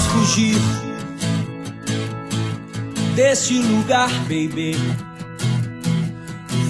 [0.00, 0.56] Vamos fugir
[3.14, 4.74] deste lugar, baby.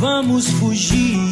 [0.01, 1.31] Vamos fugir.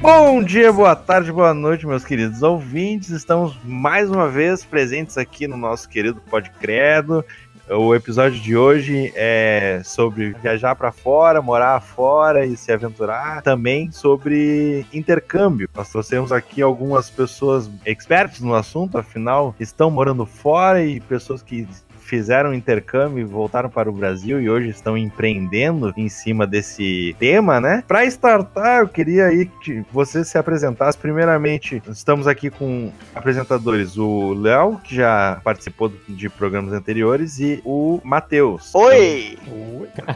[0.00, 3.10] Bom dia, boa tarde, boa noite, meus queridos ouvintes.
[3.10, 7.24] Estamos mais uma vez presentes aqui no nosso querido Pod Credo.
[7.70, 13.42] O episódio de hoje é sobre viajar para fora, morar fora e se aventurar.
[13.42, 15.68] Também sobre intercâmbio.
[15.74, 21.68] Nós trouxemos aqui algumas pessoas expertas no assunto, afinal, estão morando fora e pessoas que
[22.08, 27.60] fizeram intercâmbio e voltaram para o Brasil e hoje estão empreendendo em cima desse tema,
[27.60, 27.84] né?
[27.86, 30.96] Para startar, eu queria aí que você se apresentasse.
[30.96, 38.00] Primeiramente, estamos aqui com apresentadores: o Léo, que já participou de programas anteriores, e o
[38.02, 38.74] Matheus.
[38.74, 39.38] Oi!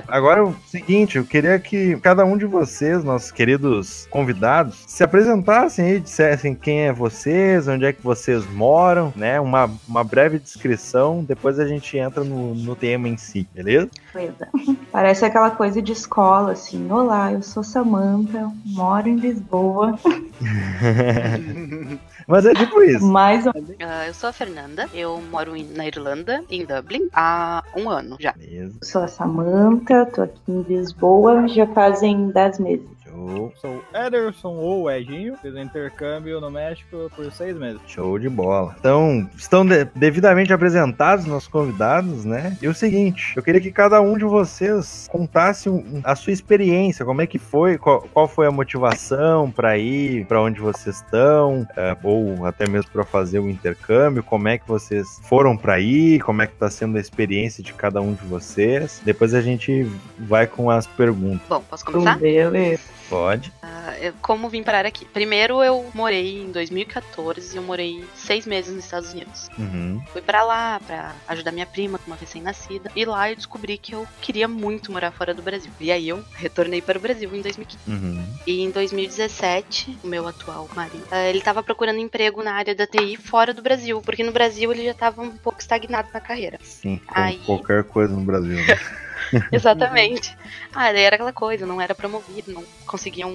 [0.08, 5.04] Agora é o seguinte, eu queria que cada um de vocês, nossos queridos convidados, se
[5.04, 9.38] apresentassem e dissessem quem é vocês, onde é que vocês moram, né?
[9.40, 13.90] Uma, uma breve descrição, depois a gente entra no, no tema em si, beleza?
[14.14, 14.48] Beleza.
[14.90, 16.90] Parece aquela coisa de escola, assim.
[16.90, 19.98] Olá, eu sou Samantha, moro em Lisboa.
[22.26, 23.04] Mas é tipo isso.
[23.06, 27.88] Mais ou Ah, eu sou a Fernanda, eu moro na Irlanda, em Dublin, há um
[27.88, 28.32] ano já.
[28.32, 28.78] Beleza.
[28.82, 33.01] sou a Samantha, tô aqui em Lisboa, já fazem 10 meses.
[33.28, 37.80] Show, Sou Ederson ou Edinho, fiz um intercâmbio no México por seis meses.
[37.86, 38.74] show de bola.
[38.78, 42.56] Então, estão de- devidamente apresentados nossos convidados, né?
[42.60, 47.04] E o seguinte, eu queria que cada um de vocês contasse um- a sua experiência,
[47.04, 51.66] como é que foi, qual, qual foi a motivação para ir, para onde vocês estão,
[51.76, 56.20] é, ou até mesmo para fazer o intercâmbio, como é que vocês foram para ir,
[56.20, 59.00] como é que tá sendo a experiência de cada um de vocês.
[59.04, 59.86] Depois a gente
[60.18, 61.40] vai com as perguntas.
[61.48, 62.18] Bom, posso começar?
[62.18, 62.82] Beleza.
[63.12, 63.52] Pode?
[63.62, 65.04] Ah, eu- como vim parar aqui?
[65.04, 69.50] Primeiro eu morei em 2014 e eu morei seis meses nos Estados Unidos.
[69.58, 70.02] Uhum.
[70.14, 72.90] Fui pra lá pra ajudar minha prima com uma recém-nascida.
[72.96, 75.70] E lá eu descobri que eu queria muito morar fora do Brasil.
[75.78, 77.78] E aí eu retornei para o Brasil em 2015.
[77.86, 78.24] Uhum.
[78.46, 82.86] E em 2017, o meu atual marido, eh, ele tava procurando emprego na área da
[82.86, 86.58] TI fora do Brasil, porque no Brasil ele já tava um pouco estagnado na carreira.
[86.62, 88.56] Sim, como Aí- qualquer coisa no Brasil.
[88.56, 88.64] né?
[89.52, 90.36] Exatamente.
[90.74, 93.26] Ah, daí era aquela coisa, não era promovido, não conseguia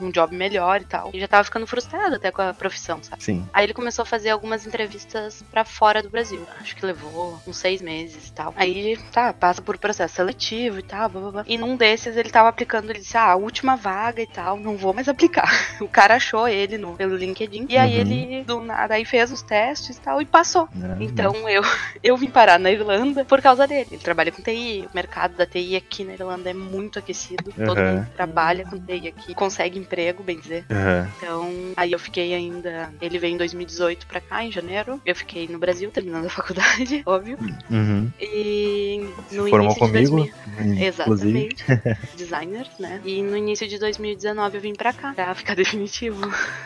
[0.00, 1.10] um, job melhor e tal.
[1.12, 3.22] E já tava ficando frustrado até com a profissão, sabe?
[3.22, 3.46] Sim.
[3.52, 6.46] Aí ele começou a fazer algumas entrevistas pra fora do Brasil.
[6.60, 8.52] Acho que levou uns seis meses e tal.
[8.56, 11.44] Aí, tá, passa por processo seletivo e tal, blá, blá, blá.
[11.46, 14.92] E num desses ele tava aplicando, ele disse, ah, última vaga e tal, não vou
[14.94, 15.46] mais aplicar.
[15.80, 17.66] O cara achou ele no, pelo LinkedIn.
[17.68, 18.00] E aí Uhum.
[18.00, 20.68] ele, do nada, aí fez os testes e tal, e passou.
[20.74, 20.96] né?
[21.00, 21.62] Então eu,
[22.02, 23.86] eu vim parar na Irlanda por causa dele.
[23.90, 27.52] Ele trabalha com TI, o mercado da TI aqui na Irlanda é muito aquecido.
[27.64, 27.94] Todo Uhum.
[27.96, 30.64] mundo trabalha com TI aqui, consegue emprego, bem dizer.
[30.70, 31.08] Aham.
[31.16, 32.92] Então, aí eu fiquei ainda.
[33.00, 35.00] Ele veio em 2018 pra cá, em janeiro.
[35.06, 37.38] Eu fiquei no Brasil, terminando a faculdade, óbvio.
[37.70, 38.10] Uhum.
[38.20, 40.84] E Se no formou início de comigo, 2000 inclusive.
[40.84, 41.64] Exatamente.
[42.16, 43.00] Designers, né?
[43.04, 46.20] E no início de 2019 eu vim pra cá, pra ficar definitivo.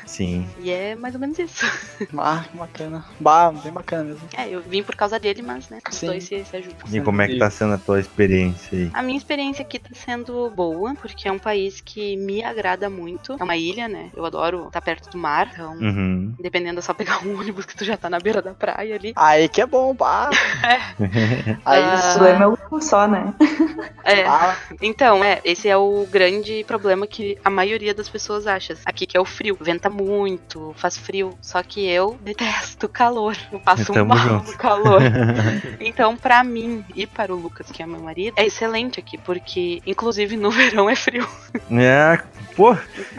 [0.07, 0.49] Sim.
[0.59, 1.67] E é mais ou menos isso.
[2.17, 3.05] Ah, que bacana.
[3.19, 4.29] Bah, bem bacana mesmo.
[4.37, 5.79] É, eu vim por causa dele, mas, né?
[5.91, 6.07] Os Sim.
[6.07, 6.79] dois se, se ajudam.
[6.93, 8.91] E como é que tá sendo a tua experiência aí?
[8.93, 13.10] A minha experiência aqui tá sendo boa, porque é um país que me agrada muito.
[13.39, 14.11] É uma ilha, né?
[14.15, 15.73] Eu adoro estar perto do mar, então.
[15.75, 16.35] Uhum.
[16.39, 19.13] Dependendo é só pegar um ônibus que tu já tá na beira da praia ali.
[19.17, 20.31] Aí que é bom, bah.
[21.65, 23.35] Aí Ah, O isso problema é o só, né?
[24.05, 28.75] É, ah, então, é, esse é o grande problema que a maioria das pessoas acha.
[28.85, 29.57] Aqui que é o frio.
[29.61, 31.37] Venta muito, faz frio.
[31.41, 33.37] Só que eu detesto calor.
[33.53, 34.51] Eu passo Tamo mal junto.
[34.53, 35.01] no calor.
[35.81, 39.83] então, pra mim e para o Lucas, que é meu marido, é excelente aqui, porque
[39.87, 41.27] inclusive no verão é frio.
[41.71, 42.19] É,
[42.57, 42.77] pô,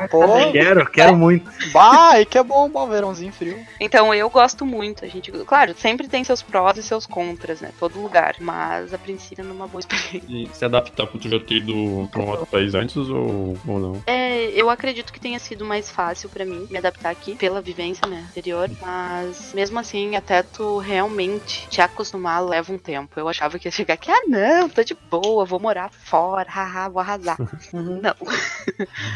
[0.10, 1.50] pô, quero, quero muito.
[1.72, 3.60] bah, aí que é bom, bom, verãozinho frio.
[3.80, 5.06] Então eu gosto muito.
[5.06, 7.72] A gente, claro, sempre tem seus prós e seus contras, né?
[7.80, 8.36] Todo lugar.
[8.40, 10.24] Mas a princípio é uma boa experiência.
[10.28, 13.80] E se adaptar por tu já ter ido pra um outro país antes ou, ou
[13.80, 14.04] não?
[14.06, 18.08] É, eu acredito que tenha sido mais fácil pra mim me adaptar aqui pela vivência,
[18.08, 23.20] né, anterior, mas mesmo assim, até tu realmente te acostumar leva um tempo.
[23.20, 26.90] Eu achava que ia chegar aqui, ah não, tô de boa, vou morar fora, haha,
[26.90, 27.38] vou arrasar.
[27.74, 28.16] Não,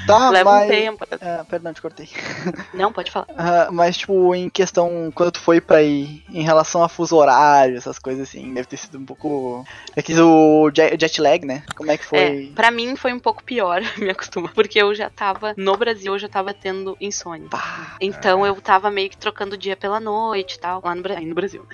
[0.07, 0.65] Tá, leva mas...
[0.65, 1.05] um tempo.
[1.19, 2.09] É, perdão, te cortei.
[2.73, 3.27] Não, pode falar.
[3.37, 7.77] Ah, mas, tipo, em questão, quando tu foi pra ir, em relação a fuso horário,
[7.77, 9.63] essas coisas assim, deve ter sido um pouco.
[9.95, 11.63] É que o jet lag, né?
[11.75, 12.51] Como é que É, foi?
[12.55, 16.19] pra mim foi um pouco pior me acostumar, porque eu já tava, no Brasil, eu
[16.19, 17.49] já tava tendo insônia.
[17.49, 21.25] Pá, Então eu tava meio que trocando dia pela noite e tal, lá no, aí
[21.25, 21.65] no Brasil.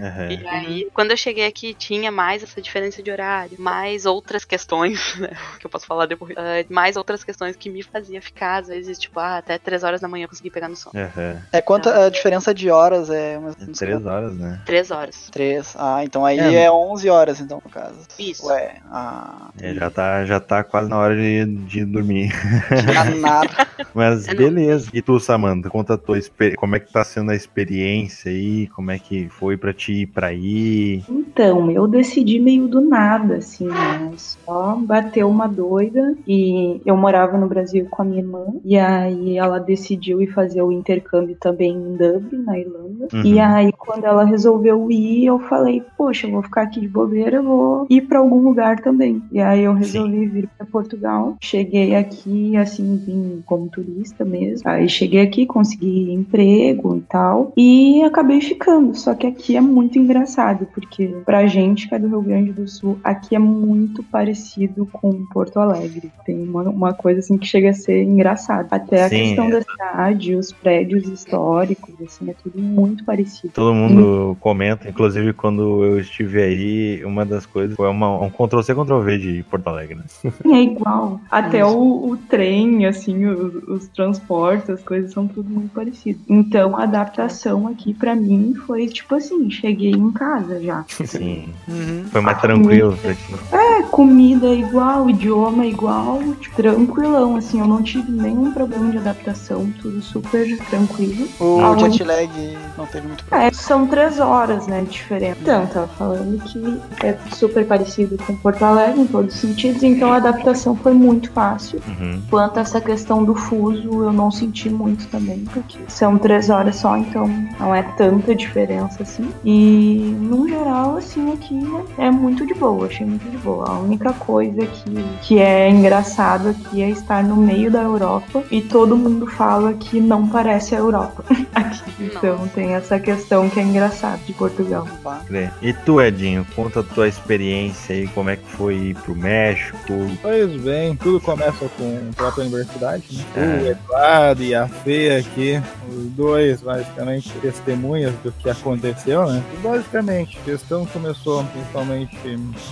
[0.00, 0.30] Aham.
[0.30, 5.14] E aí, quando eu cheguei aqui, tinha mais essa diferença de horário, mais outras questões,
[5.18, 5.30] né?
[5.58, 6.36] Que eu posso falar depois.
[6.36, 7.82] Ah, mais outras questões que me
[8.18, 10.76] fazia ficar, às vezes, tipo, ah, até três horas da manhã eu consegui pegar no
[10.76, 10.98] sono.
[10.98, 11.36] Aham.
[11.52, 14.60] É quanto a diferença de horas é umas É Três horas, né?
[14.66, 15.28] Três hores.
[15.30, 15.74] Três.
[15.78, 16.64] Ah, então aí É.
[16.64, 17.98] é, 11 horas, então, no caso.
[18.18, 18.46] Isso.
[18.46, 19.50] Ué, ah.
[19.60, 22.30] É, já, tá, já tá quase na hora de, de dormir.
[22.30, 23.48] tinha nada.
[23.94, 24.36] Mas É, não.
[24.36, 24.90] beleza.
[24.92, 26.58] E tu, Samantha, conta a tua experiência.
[26.58, 28.66] Como é que tá sendo a experiência aí?
[28.68, 31.02] Como é que foi pra ti ir pra aí?
[31.08, 34.12] Então, eu decidi meio do nada, assim, né?
[34.16, 38.46] Só bateu uma doida e eu morava no Brasil com a minha irmã.
[38.64, 43.08] E aí ela decidiu ir fazer o intercâmbio também em Dublin, na Irlanda.
[43.12, 43.22] Uhum.
[43.24, 47.36] E aí, quando ela resolveu ir, eu falei, poxa, eu vou ficar aqui de bobeira,
[47.36, 49.22] eu vou ir pra algum lugar também.
[49.30, 51.36] E aí eu resolvi vir pra Portugal.
[51.40, 54.68] Cheguei aqui, assim, vim como turista mesmo.
[54.68, 57.52] Aí cheguei aqui, consegui emprego e tal.
[57.56, 58.94] E acabei ficando.
[58.94, 62.66] Só que aqui é muito engraçado, porque pra gente que é do Rio Grande do
[62.66, 66.10] Sul, aqui é muito parecido com Porto Alegre.
[66.24, 68.66] Tem uma, uma coisa assim que chega a ser engraçado.
[68.70, 69.50] Até a Sim, questão é.
[69.50, 73.52] da cidade, os prédios históricos, assim, é tudo muito parecido.
[73.52, 78.74] Todo mundo comenta, inclusive quando eu estive aí, uma das coisas foi uma, um Ctrl-C,
[78.74, 80.04] Ctrl-V de Porto Alegre, né?
[80.58, 81.20] É igual.
[81.30, 86.18] Até o, o trem, assim, os, os transportes, as coisas são tudo muito parecido.
[86.28, 90.84] Então a adaptação aqui pra mim foi tipo assim, cheguei em casa já.
[90.88, 91.48] Sim.
[91.68, 92.04] Uhum.
[92.10, 93.34] Foi mais tranquilo pra ti.
[93.52, 98.90] É, comida é igual, idioma é igual, tipo, tranquilão, assim, eu não tive nenhum problema
[98.90, 101.28] de adaptação, tudo super tranquilo.
[101.40, 102.28] O Ah, jet lag
[102.76, 103.50] não teve muito problema.
[103.50, 105.38] É, são três horas, né, de diferença.
[105.40, 110.12] Então, tava falando que é super parecido com Porto Alegre em todos os sentidos, então
[110.12, 111.80] a adaptação foi muito fácil.
[111.86, 112.20] Uhum.
[112.30, 116.76] Quanto a essa questão do fuso, eu não senti muito também, porque são três horas
[116.76, 117.28] só, então
[117.58, 119.28] não é tanta diferença assim.
[119.44, 121.58] E, no geral, assim, aqui
[121.98, 123.68] é muito de boa, achei muito de boa.
[123.68, 128.60] A única coisa que, que é engraçado aqui é estar no meio da Europa e
[128.62, 131.24] todo mundo fala que não parece a Europa
[131.54, 131.82] aqui.
[132.00, 134.86] Então tem essa questão que é engraçada de Portugal.
[135.32, 135.50] É.
[135.62, 139.78] E tu, Edinho, conta a tua experiência aí, como é que foi ir pro México.
[140.22, 143.04] Pois bem, tudo começa com a própria universidade,
[143.34, 143.58] né?
[143.58, 143.62] É.
[143.62, 145.60] O Eduardo e a Fê aqui,
[145.90, 149.42] os dois basicamente testemunhas do que aconteceu, né?
[149.54, 152.16] E basicamente, a questão começou principalmente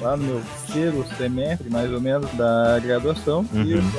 [0.00, 3.44] lá no meu terceiro semestre, mais ou menos, da graduação.
[3.52, 3.90] E Uhum.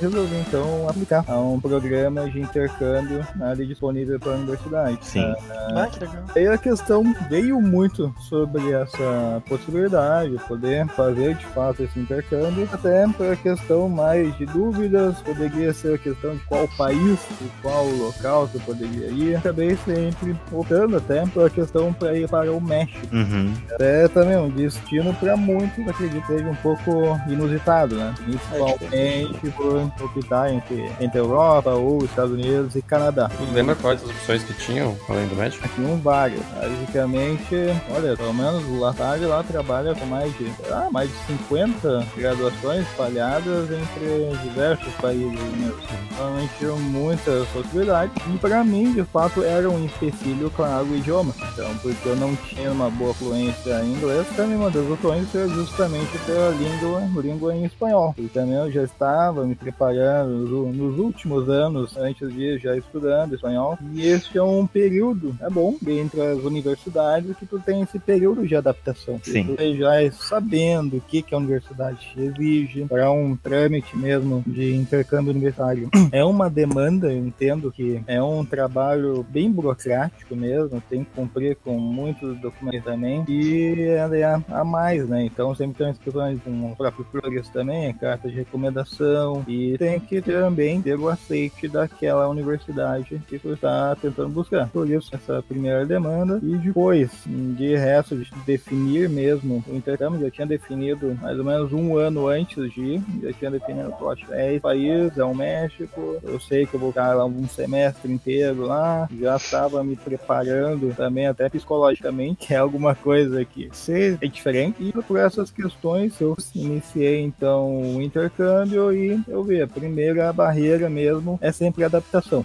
[0.00, 4.98] eu então aplicar a um programa de intercâmbio ali disponível para a universidade.
[5.02, 5.34] Sim.
[5.74, 6.24] Ah, que legal.
[6.34, 12.68] Aí a questão veio muito sobre essa possibilidade de poder fazer de fato esse intercâmbio,
[12.72, 17.48] até por a questão mais de dúvidas, poderia ser a questão de qual país, de
[17.62, 19.36] qual local você poderia ir.
[19.36, 23.06] Acabei sempre optando até por a questão para ir para o México.
[23.12, 23.52] Uhum.
[23.78, 28.14] É também um destino para muitos, acredito que seja um pouco inusitado, né?
[28.16, 33.30] Principalmente por optar entre, entre Europa ou Estados Unidos e Canadá.
[33.36, 35.68] Tu lembra quais as opções que tinham, além do médico?
[35.74, 36.40] Tinham vários.
[36.54, 37.54] Basicamente,
[37.94, 42.86] olha, pelo menos o Latarde lá trabalha com mais de, lá, mais de 50 graduações
[42.88, 45.32] espalhadas entre diversos países.
[45.32, 45.72] Né?
[46.16, 48.14] Realmente tinham muitas possibilidades.
[48.32, 51.34] E para mim, de fato, era um empecilho, claro, o idioma.
[51.52, 55.48] Então, porque eu não tinha uma boa fluência em inglês, também uma das opções era
[55.48, 58.14] justamente pela língua, língua em espanhol.
[58.18, 63.34] E também eu já estava me preparando nos, nos últimos anos, antes de já estudando
[63.34, 63.78] espanhol.
[63.92, 68.46] E este é um período, é bom, entre as universidades, que tu tem esse período
[68.46, 69.20] de adaptação.
[69.22, 69.56] Sim.
[69.56, 74.74] Tu já é sabendo o que, que a universidade exige para um trâmite mesmo de
[74.74, 75.88] intercâmbio universitário.
[76.10, 81.56] É uma demanda, eu entendo que é um trabalho bem burocrático mesmo, tem que cumprir
[81.56, 85.24] com muitos documentos também, e é a, a mais, né?
[85.24, 90.20] Então sempre tem inscrições com o próprio progresso também, carta de recomendação, e tem que
[90.20, 94.68] também ter o aceite daquela universidade que tu está tentando buscar.
[94.68, 100.30] Por isso, essa primeira demanda, e depois, de resto, de definir mesmo o intercâmbio, já
[100.30, 104.52] tinha definido mais ou menos um ano antes de ir, já tinha definido, poxa, é
[104.52, 108.62] esse país, é o México, eu sei que eu vou ficar lá um semestre inteiro
[108.62, 114.26] lá, já estava me preparando também até psicologicamente, que é alguma coisa que ser é
[114.26, 120.90] diferente, e por essas questões eu iniciei então o intercâmbio e eu vi, primeira barreira
[120.90, 122.44] mesmo é sempre a adaptação,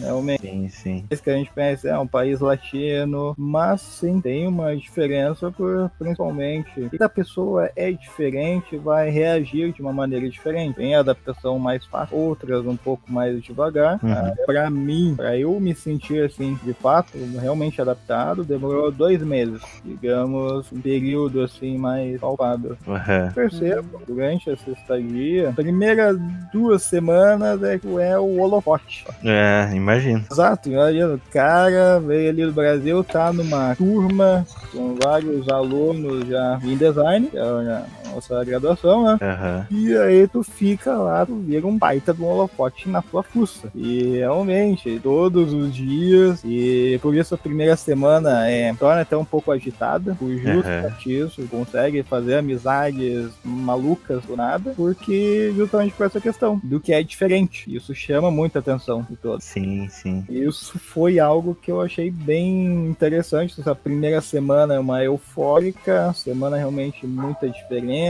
[0.00, 1.04] realmente Sim, sim.
[1.10, 5.90] isso que a gente pensa é um país latino, mas sim tem uma diferença por,
[5.98, 10.76] principalmente, se a pessoa é diferente, vai reagir de uma maneira diferente.
[10.76, 13.98] Tem adaptação mais fácil, outras um pouco mais devagar.
[14.02, 14.12] Uhum.
[14.12, 19.60] Ah, pra mim, pra eu me sentir assim, de fato, realmente adaptado, demorou dois meses.
[19.84, 22.76] Digamos, um período assim mais palpável.
[22.86, 23.32] Uhum.
[23.34, 26.16] Percebo, durante essa estadia, primeiras
[26.52, 29.04] duas semanas é, é o holofote.
[29.24, 30.24] É, imagino.
[30.30, 36.58] Exato, imagina, o cara veio ali do Brasil, tá numa turma com vários alunos já
[36.62, 39.18] em design, é a nossa graduação, né?
[39.20, 39.66] Aham.
[39.70, 43.70] E aí tu fica lá, tu vira um baita de um holofote na tua fuça.
[43.74, 49.24] E realmente, todos os dias, e por isso a primeira semana é, torna até um
[49.24, 56.20] pouco agitada, por justamente isso, consegue fazer amizades malucas do nada, porque justamente por essa
[56.20, 57.74] questão, do que é diferente.
[57.74, 59.44] Isso chama muita atenção de todos.
[59.44, 60.24] Sim, sim.
[60.28, 63.60] Isso foi algo que eu achei bem interessante.
[63.60, 68.01] Essa primeira semana é uma eufórica, semana realmente muita diferença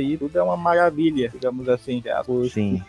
[0.00, 2.02] e tudo é uma maravilha, digamos assim.
[2.52, 2.82] Sim.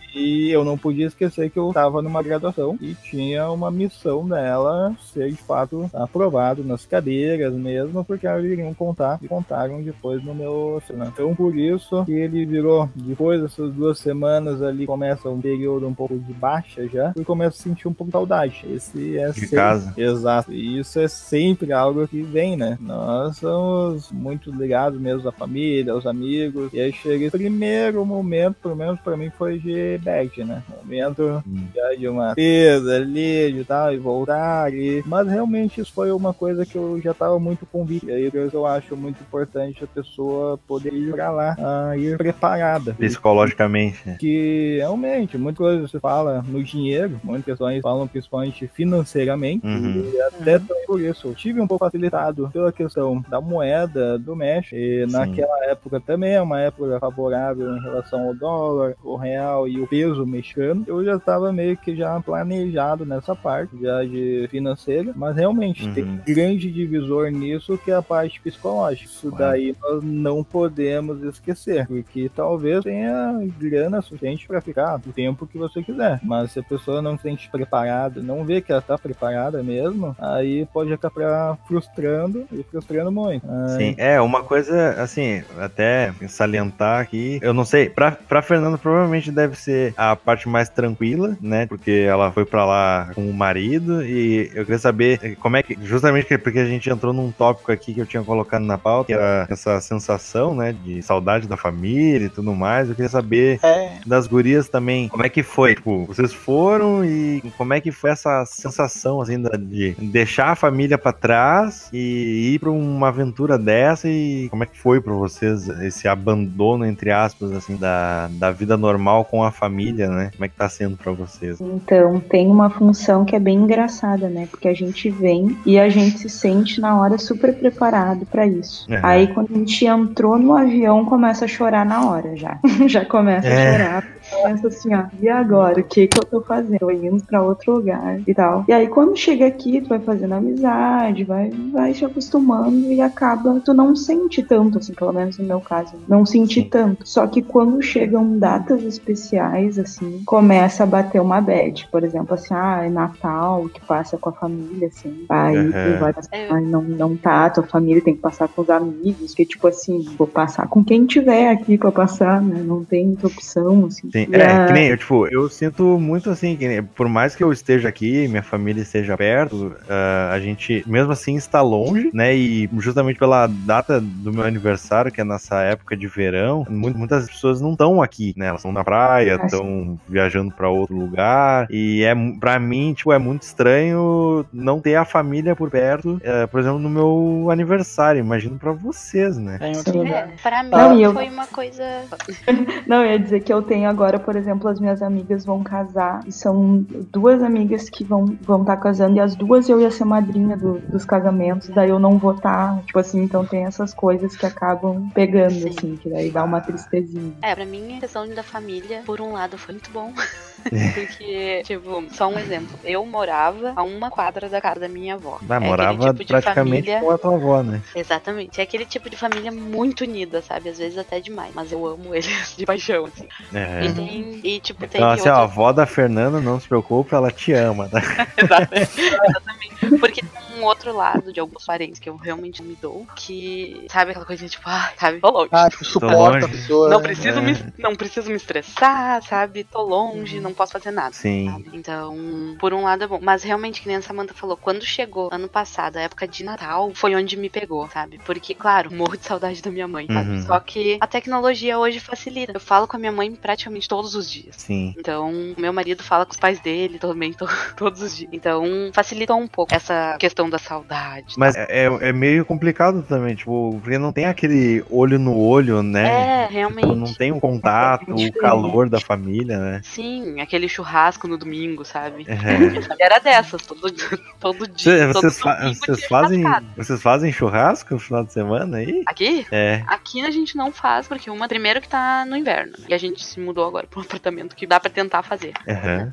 [0.49, 5.29] eu não podia esquecer que eu estava numa graduação e tinha uma missão dela ser
[5.29, 10.81] de fato aprovado nas cadeiras mesmo, porque elas iriam contar e contaram depois no meu
[10.85, 11.07] final.
[11.07, 15.93] Então por isso que ele virou, depois dessas duas semanas ali, começa um período um
[15.93, 18.65] pouco de baixa já, e começa a sentir um pouco de saudade.
[18.69, 19.93] Esse é De sempre- casa.
[19.97, 20.51] Exato.
[20.53, 22.77] E isso é sempre algo que vem, né?
[22.81, 26.26] Nós somos muito ligados mesmo à família, aos amigos.
[26.73, 30.61] E aí chega esse primeiro momento, pelo menos pra mim, foi de bad, né?
[30.83, 31.63] Momento Hum.
[31.75, 34.73] já de uma perda ali, de tal, e voltar.
[34.73, 35.03] E...
[35.05, 38.09] Mas realmente isso foi uma coisa que eu já tava muito convicto.
[38.09, 41.55] E aí eu acho muito importante a pessoa poder ir pra lá,
[41.89, 42.93] a ir preparada.
[42.93, 43.99] Psicologicamente.
[44.05, 44.17] né?
[44.19, 50.11] Que realmente, muitas coisas se fala no dinheiro, muitas questões falam principalmente financeiramente, Uhum.
[50.13, 51.27] e até também por isso.
[51.27, 55.11] Eu tive um pouco facilitado pela questão da moeda do México, e Sim.
[55.11, 59.85] naquela época também é uma época favorável em relação ao dólar, o real e o
[59.85, 60.83] peso mexicano.
[60.87, 65.93] Eu já estava meio que já planejado nessa parte, já de financeira, mas realmente Uhum.
[65.93, 69.05] tem um grande divisor nisso que é a parte psicológica.
[69.05, 69.51] Isso Claro.
[69.53, 75.57] daí nós não podemos esquecer, porque talvez tenha grana suficiente para ficar o tempo que
[75.57, 78.97] você quiser, mas se a pessoa não se sente preparada, não vê que ela está
[78.97, 83.45] preparada mesmo, aí pode acabar frustrando e frustrando muito.
[83.77, 89.31] Sim, é uma coisa assim, até salientar aqui, eu não sei, pra, pra Fernanda provavelmente
[89.31, 91.65] deve ser a parte mais tranquila, né?
[91.65, 95.77] Porque ela foi pra lá com o marido e eu queria saber como é que,
[95.83, 99.13] justamente porque a gente entrou num tópico aqui que eu tinha colocado na pauta, que
[99.13, 103.99] era essa sensação, né, de saudade da família e tudo mais, eu queria saber É,
[104.05, 105.75] das gurias também, como é que foi?
[105.75, 110.97] Tipo, vocês foram e como é que foi essa sensação, assim, de deixar a família
[110.97, 115.67] pra trás e ir pra uma aventura dessa e como é que foi pra vocês
[115.67, 120.31] esse abandono, entre aspas, assim, da, da vida normal com a família, né?
[120.33, 121.61] Como é que tá sendo pra vocês?
[121.61, 124.49] Então, tem uma função que é bem engraçada, né?
[124.51, 128.85] Porque a gente vem e a gente se sente na hora super preparado pra isso.
[128.91, 128.99] Uhum.
[129.01, 132.59] Aí, quando a gente entrou no avião, começa a chorar na hora já.
[132.87, 133.69] já começa É.
[133.69, 134.16] a chorar.
[134.29, 135.79] Começa assim, ó, e agora?
[135.79, 136.79] O que que eu tô fazendo?
[136.79, 138.65] Tô indo pra outro lugar e tal.
[138.67, 143.59] E aí, quando chega aqui, tu vai fazendo amizade, vai, vai se acostumando e acaba,
[143.63, 146.69] tu não sente tanto, assim, pelo menos no meu caso, não senti Sim.
[146.69, 147.07] tanto.
[147.07, 151.87] Só que quando chegam datas especiais, assim, começa a bater uma bad.
[151.91, 155.25] Por exemplo, assim, ah, é Natal, que passa com a família, assim.
[155.29, 155.71] Aí Uhum.
[155.71, 159.33] tu vai passar, ai, não, não tá, tua família tem que passar com os amigos,
[159.33, 162.61] que tipo assim, vou passar com quem tiver aqui pra passar, né?
[162.63, 164.09] Não tem outra opção, assim.
[164.25, 167.43] Sim, é, que nem, eu, tipo, eu sinto muito assim, que nem- por mais que
[167.43, 172.35] eu esteja aqui, minha família esteja perto, ah, a gente, mesmo assim, está longe, né,
[172.35, 177.27] e justamente pela data do meu aniversário, que é nessa época de verão, mu- muitas
[177.27, 182.03] pessoas não estão aqui, né, elas estão na praia, estão viajando para outro lugar, e
[182.03, 186.59] é, pra mim, tipo, é muito estranho não ter a família por perto, eh, por
[186.59, 189.57] exemplo, no meu aniversário, imagino pra vocês, né.
[189.59, 189.99] é em outro Sim.
[189.99, 190.29] lugar.
[190.29, 191.83] É, pra mim Não, e eu- foi uma coisa.
[192.87, 196.21] Não, eu ia dizer que eu tenho agora, por exemplo, as minhas amigas vão casar.
[196.27, 199.17] E são duas amigas que vão estar vão tá casando.
[199.17, 201.69] E as duas eu ia ser madrinha do- dos casamentos.
[201.69, 202.81] Daí eu não vou estar.
[202.85, 205.69] tipo assim, então tem essas coisas que acabam pegando, Sim.
[205.69, 207.33] assim, que daí dá uma tristezinha.
[207.41, 210.13] É, pra mim a questão da família, por um lado, foi muito bom.
[210.93, 212.77] Porque, tipo, só um exemplo.
[212.83, 215.39] Eu morava a uma quadra da casa da minha avó.
[215.47, 217.81] Ah, É morava tipo de praticamente família- com a tua avó, né?
[217.95, 218.59] Exatamente.
[218.59, 220.69] É aquele tipo de família muito unida, sabe?
[220.69, 221.51] Às vezes até demais.
[221.53, 223.27] Mas eu amo eles de paixão, assim.
[223.53, 223.85] É.
[224.03, 224.41] E tem.
[224.43, 227.53] E, tipo, tem Então, assim, ó, a avó da Fernanda, não se preocupe, ela te
[227.53, 228.01] ama, tá?
[228.77, 229.99] Exatamente.
[229.99, 234.11] Porque tem um outro lado de alguns parentes que eu realmente me dou, que sabe
[234.11, 235.49] aquela coisinha tipo, ah, sabe, tô longe.
[235.51, 236.89] Ah, tipo, suporta a pessoa.
[236.89, 237.41] não preciso é.
[237.41, 239.63] me não preciso me estressar, sabe?
[239.63, 241.13] Tô longe, não posso fazer nada.
[241.13, 241.49] Sim.
[241.51, 241.69] sabe?
[241.73, 243.19] Então, por um lado é bom.
[243.21, 246.91] Mas realmente, que nem a Samantha falou, quando chegou ano passado, a época de Natal,
[246.93, 248.19] foi onde me pegou, sabe?
[248.25, 250.29] Porque, claro, morro de saudade da minha mãe, sabe?
[250.31, 250.41] Uhum.
[250.43, 252.53] Só que a tecnologia hoje facilita.
[252.55, 254.55] Eu falo com a minha mãe praticamente todos os dias.
[254.57, 254.93] Sim.
[254.97, 258.29] Então, meu marido fala com os pais dele também to- todos os dias.
[258.31, 261.35] Então, facilitou um pouco essa questão da saudade.
[261.37, 266.07] Mas é, é meio complicado também, tipo, porque não tem aquele olho no olho, né?
[266.07, 266.95] É, Tipo, realmente.
[266.95, 269.81] não tem o contato, o calor da família, né?
[269.83, 272.25] Sim, aquele churrasco no domingo, sabe?
[272.27, 272.35] É.
[273.03, 273.91] Era dessas, todo,
[274.39, 275.07] todo dia.
[275.07, 276.43] Cê- todo Vocês, fa- vocês fazem,
[276.75, 279.03] vocês fazem churrasco no final de semana aí?
[279.05, 279.45] Aqui?
[279.51, 279.83] É.
[279.87, 282.73] Aqui a gente não faz, porque uma, primeiro que tá no inverno.
[282.87, 285.53] E a gente se mudou agora pra um apartamento que dá pra tentar fazer.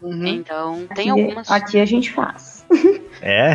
[0.03, 0.27] Uhum.
[0.27, 1.51] Então, tem Aqui- algumas.
[1.51, 2.54] Aqui a gente faz.
[3.23, 3.53] É.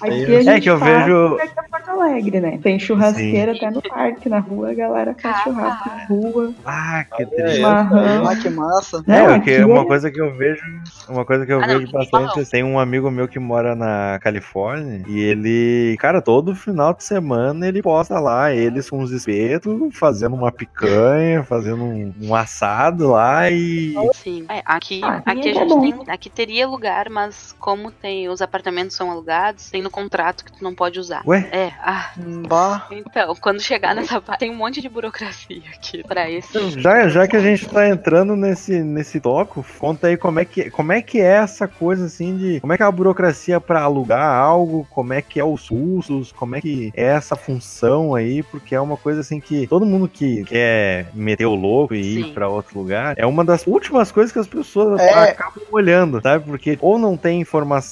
[0.00, 2.58] Aqui É a gente que eu vejo- aqui é Porto Alegre, né?
[2.62, 5.96] Tem churrasqueira até no parque, na rua, a galera faz Ah, churrasco tá.
[5.96, 6.54] na rua.
[6.64, 7.60] ah, que É, triste.
[7.60, 8.26] Marrão.
[8.28, 9.02] Ah, que massa.
[9.08, 10.62] É, Não, porque aqui uma é- coisa que eu vejo,
[11.08, 12.50] uma coisa que eu Ah, não, vejo aqui tem bastante, marrom.
[12.50, 17.66] tem um amigo meu que mora na Califórnia e ele, cara, todo final de semana
[17.66, 23.50] ele posta lá eles com os espetos, fazendo uma picanha, fazendo um, um assado lá
[23.50, 24.44] e Sim.
[24.48, 25.80] É, aqui, Ah, aqui a é gente bom.
[25.80, 25.94] tem.
[26.08, 28.28] Aqui teria lugar, mas como tem.
[28.28, 31.22] Os apartamentos são alugados, tem no contrato que tu não pode usar.
[31.26, 31.48] Ué?
[31.52, 32.12] É, ah.
[32.48, 32.86] Bah.
[32.90, 36.80] Então, quando chegar nessa parte, tem um monte de burocracia aqui pra esse.
[36.80, 40.70] Já, já que a gente tá entrando nesse, nesse toco, conta aí como é, que,
[40.70, 42.60] como é que é essa coisa assim de.
[42.60, 46.32] Como é que é a burocracia pra alugar algo, como é que é os custos,
[46.32, 50.08] como é que é essa função aí, porque é uma coisa assim que todo mundo
[50.08, 52.32] que quer meter o louco e ir Sim.
[52.32, 55.30] pra outro lugar, é uma das últimas coisas que as pessoas É.
[55.30, 56.44] acabam olhando, sabe?
[56.44, 57.83] Porque ou não tem informação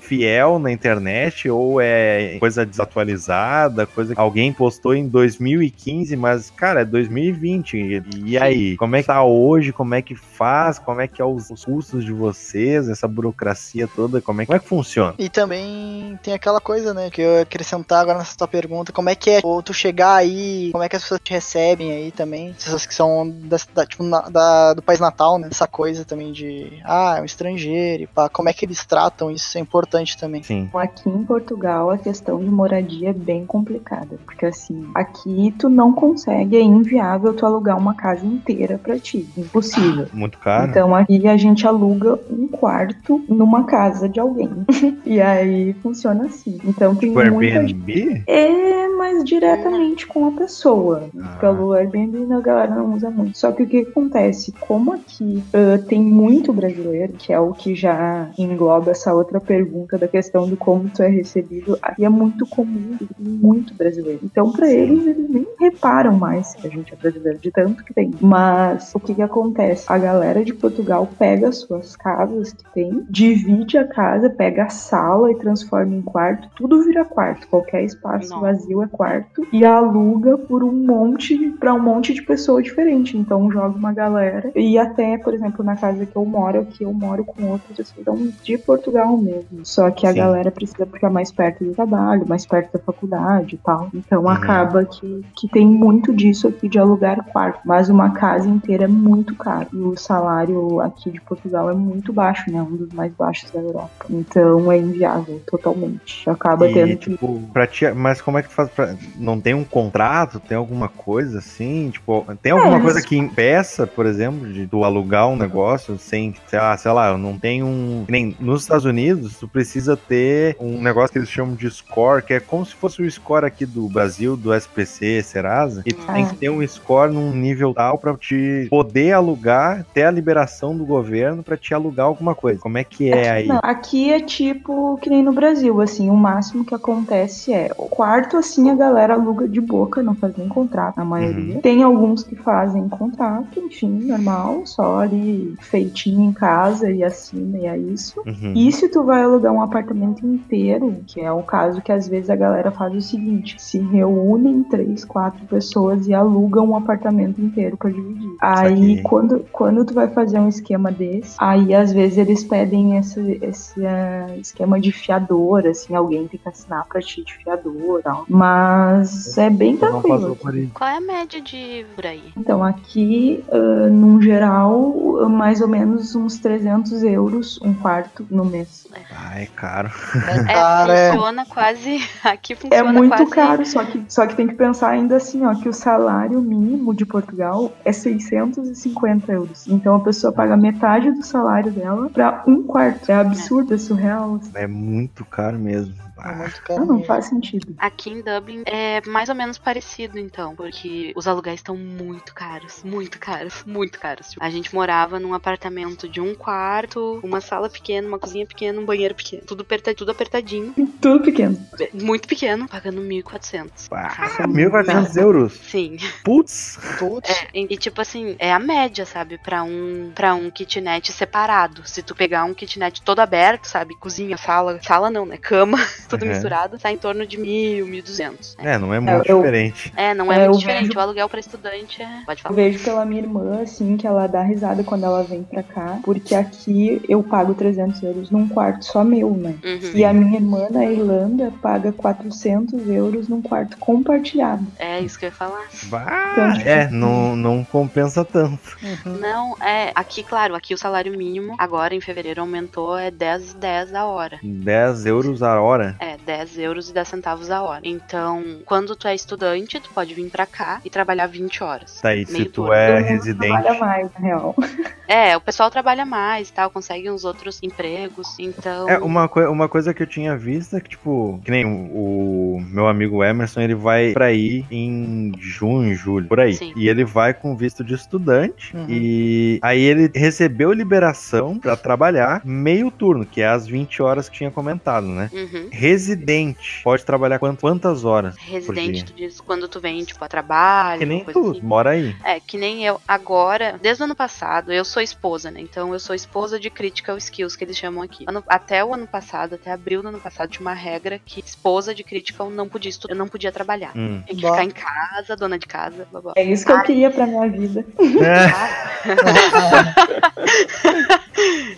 [0.00, 6.82] fiel na internet, ou é coisa desatualizada, coisa que alguém postou em 2015, mas, cara,
[6.82, 7.74] é 2020.
[7.76, 8.76] E, e aí?
[8.76, 9.72] Como é que tá hoje?
[9.72, 10.78] Como é que faz?
[10.78, 12.88] Como é que é os, os custos de vocês?
[12.88, 15.14] Essa burocracia toda, como é, como é que funciona?
[15.18, 19.08] E também tem aquela coisa, né, que eu ia acrescentar agora nessa tua pergunta, como
[19.08, 22.10] é que é ou tu chegar aí, como é que as pessoas te recebem aí
[22.10, 26.04] também, pessoas que são da, da- tipo, na- da- do país natal, né, essa coisa
[26.04, 29.60] também de, ah, é um estrangeiro, e pá, como é que eles tratam isso, é
[29.60, 30.42] importante também.
[30.42, 30.68] Sim.
[30.74, 35.92] Aqui em Portugal a questão de moradia é bem complicada, porque assim, aqui tu não
[35.92, 40.06] consegue, é inviável tu alugar uma casa inteira pra ti, impossível.
[40.12, 40.70] Muito caro.
[40.70, 44.50] Então aqui a gente aluga um quarto numa casa de alguém.
[45.04, 46.58] e aí funciona assim.
[46.64, 47.74] Então tem Tipo muita gente.
[47.74, 48.22] Airbnb?
[48.26, 51.08] É, mas diretamente com a pessoa.
[51.18, 51.36] Ah.
[51.40, 53.38] Pelo Airbnb a galera não usa muito.
[53.38, 54.52] Só que o que acontece?
[54.52, 59.96] Como aqui ah, tem muito brasileiro, que é o que já engloba essa outra pergunta
[59.98, 64.20] da questão do como tu é recebido, aqui é muito comum, muito brasileiro.
[64.22, 64.76] Então, pra Sim.
[64.76, 68.14] eles, eles nem reparam mais que a gente é brasileiro, de tanto que tem.
[68.20, 69.84] Mas o que que acontece?
[69.88, 74.68] A galera de Portugal pega as suas casas que tem, divide a casa, pega a
[74.68, 77.48] sala e transforma em quarto, tudo vira quarto.
[77.48, 78.40] Qualquer espaço Nossa.
[78.40, 83.16] vazio é quarto e aluga por um monte para um monte de pessoa diferente.
[83.16, 86.92] Então joga uma galera e até, por exemplo, na casa que eu moro, aqui eu
[86.92, 89.64] moro com outras pessoas então, de Portugal mesmo.
[89.64, 90.18] Só que a Sim.
[90.18, 93.88] galera precisa ficar mais perto do trabalho, mais perto da faculdade e tal.
[93.94, 94.28] Então Uhum.
[94.28, 97.60] acaba que, que tem muito disso aqui de alugar quarto.
[97.64, 99.68] Mas uma casa inteira é muito caro.
[99.72, 102.60] E o salário aqui de Portugal é muito baixo, né?
[102.62, 103.90] Um dos mais baixos da Europa.
[104.08, 106.28] Então é inviável totalmente.
[106.28, 107.10] Acaba E, tendo que.
[107.10, 108.94] tipo, pra ti, mas como é que tu faz pra.
[109.16, 110.40] Não tem um contrato?
[110.40, 111.90] Tem alguma coisa assim?
[111.90, 115.98] Tipo, tem alguma É, coisa mas- que impeça, por exemplo, de tu alugar um negócio
[115.98, 118.04] sem, sei lá, sei lá, não tenho um.
[118.06, 118.99] que Nem nos Estados Unidos,
[119.38, 123.02] tu precisa ter um negócio que eles chamam de score, que é como se fosse
[123.02, 125.82] o score aqui do Brasil, do SPC, Serasa.
[125.86, 126.12] E tu Ah.
[126.12, 130.76] tem que ter um score num nível tal pra te poder alugar, ter a liberação
[130.76, 132.58] do governo pra te alugar alguma coisa.
[132.60, 133.46] Como é que é aí?
[133.46, 137.84] Não, aqui é tipo que nem no Brasil, assim, o máximo que acontece é o
[137.88, 141.54] quarto, assim, a galera aluga de boca, não faz nem contrato, a maioria.
[141.56, 141.60] Uhum.
[141.60, 147.66] Tem alguns que fazem contrato, enfim, normal, só ali feitinho em casa e assina e
[147.66, 148.20] é isso.
[148.26, 148.52] Uhum.
[148.54, 152.30] E se tu vai alugar um apartamento inteiro, que é o caso que às vezes
[152.30, 157.76] a galera faz o seguinte: se reúnem três, quatro pessoas e alugam um apartamento inteiro
[157.76, 158.30] pra dividir.
[158.40, 163.38] Aí quando, quando tu vai fazer um esquema desse, aí às vezes eles pedem esse,
[163.42, 168.02] esse eh, esquema de fiador, assim, alguém tem que assinar pra ti de fiador e
[168.02, 168.24] tal.
[168.28, 170.36] Mas é bem tranquilo.
[170.74, 172.32] Qual é a média de por aí?
[172.36, 178.79] Então, aqui, ah, num geral, mais ou menos uns 300 euros um quarto no mês.
[179.14, 179.90] Ah, é caro.
[180.28, 181.12] É, Cara, é.
[181.12, 181.98] funciona quase.
[182.24, 183.30] Aqui É funciona muito quase.
[183.30, 186.94] caro, só que, só que tem que pensar ainda assim, ó, que o salário mínimo
[186.94, 189.66] de Portugal é 650 euros.
[189.68, 193.10] Então a pessoa paga metade do salário dela pra um quarto.
[193.10, 194.36] É absurdo, é surreal.
[194.36, 194.50] assim.
[194.54, 195.94] É muito caro mesmo.
[196.24, 196.80] É muito caro.
[196.86, 197.06] não mesmo.
[197.06, 197.74] faz sentido.
[197.78, 202.82] Aqui em Dublin é mais ou menos parecido, então, porque os aluguéis estão muito caros,
[202.84, 204.30] muito caros, muito caros.
[204.30, 208.80] Tipo, a gente morava num apartamento de um quarto, uma sala pequena, uma cozinha pequena,
[208.80, 211.58] um banheiro pequeno, tudo, aperta, tudo apertadinho, Tudo pequeno.
[211.94, 213.88] muito pequeno, pagando 1.400.
[213.90, 215.52] Ah, 1.400 euros.
[215.54, 215.96] Sim.
[216.24, 216.78] Putz.
[216.98, 217.30] Putz.
[217.30, 221.82] É, e, e, tipo assim, é a média, sabe, Pra um para um kitnet separado.
[221.86, 225.78] Se tu pegar um kitnet todo aberto, sabe, cozinha, sala, sala não, né, cama,
[226.10, 226.28] tudo Uhum.
[226.32, 228.56] misturado, tá em torno de mil, mil duzentos.
[228.58, 229.92] É, não é muito eu- diferente.
[229.96, 230.86] É, não é, É, muito eu diferente.
[230.88, 232.08] vejo- O aluguel pra estudante é.
[232.26, 232.54] Pode Eu falar.
[232.56, 236.34] vejo pela minha irmã, assim, que ela dá risada quando ela vem pra cá, porque
[236.34, 239.54] aqui eu pago 300 euros num quarto só meu, né?
[239.64, 239.90] Uhum.
[239.94, 244.66] E a minha irmã na Irlanda paga 400 euros num quarto compartilhado.
[244.78, 245.64] É isso que eu ia falar.
[245.84, 248.76] Bah, é, não, não compensa tanto.
[248.82, 249.16] Uhum.
[249.18, 249.90] Não, é.
[249.94, 254.38] Aqui, claro, aqui o salário mínimo, agora em fevereiro aumentou, é 10, 10 a hora.
[254.42, 255.96] 10 euros a hora.
[256.00, 257.82] É, 10 euros e 10 centavos a hora.
[257.84, 262.00] Então, quando tu é estudante, tu pode vir pra cá e trabalhar 20 horas.
[262.00, 262.72] Tá aí, se tu turno.
[262.72, 263.48] é residente.
[263.62, 264.54] Trabalha mais, na real.
[265.12, 268.88] É, o pessoal trabalha mais e tal, consegue uns outros empregos, então.
[268.88, 272.56] É, uma, coi- uma coisa que eu tinha visto é que, tipo, que nem o,
[272.56, 276.54] o meu amigo Emerson, ele vai pra ir em junho, julho, por aí.
[276.54, 276.72] Sim.
[276.76, 278.76] E ele vai com visto de estudante.
[278.76, 278.86] Uhum.
[278.88, 284.36] E aí ele recebeu liberação pra trabalhar meio turno, que é as 20 horas que
[284.36, 285.28] tinha comentado, né?
[285.32, 285.68] Uhum.
[285.90, 288.36] Residente pode trabalhar quant- quantas horas?
[288.38, 291.60] Residente, tu diz quando tu vem, tipo, a trabalho, Que nem tu, assim.
[291.62, 292.14] mora aí.
[292.24, 293.00] É, que nem eu.
[293.08, 295.60] Agora, desde o ano passado, eu sou esposa, né?
[295.60, 298.24] Então eu sou esposa de critical skills, que eles chamam aqui.
[298.28, 301.94] Ano- até o ano passado, até abril do ano passado, tinha uma regra que esposa
[301.94, 303.90] de critical não podia estudar, eu não podia trabalhar.
[303.96, 304.22] Hum.
[304.26, 304.50] Tem que Bah.
[304.52, 306.32] ficar em casa, dona de casa, blá, blá.
[306.36, 307.84] É isso que eu queria pra minha vida.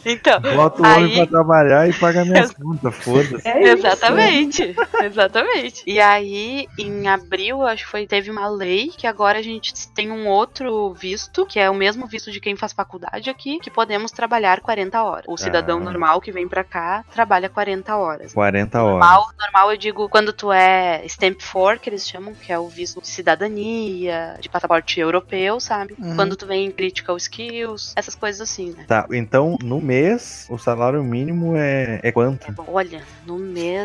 [0.05, 3.47] Então, Bota o homem Aí- pra trabalhar e paga minhas contas, foda-se.
[3.47, 3.87] É isso.
[3.93, 4.75] Exatamente,
[5.05, 5.83] exatamente.
[5.87, 10.11] E aí, em abril, acho que foi, teve uma lei que agora a gente tem
[10.11, 14.11] um outro visto, que é o mesmo visto de quem faz faculdade aqui, que podemos
[14.11, 15.25] trabalhar 40 horas.
[15.29, 15.83] O cidadão Ah.
[15.85, 18.33] normal que vem pra cá trabalha 40 horas.
[18.33, 18.93] 40 horas.
[18.93, 22.69] Normal, normal, eu digo, quando tu é Stamp 4, que eles chamam, que é o
[22.69, 25.95] visto de cidadania, de passaporte europeu, sabe?
[25.99, 26.17] Uhum.
[26.17, 28.85] Quando tu vem em critical skills, essas coisas assim, né?
[28.87, 32.53] Tá, então no mês o salário mínimo é, é quanto?
[32.69, 33.82] Olha, no mês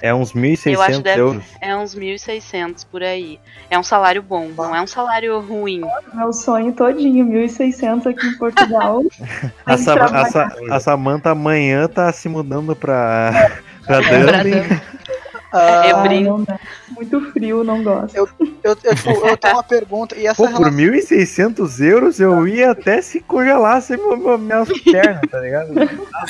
[0.00, 0.32] É uns
[0.66, 1.44] Eu acho 1.600 que deve- euros.
[1.60, 3.38] É uns 1.600 por aí.
[3.70, 5.82] É um salário bom, não é um salário ruim.
[6.14, 9.02] Meu sonho todinho, 1.600 aqui em Portugal.
[9.64, 10.24] A, Tem que Sa- a.
[10.30, 14.80] Sa- a Samanta amanhã tá se mudando pra, pra Pra Dublin.
[15.54, 16.46] Ah, Eu brinco.
[16.90, 18.14] Muito frio, não gosto.
[18.16, 18.28] eu,
[18.62, 20.16] eu, tipo, eu tenho uma pergunta.
[20.16, 24.68] E essa Pô, por relação- 1.600 euros eu ia até se congelasse meu, meu, minhas
[24.82, 25.72] pernas, tá ligado?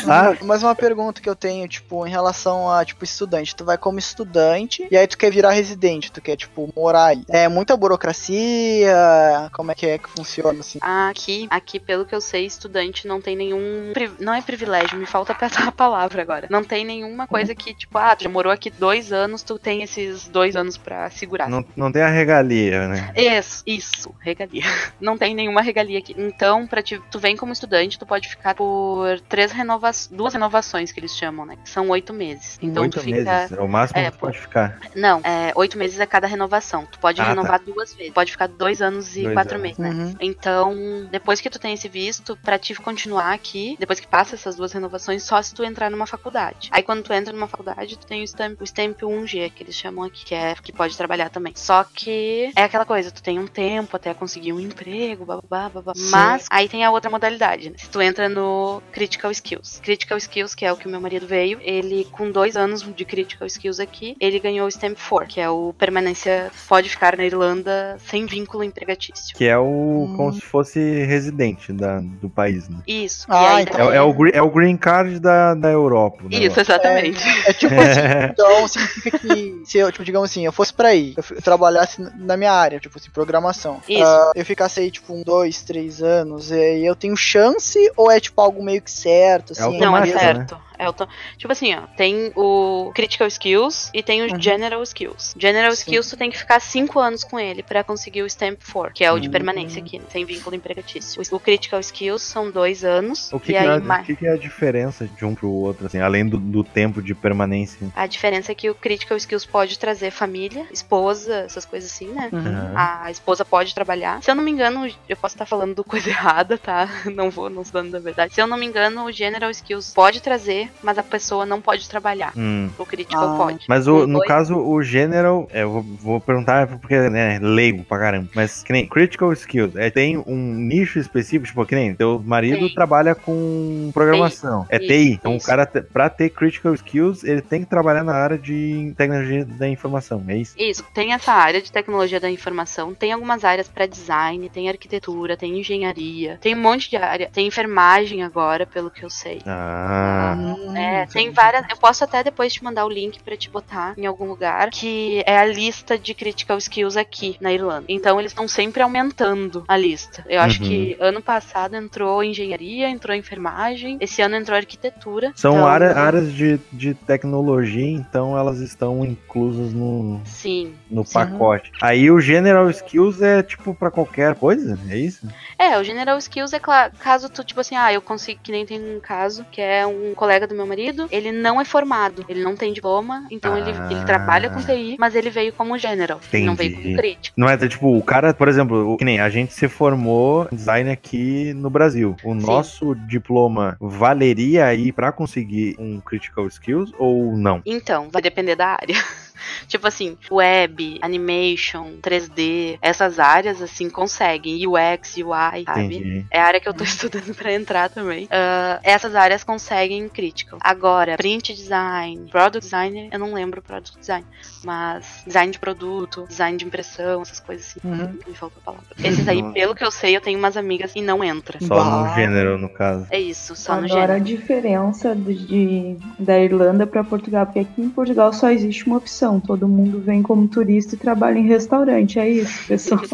[0.08, 3.54] Ah, Mas uma pergunta que eu tenho, tipo, em relação a, tipo, estudante.
[3.54, 7.22] Tu vai como estudante e aí tu quer virar residente, tu quer, tipo, morar aí.
[7.28, 10.78] É muita burocracia, como é que é que funciona, assim?
[10.80, 13.92] Aqui, aqui, pelo que eu sei, estudante não tem nenhum.
[14.18, 16.46] Não é privilégio, me falta apertar a palavra agora.
[16.50, 19.82] Não tem nenhuma coisa que, tipo, ah, tu já morou aqui dois anos, tu tem
[19.82, 21.48] esses dois anos pra segurar.
[21.48, 23.12] não, não tem a regalia, né?
[23.16, 24.62] Isso, isso, regalia.
[25.00, 26.14] Não tem nenhuma regalia aqui.
[26.16, 30.92] Então, pra ti, tu vem como estudante, tu pode ficar por três renovações, duas renovações
[30.92, 31.56] que eles chamam, né?
[31.62, 32.58] Que são oito meses.
[32.62, 33.16] Então Oito tu fica.
[33.16, 34.78] meses, é o máximo é, que pode ficar.
[34.94, 36.86] Não, é, oito meses é cada renovação.
[36.86, 38.12] Tu pode Ah, renovar duas vezes.
[38.12, 39.62] Pode ficar dois anos e Dois quatro anos.
[39.62, 39.90] meses, né?
[39.90, 40.14] Uhum.
[40.20, 40.74] Então,
[41.10, 44.72] depois que tu tem esse visto, pra te continuar aqui, depois que passa essas duas
[44.72, 46.68] renovações, só se tu entrar numa faculdade.
[46.72, 49.74] Aí quando tu entra numa faculdade, tu tem o stamp, o stamp 1G, que eles
[49.74, 51.52] chamam aqui, que é que pode trabalhar também.
[51.56, 55.92] Só que é aquela coisa, tu tem um tempo até conseguir um emprego, babá, babá.
[56.10, 57.76] Mas aí tem a outra modalidade, né?
[57.78, 59.80] Se tu entra no Critical Skills.
[59.82, 63.04] Critical Skills, que é o que o meu marido veio, ele com dois anos de
[63.04, 67.24] Critical Skills aqui, ele ganhou o Stamp 4, que é o permanência, pode ficar na
[67.24, 69.36] Irlanda sem vínculo empregatício.
[69.36, 69.62] Que é o.
[70.08, 70.14] Hum.
[70.16, 72.78] como se fosse residente da, do país, né?
[72.86, 73.26] Isso.
[73.28, 76.24] Ah, e aí então É, é o, green- é o green card da, da Europa.
[76.30, 76.60] Isso, negócio.
[76.62, 77.22] exatamente.
[77.46, 81.14] É tipo assim, então significa que se eu, tipo, digamos assim, eu fosse pra aí,
[81.16, 83.80] eu f- trabalhasse na minha área, tipo assim, programação.
[83.88, 84.02] Isso.
[84.04, 88.18] ah, eu ficasse aí, tipo, um, dois, três anos, e eu tenho chance ou é
[88.20, 89.62] tipo algo meio que certo, assim?
[89.62, 90.54] É Não, é automático, certo.
[90.54, 94.40] É auto- Tipo assim, ó, tem o Critical Skills e tem o Uhum.
[94.40, 95.34] General Skills.
[95.38, 95.78] General Sim.
[95.82, 99.04] Skills tu tem que ficar 5 anos com ele pra conseguir o Stamp 4, que
[99.04, 99.32] é o de Uhum.
[99.32, 101.22] permanência aqui, né, sem vínculo empregatício.
[101.30, 103.32] O, o Critical Skills são dois anos.
[103.32, 104.06] O que, e que aí é, mais.
[104.06, 107.14] que que é a diferença de um pro outro, assim, além do, do tempo de
[107.14, 107.88] permanência?
[107.94, 112.28] A diferença é que o Critical Skills pode trazer família, esposa, essas coisas assim, né?
[112.32, 112.72] Uhum.
[112.76, 114.22] A esposa pode trabalhar.
[114.22, 116.88] Se eu não me engano, eu posso estar falando do coisa errada, tá?
[117.14, 118.34] Não vou, não estou dando a verdade.
[118.34, 121.88] Se eu não me engano, o General Skills pode trazer, mas a pessoa não pode
[121.88, 122.32] trabalhar.
[122.36, 122.68] Hum.
[122.78, 123.36] O Critical Ah.
[123.36, 123.64] pode.
[123.68, 127.84] Mas o, no dois- caso, o General, é, eu vou, vou perguntar porque né, leigo
[127.84, 128.28] pra caramba.
[128.34, 132.66] Mas que nem Critical Skills, é, tem um nicho específico, tipo, que nem teu marido
[132.66, 132.74] Tem.
[132.74, 134.66] trabalha com programação.
[134.68, 135.12] É Isso, TI.
[135.12, 139.44] Então o cara, pra ter Critical Skills, ele tem que trabalhar na área de tecnologia
[139.44, 140.54] da informação, é isso?
[140.58, 145.36] Isso, tem essa área de tecnologia da informação, tem algumas áreas pra design, tem arquitetura,
[145.36, 149.40] tem engenharia, tem um monte de área, tem enfermagem agora, pelo que eu sei.
[149.46, 150.34] Ah.
[150.38, 151.64] Hum, É, tem várias.
[151.70, 155.22] Eu posso até depois te mandar o link pra te botar em algum lugar, que
[155.26, 157.84] é a lista de critical skills aqui na Irlanda.
[157.88, 160.24] Então eles estão sempre aumentando a lista.
[160.28, 160.68] Eu acho Uhum.
[160.68, 165.32] que ano passado entrou engenharia, entrou enfermagem, esse ano entrou arquitetura.
[165.34, 170.74] São Então, área- áreas de, de tecnologia, então elas estão inclusas no, Sim.
[170.90, 171.12] no Sim.
[171.14, 171.70] pacote.
[171.80, 175.26] Aí o General Skills é tipo pra qualquer coisa, é isso?
[175.58, 178.66] É, o General Skills é claro, caso tu, tipo assim, ah, eu consigo, que nem
[178.66, 182.42] tem um caso, que é um colega do meu marido, ele não é formado, ele
[182.42, 183.88] não tem diploma, então ele, Ah.
[183.90, 186.82] ele trabalha com TI, mas ele veio como General, ele não veio Entendi.
[186.84, 187.34] como crítico.
[187.36, 190.90] Não é tipo, o cara, por exemplo, que nem a gente se formou em design
[190.90, 192.16] aqui no Brasil.
[192.24, 197.62] O nosso diploma valeria aí pra conseguir um critical skills ou não?
[197.64, 198.94] Então, vai depender da área.
[199.66, 204.66] tipo assim, web, animation, 3D, essas áreas assim conseguem.
[204.66, 205.96] UX, UI, sabe?
[205.96, 206.26] Entendi.
[206.30, 208.28] É a área que eu tô estudando pra entrar também.
[208.30, 210.58] Ah, essas áreas conseguem critical.
[210.62, 214.24] Agora, print design, product designer, eu não lembro product design,
[214.64, 217.80] mas design de produto, design de impressão, essas coisas assim.
[217.84, 218.18] Uhum.
[218.26, 218.86] Me faltou a palavra.
[219.02, 219.54] Esses aí, Nossa.
[219.54, 221.58] pelo que eu sei, eu tenho umas amigas e não entra.
[221.60, 222.08] Só Bah.
[222.08, 223.06] no gênero, no caso.
[223.10, 224.24] É isso, só no Agora a gênero.
[224.24, 229.31] diferença de, de- da Irlanda para Portugal, porque aqui em Portugal só existe uma opção.
[229.40, 232.18] Todo mundo vem como turista e trabalha em restaurante.
[232.18, 233.00] É isso, pessoal.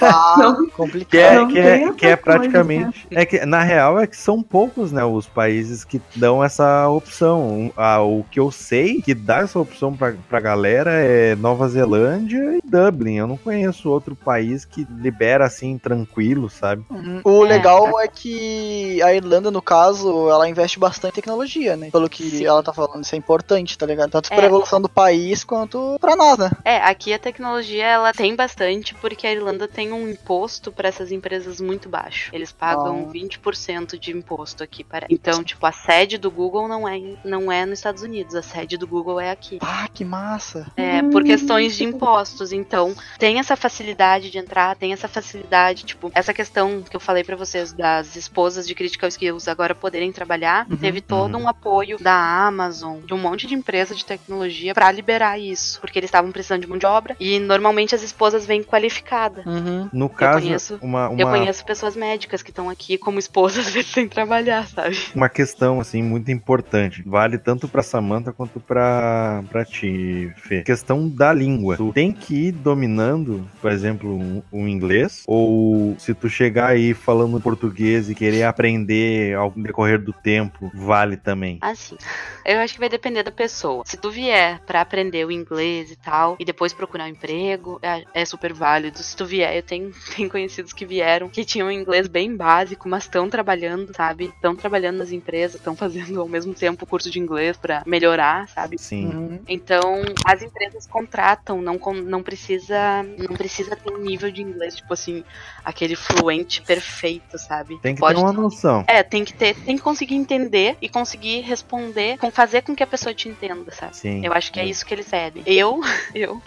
[0.00, 0.66] Ah, Não.
[0.70, 1.06] complicado.
[1.08, 3.06] Que é, que é, que é coisa, praticamente.
[3.10, 7.70] É que, na real, é que são poucos, né, os países que dão essa opção.
[7.76, 12.56] Ah, o que eu sei que dá essa opção pra, pra galera é Nova Zelândia
[12.56, 13.16] e Dublin.
[13.16, 16.82] Eu não conheço outro país que libera assim, tranquilo, sabe?
[16.90, 17.20] Uhum.
[17.24, 17.48] O É.
[17.48, 21.90] legal é que a Irlanda, no caso, ela investe bastante em tecnologia, né?
[21.90, 22.46] Pelo que Sim.
[22.46, 24.10] ela tá falando, isso é importante, tá ligado?
[24.10, 24.36] Tanto É.
[24.66, 26.50] evolução do país quanto pra nós, né?
[26.64, 31.12] É, aqui a tecnologia ela tem bastante porque a Irlanda tem um imposto para essas
[31.12, 32.30] empresas muito baixo.
[32.34, 33.12] Eles pagam Ah.
[33.12, 35.06] 20% de imposto aqui para.
[35.08, 38.76] Então, tipo, a sede do Google não é não é nos Estados Unidos, a sede
[38.76, 39.58] do Google é aqui.
[39.60, 40.66] Ah, que massa.
[40.76, 42.52] É, por questões de impostos.
[42.52, 47.22] Então, tem essa facilidade de entrar, tem essa facilidade, tipo, essa questão que eu falei
[47.22, 51.44] pra vocês das esposas de Critical Skills agora poderem trabalhar, Uhum, teve todo uhum.
[51.44, 52.14] um apoio da
[52.46, 56.62] Amazon, de um monte de empresa de tecnologia pra liberar isso, porque eles estavam precisando
[56.62, 59.44] de mão de obra e normalmente as esposas vêm qualificadas.
[59.46, 59.88] Uhum.
[59.92, 63.72] No caso, conheço- uma, uma, Eu conheço pessoas médicas que estão aqui como esposas, às
[63.74, 64.96] vezes sem trabalhar, sabe?
[65.14, 67.02] uma questão assim muito importante.
[67.06, 70.62] Vale tanto pra Samantha quanto pra para ti, Fê.
[70.62, 71.76] Questão da língua.
[71.76, 76.94] Tu tem que ir dominando, por exemplo, um, um inglês ou se tu chegar aí
[76.94, 81.58] falando português e querer aprender ao decorrer do tempo, vale também.
[81.60, 81.96] Assim,
[82.44, 83.82] eu acho que vai depender da pessoa.
[83.86, 88.04] Se tu vier pra aprender o inglês e tal, e depois procurar um emprego, é,
[88.14, 88.98] é super válido.
[88.98, 92.88] Se tu vier, eu tenho, tenho conhecidos que vieram, que tinham um inglês bem básico,
[92.88, 94.26] mas estão trabalhando, sabe?
[94.26, 98.48] Estão trabalhando nas empresas, estão fazendo ao mesmo tempo o curso de inglês pra melhorar,
[98.48, 98.78] sabe?
[98.78, 99.06] Sim.
[99.06, 99.40] Uhum.
[99.48, 102.76] Então, as empresas contratam, não, não precisa
[103.18, 105.24] não precisa ter um nível de inglês, tipo assim,
[105.64, 107.78] aquele fluente perfeito, sabe?
[107.80, 108.84] Tem que Pode ter uma noção.
[108.86, 112.82] é, tem que ter, tem que conseguir entender e conseguir responder, com fazer com que
[112.82, 113.96] a pessoa te entenda, sabe?
[113.96, 114.25] Sim.
[114.26, 115.42] Eu acho que é isso que eles pedem.
[115.46, 115.80] Eu,
[116.14, 116.42] eu,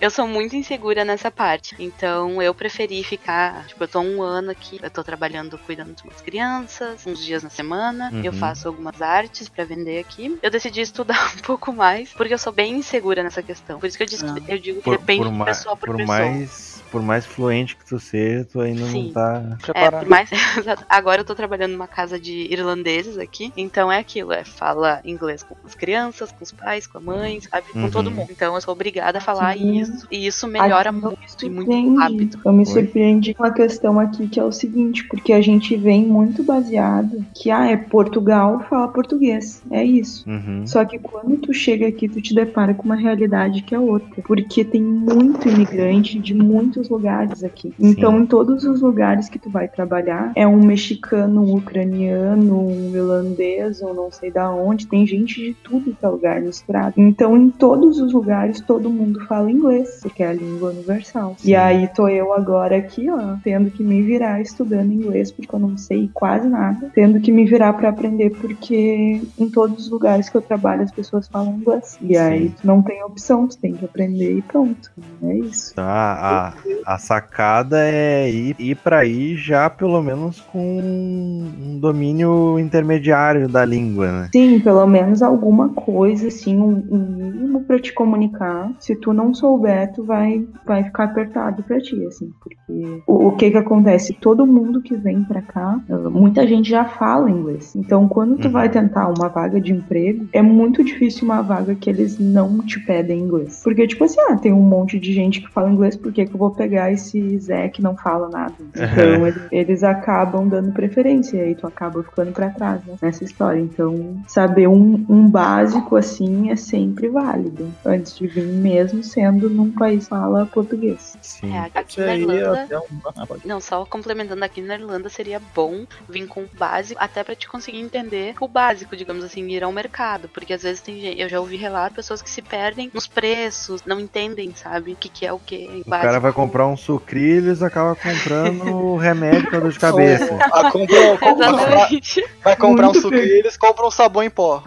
[0.00, 1.74] eu sou muito insegura nessa parte.
[1.78, 6.02] Então eu preferi ficar, tipo, eu tô um ano aqui, eu tô trabalhando cuidando de
[6.04, 8.22] umas crianças, uns dias na semana, Uhum.
[8.24, 10.38] eu faço algumas artes pra vender aqui.
[10.42, 13.78] Eu decidi estudar um pouco mais, porque eu sou bem insegura nessa questão.
[13.80, 14.34] Por isso que eu, disse, Ah.
[14.48, 16.18] eu digo que Por, depende por de pessoa por, por pessoa.
[16.18, 19.04] mais por mais fluente que tu seja, tu ainda Sim.
[19.06, 19.42] não tá.
[19.58, 20.00] É, Preparado.
[20.00, 20.30] por mais.
[20.88, 23.50] Agora eu tô trabalhando numa casa de irlandeses aqui.
[23.56, 27.40] Então é aquilo, é fala inglês com as crianças, com os pais, com a mãe,
[27.40, 27.68] sabe?
[27.72, 27.90] Com Uhum.
[27.90, 28.28] todo mundo.
[28.30, 29.78] Então eu sou obrigada a falar Sim.
[29.80, 30.06] isso.
[30.10, 32.38] E isso melhora muito e muito rápido.
[32.44, 32.66] Eu me Oi?
[32.66, 37.24] surpreendi com a questão aqui que é o seguinte, porque a gente vem muito baseado
[37.34, 39.62] que ah, é Portugal, fala português.
[39.70, 40.28] É isso.
[40.28, 40.66] Uhum.
[40.66, 44.22] Só que quando tu chega aqui, tu te depara com uma realidade que é outra.
[44.22, 46.34] Porque tem muito imigrante de
[46.82, 47.72] muitos lugares aqui.
[47.78, 52.94] Então, em todos os lugares que tu vai trabalhar, é um mexicano, um ucraniano, um
[52.94, 54.86] irlandês, ou não sei da onde.
[54.86, 56.94] Tem gente de tudo que é lugar misturado.
[56.96, 61.36] Então, em todos os lugares, todo mundo fala inglês, porque é a língua universal.
[61.38, 61.50] Sim.
[61.50, 65.60] E aí tô eu agora aqui, ó, tendo que me virar estudando inglês, porque eu
[65.60, 66.90] não sei quase nada.
[66.94, 70.90] Tendo que me virar pra aprender, porque em todos os lugares que eu trabalho as
[70.92, 71.98] pessoas falam inglês.
[72.00, 72.54] E aí Sim.
[72.60, 74.90] tu não tem opção, tu tem que aprender e pronto.
[75.22, 75.72] É isso.
[75.72, 76.52] Então, a, a,
[76.84, 83.64] a sacada é ir, ir para aí já pelo menos com um domínio intermediário da
[83.64, 84.30] língua, né?
[84.34, 88.72] Sim, pelo menos alguma coisa, assim, um, um mínimo pra te comunicar.
[88.78, 93.32] Se tu não souber, tu vai, vai ficar apertado pra ti, assim, porque o, o
[93.36, 94.14] que que acontece?
[94.14, 95.78] Todo mundo que vem pra cá,
[96.10, 97.74] muita gente já fala inglês.
[97.76, 98.52] Então, quando tu Uhum.
[98.52, 102.80] vai tentar uma vaga de emprego, é muito difícil uma vaga que eles não te
[102.80, 103.60] pedem inglês.
[103.62, 106.34] Porque, tipo assim, ah, tem um monte de gente que fala inglês, por que que
[106.34, 108.54] eu vou pegar esse Zé que não fala nada?
[108.92, 113.24] Então, eles, eles acabam dando preferência, e aí tu acaba ficando pra trás né, nessa
[113.24, 113.58] história.
[113.58, 119.70] Então, saber um, um básico assim é sempre válido, antes de vir mesmo sendo num
[119.70, 121.16] país fala português.
[121.22, 121.54] Sim.
[121.54, 122.80] É, aqui na aí Irlanda.
[122.80, 122.98] um...
[123.16, 123.26] ah.
[123.44, 127.48] Não, só complementando aqui na Irlanda seria bom vir com o básico, até pra te
[127.48, 130.28] conseguir entender o básico, digamos assim, ir ao mercado.
[130.28, 133.82] Porque às vezes tem gente, eu já ouvi relato, pessoas que se perdem nos preços,
[133.86, 134.92] não entendem, sabe?
[134.92, 135.82] O que, que é o que.
[135.86, 140.28] O cara vai comprar um sucrilhos acaba comprando o remédio pra dor de cabeça.
[140.52, 142.24] Ah, comprou, compra- Exatamente.
[142.42, 144.62] vai comprar um Muito sucrilhos, compra um sabão em pó.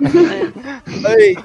[1.18, 1.38] Ei.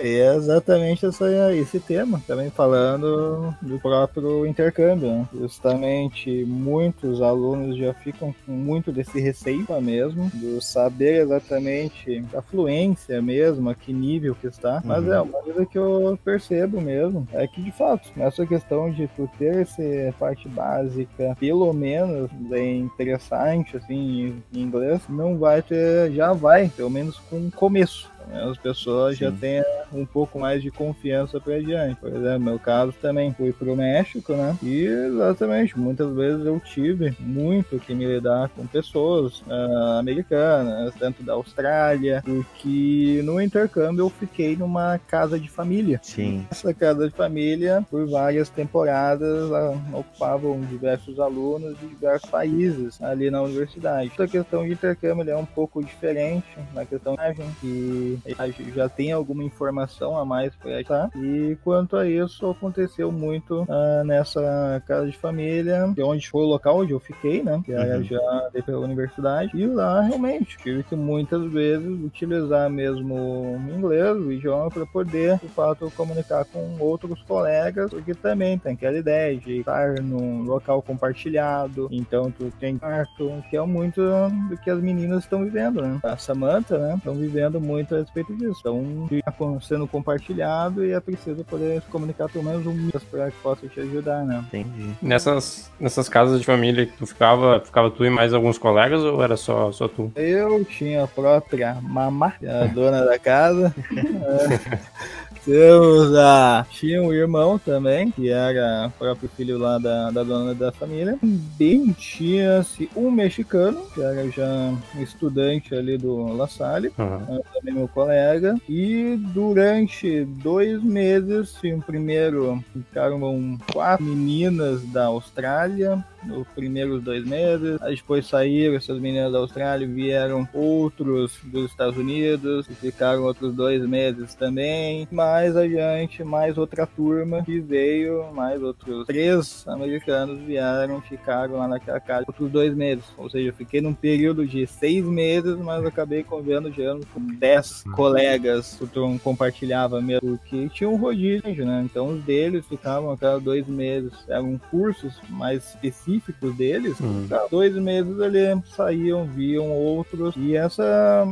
[0.00, 5.08] É exatamente essa, esse tema, também falando do próprio intercâmbio.
[5.08, 5.28] né?
[5.34, 13.20] Justamente muitos alunos já ficam com muito desse receio mesmo, do saber exatamente a fluência
[13.20, 14.80] mesmo, a que nível que está.
[14.84, 15.12] Mas Uhum.
[15.12, 19.28] é uma coisa que eu percebo mesmo, é que de fato, nessa questão de tu
[19.38, 19.82] ter essa
[20.18, 26.90] parte básica, pelo menos é interessante assim em inglês, não vai ter, já vai, pelo
[26.90, 28.10] menos com um começo.
[28.28, 28.44] Né?
[28.50, 29.62] As pessoas já têm
[29.92, 31.96] um pouco mais de confiança para diante.
[31.96, 34.56] Por exemplo, meu caso também fui pro México, né?
[34.62, 41.22] E exatamente, muitas vezes eu tive muito que me lidar com pessoas ah, americanas, tanto
[41.22, 46.00] da Austrália, porque no intercâmbio eu fiquei numa casa de família.
[46.02, 46.46] Sim.
[46.50, 53.30] Essa casa de família, por várias temporadas, ela ocupavam diversos alunos de diversos países ali
[53.30, 54.10] na universidade.
[54.12, 57.16] Essa questão de intercâmbio é um pouco diferente na questão
[57.60, 61.10] que a gente já tem alguma informação a mais para achar.
[61.16, 66.42] E quanto a isso, aconteceu muito ah, nessa casa de família, que é onde foi
[66.42, 67.60] o local onde eu fiquei, né?
[67.64, 68.04] Que era Uhum.
[68.04, 69.50] já dei pela universidade.
[69.54, 75.38] E lá, realmente, tive que muitas vezes utilizar mesmo o inglês, o idioma, para poder,
[75.38, 80.82] de fato, comunicar com outros colegas, porque também tem aquela ideia de estar num local
[80.82, 84.00] compartilhado, então tu tem quarto, que é muito
[84.48, 85.98] do que as meninas estão vivendo, né?
[86.02, 86.94] A Samantha, né?
[86.96, 88.58] Estão vivendo muito a respeito disso.
[88.60, 93.02] Então, fica com- sendo compartilhado e é preciso poder se comunicar pelo menos um mês
[93.10, 94.42] para que possa te ajudar, né?
[94.48, 94.94] Entendi.
[95.02, 99.22] Nessas, nessas casas de família que tu ficava, ficava tu e mais alguns colegas ou
[99.22, 100.10] era só, só tu?
[100.16, 103.74] Eu tinha a própria mamá, a dona da casa.
[105.44, 106.66] Temos a...
[106.70, 111.18] Tinha um irmão também, que era o próprio filho lá da, da dona da família.
[111.20, 117.40] Também tinha-se um mexicano, que era já estudante ali do La Salle, Aham.
[117.54, 118.56] também meu colega.
[118.68, 127.80] E durante dois meses, sim, primeiro ficaram quatro meninas da Austrália, nos primeiros dois meses.
[127.82, 133.54] Aí depois saíram essas meninas da Austrália, vieram outros dos Estados Unidos, e ficaram outros
[133.54, 135.06] dois meses também.
[135.10, 142.00] Mais adiante, mais outra turma que veio, mais outros três americanos vieram, ficaram lá naquela
[142.00, 143.04] casa outros dois meses.
[143.16, 147.84] Ou seja, eu fiquei num período de seis meses, mas acabei convivendo gerando com dez
[147.94, 151.82] colegas, o Tron compartilhava mesmo, porque tinha um rodízio, né?
[151.84, 154.12] Então os deles ficavam a cada dois meses.
[154.28, 157.26] Eram cursos mais específicos específicos deles, Hum.
[157.28, 158.38] cada dois meses ali
[158.74, 160.34] saíam, viam outros.
[160.36, 160.82] E essa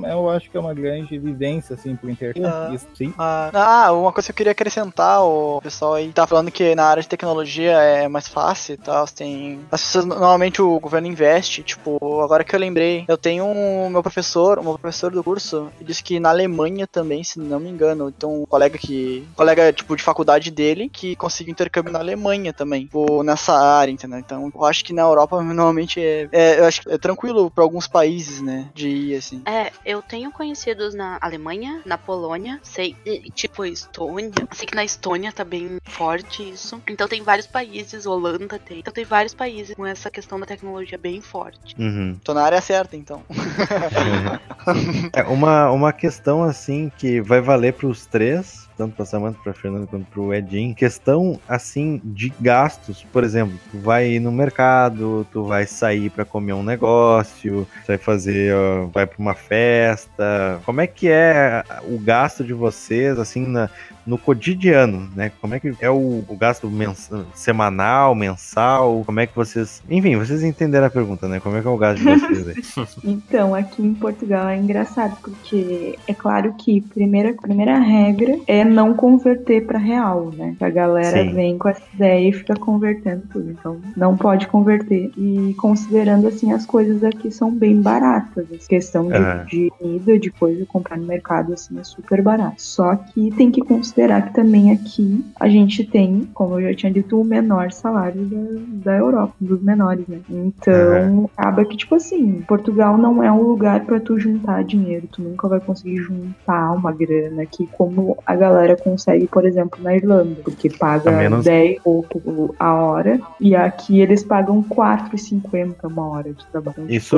[0.05, 2.49] eu acho que é uma grande vivência, assim, pro intercâmbio.
[2.49, 2.77] Ah.
[2.95, 3.15] Sim.
[3.19, 6.85] Ah, ah, uma coisa que eu queria acrescentar, o pessoal aí tá falando que na
[6.85, 9.61] área de tecnologia é mais fácil e tal, tem...
[9.71, 14.03] As pessoas, normalmente o governo investe, tipo, agora que eu lembrei, eu tenho um meu
[14.03, 18.09] professor, meu professor do curso, ele disse que na Alemanha também, se não me engano,
[18.09, 22.53] então um colega que, um colega, tipo, de faculdade dele, que conseguiu intercâmbio na Alemanha
[22.53, 24.19] também, tipo, nessa área, entendeu?
[24.19, 27.65] Então, eu acho que na Europa, normalmente, é, é- eu acho que é tranquilo pra
[27.65, 29.43] alguns países, né, de ir, assim.
[29.47, 32.97] É, eu tenho conhecidos na Alemanha, na Polônia, sei,
[33.35, 34.31] tipo Estônia.
[34.53, 36.83] Sei que na Estônia tá bem forte isso.
[36.89, 38.81] Então tem vários países, Holanda tem.
[38.81, 41.75] Então tem vários países com essa questão da tecnologia bem forte.
[41.79, 42.19] Uhum.
[42.25, 43.23] Tô na área certa, então.
[45.13, 49.53] É, uma, uma questão assim que vai valer para os três, tanto para Samantha, para
[49.53, 50.75] Fernando quanto para o Edinho.
[50.75, 56.25] Questão assim de gastos, por exemplo, tu vai ir no mercado, tu vai sair para
[56.25, 60.61] comer um negócio, tu vai fazer, ó, vai para uma festa.
[60.65, 63.69] Como é que é o gasto de vocês assim na,
[64.07, 65.33] no cotidiano, né?
[65.41, 69.03] Como é que é o, o gasto mens- semanal, mensal?
[69.05, 71.41] Como é que vocês, enfim, vocês entenderam a pergunta, né?
[71.41, 72.87] Como é que é o gasto de vocês aí?
[73.17, 78.95] Então, aqui em Portugal é engraçado, porque é claro que primeira, primeira regra é não
[78.95, 80.57] converter para real, né?
[80.61, 81.35] A galera Sim.
[81.35, 83.51] vem com essa ideia e fica convertendo tudo.
[83.51, 85.11] Então, não pode converter.
[85.17, 88.47] E considerando assim, as coisas aqui são bem baratas.
[88.53, 89.45] A questão de, Aham.
[89.47, 92.55] de comida, de coisa, comprar no mercado, assim, é super barato.
[92.59, 96.93] Só que tem que considerar que também aqui a gente tem, como eu já tinha
[96.93, 100.21] dito, o menor salário da, da Europa, um dos menores, né?
[100.29, 105.09] Então, acaba que, tipo assim, Portugal não é um lugar pra tu juntar dinheiro.
[105.13, 109.95] Tu nunca vai conseguir juntar uma grana aqui, como a galera consegue, por exemplo, na
[109.95, 116.09] Irlanda, porque paga A menos- 10 pouco a hora, e aqui eles pagam 4,50 uma
[116.09, 116.85] hora de trabalho.
[116.89, 117.17] Isso,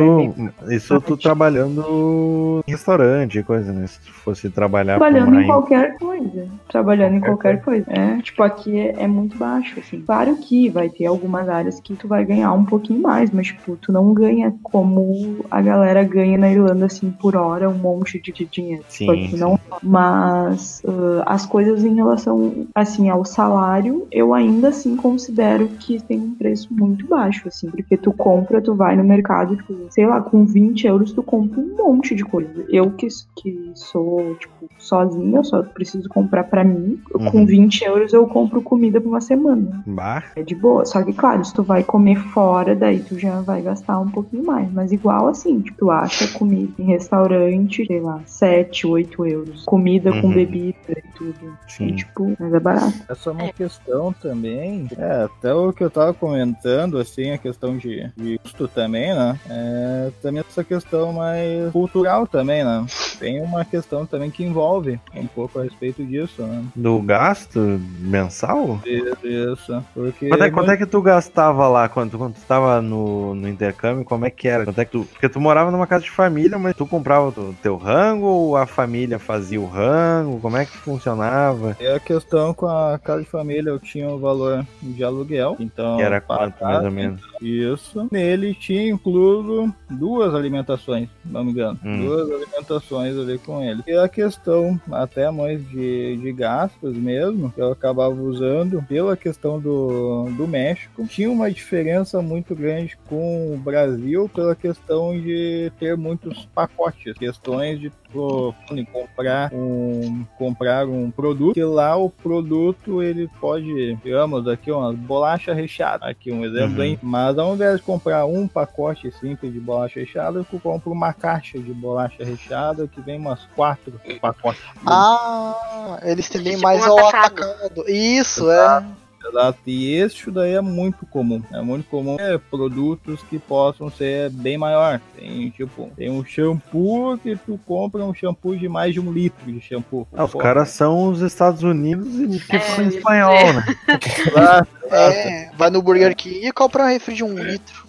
[0.69, 3.87] é isso tu trabalhando em restaurante, coisa, né?
[3.87, 6.47] Se tu fosse trabalhar Trabalhando em qualquer coisa.
[6.69, 7.85] Trabalhando em qualquer coisa.
[7.89, 10.03] É, tipo, aqui é, é muito baixo, assim.
[10.03, 13.77] Claro que vai ter algumas áreas que tu vai ganhar um pouquinho mais, mas, tipo,
[13.77, 18.33] tu não ganha como a galera ganha na Irlanda, assim, por hora, um monte de,
[18.33, 18.85] de dinheiro.
[18.89, 19.59] Sim, Tipo, aqui não.
[19.83, 20.83] Mas
[21.27, 26.35] ah, as coisas em relação, assim, ao salário, eu ainda assim considero que tem um
[26.35, 30.45] preço muito baixo, assim, porque tu compra, tu vai no mercado, tipo, sei lá, com
[30.47, 32.65] 20 euros tu compra um monte de coisa.
[32.71, 33.07] Eu que,
[33.37, 36.99] que sou, tipo, sozinha, eu só preciso comprar pra mim.
[37.31, 37.47] Com Uhum.
[37.47, 39.83] 20 euros eu compro comida pra uma semana.
[39.87, 40.85] Bah, É de boa.
[40.87, 44.45] Só que, claro, se tu vai comer fora, daí tu já vai gastar um pouquinho
[44.47, 44.73] mais.
[44.73, 49.65] Mas igual assim, tipo, tu acha comida em restaurante, sei lá, 7, 8 euros.
[49.67, 50.35] Comida com Uhum.
[50.35, 51.59] bebida e tudo.
[51.67, 51.89] sim.
[51.89, 52.95] E, tipo, mas é barato.
[53.09, 54.89] Essa é uma questão também.
[54.97, 59.39] É, até o que eu tava comentando, assim, a questão de, de custo também, né?
[59.51, 62.87] É, também essa questão mais cultural também, né?
[63.19, 66.65] Tem uma questão também que envolve um pouco a respeito disso, né?
[66.75, 67.59] Do gasto
[67.99, 68.81] mensal?
[68.85, 69.85] Isso.
[69.95, 70.29] Porque.
[70.29, 74.05] Quanto é, quanto é que tu gastava lá quando, quando tu tava no, no intercâmbio?
[74.05, 74.65] Como é que era?
[74.65, 77.55] Quanto é que tu, porque tu morava numa casa de família, mas tu comprava o
[77.63, 80.41] teu rango ou a família fazia o rango?
[80.41, 81.77] Como é que funcionava?
[81.81, 85.57] E a questão com a casa de família, eu tinha o valor de aluguel.
[85.59, 87.21] Então, Que era quanto, mais ou menos?
[87.41, 88.09] Isso.
[88.11, 91.79] Nele tinha incluso duas alimentações, se não me engano.
[91.85, 92.05] Hum.
[92.05, 93.83] Duas alimentações ali com ele.
[93.87, 99.61] E a questão, até mais de, de gastos mesmo, que eu acabava usando, pela questão
[99.61, 105.97] do, do México, tinha uma diferença muito grande com o Brasil pela questão de ter
[105.97, 107.17] muitos pacotes.
[107.17, 108.55] Questões de pô,
[108.93, 115.53] comprar um comprar um produto que lá o produto ele pode digamos aqui uma bolacha
[115.53, 116.83] recheada aqui um exemplo Uhum.
[116.83, 116.99] hein?
[117.03, 121.59] mas ao invés de comprar um pacote simples de bolacha recheada eu compro uma caixa
[121.59, 127.09] de bolacha recheada que vem umas quatro pacotes Ah, eles tendem Tipo mais um ao
[127.09, 127.51] atacado.
[127.51, 127.85] atacado.
[127.89, 128.85] Isso, é.
[129.29, 129.59] Exato.
[129.67, 131.43] E isso daí é muito comum.
[131.53, 135.01] É muito comum é, produtos que possam ser bem maior.
[135.17, 139.51] Tem tipo, tem um shampoo que tu compra um shampoo de mais de um litro
[139.53, 140.07] de shampoo.
[140.17, 143.65] Ah, os caras são os Estados Unidos e que É, espanhol, né?
[144.29, 145.15] exato, exato.
[145.15, 147.88] É, vai no Burger King e compra um refri de um litro.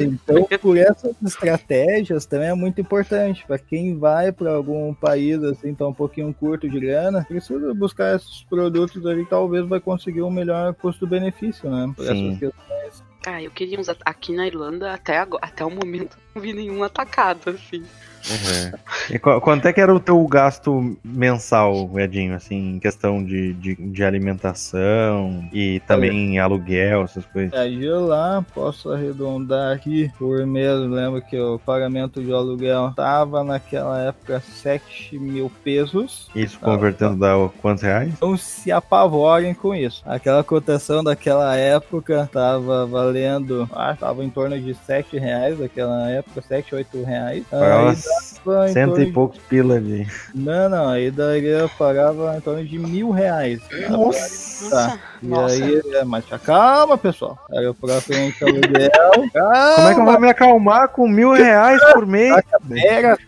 [0.00, 5.74] Então, por essas estratégias também é muito importante para quem vai para algum país assim,
[5.74, 10.30] tá um pouquinho curto de grana, precisa buscar esses produtos ali, talvez vai conseguir um
[10.30, 11.92] melhor custo-benefício, né?
[11.94, 12.28] Por Sim.
[12.28, 13.04] essas questões.
[13.26, 16.82] Ah, eu queria uns aqui na Irlanda até agora, até o momento não vi nenhum
[16.82, 17.82] atacado assim.
[18.30, 18.72] Uhum.
[19.10, 23.52] E qu- quanto é que era o teu gasto mensal, Edinho, assim, em questão de,
[23.54, 27.52] de, de alimentação e também aluguel, essas coisas?
[27.58, 30.78] Aí eu lá posso arredondar aqui por mês.
[30.88, 36.28] Lembro que o pagamento de aluguel tava naquela época 7 mil pesos.
[36.34, 38.12] Isso convertendo dá quantos reais?
[38.20, 40.02] Não se apavorem com isso.
[40.06, 46.40] Aquela cotação daquela época tava valendo, que tava em torno de 7 reais naquela época,
[46.42, 47.44] 7, 8 reais.
[47.50, 47.94] Pagava
[48.72, 50.06] Cento e de- poucos pila de.
[50.34, 53.60] Não, não, aí daí eu pagava em torno de mil reais.
[53.88, 54.70] Nossa!
[54.70, 54.98] Tá.
[55.24, 55.54] E Nossa.
[55.54, 57.38] aí, é, mas calma, pessoal.
[57.50, 58.90] Aí o propriamente aluguel.
[59.32, 62.34] Calma, Como é que eu vou me acalmar com mil reais por mês?
[62.68, 63.18] Fica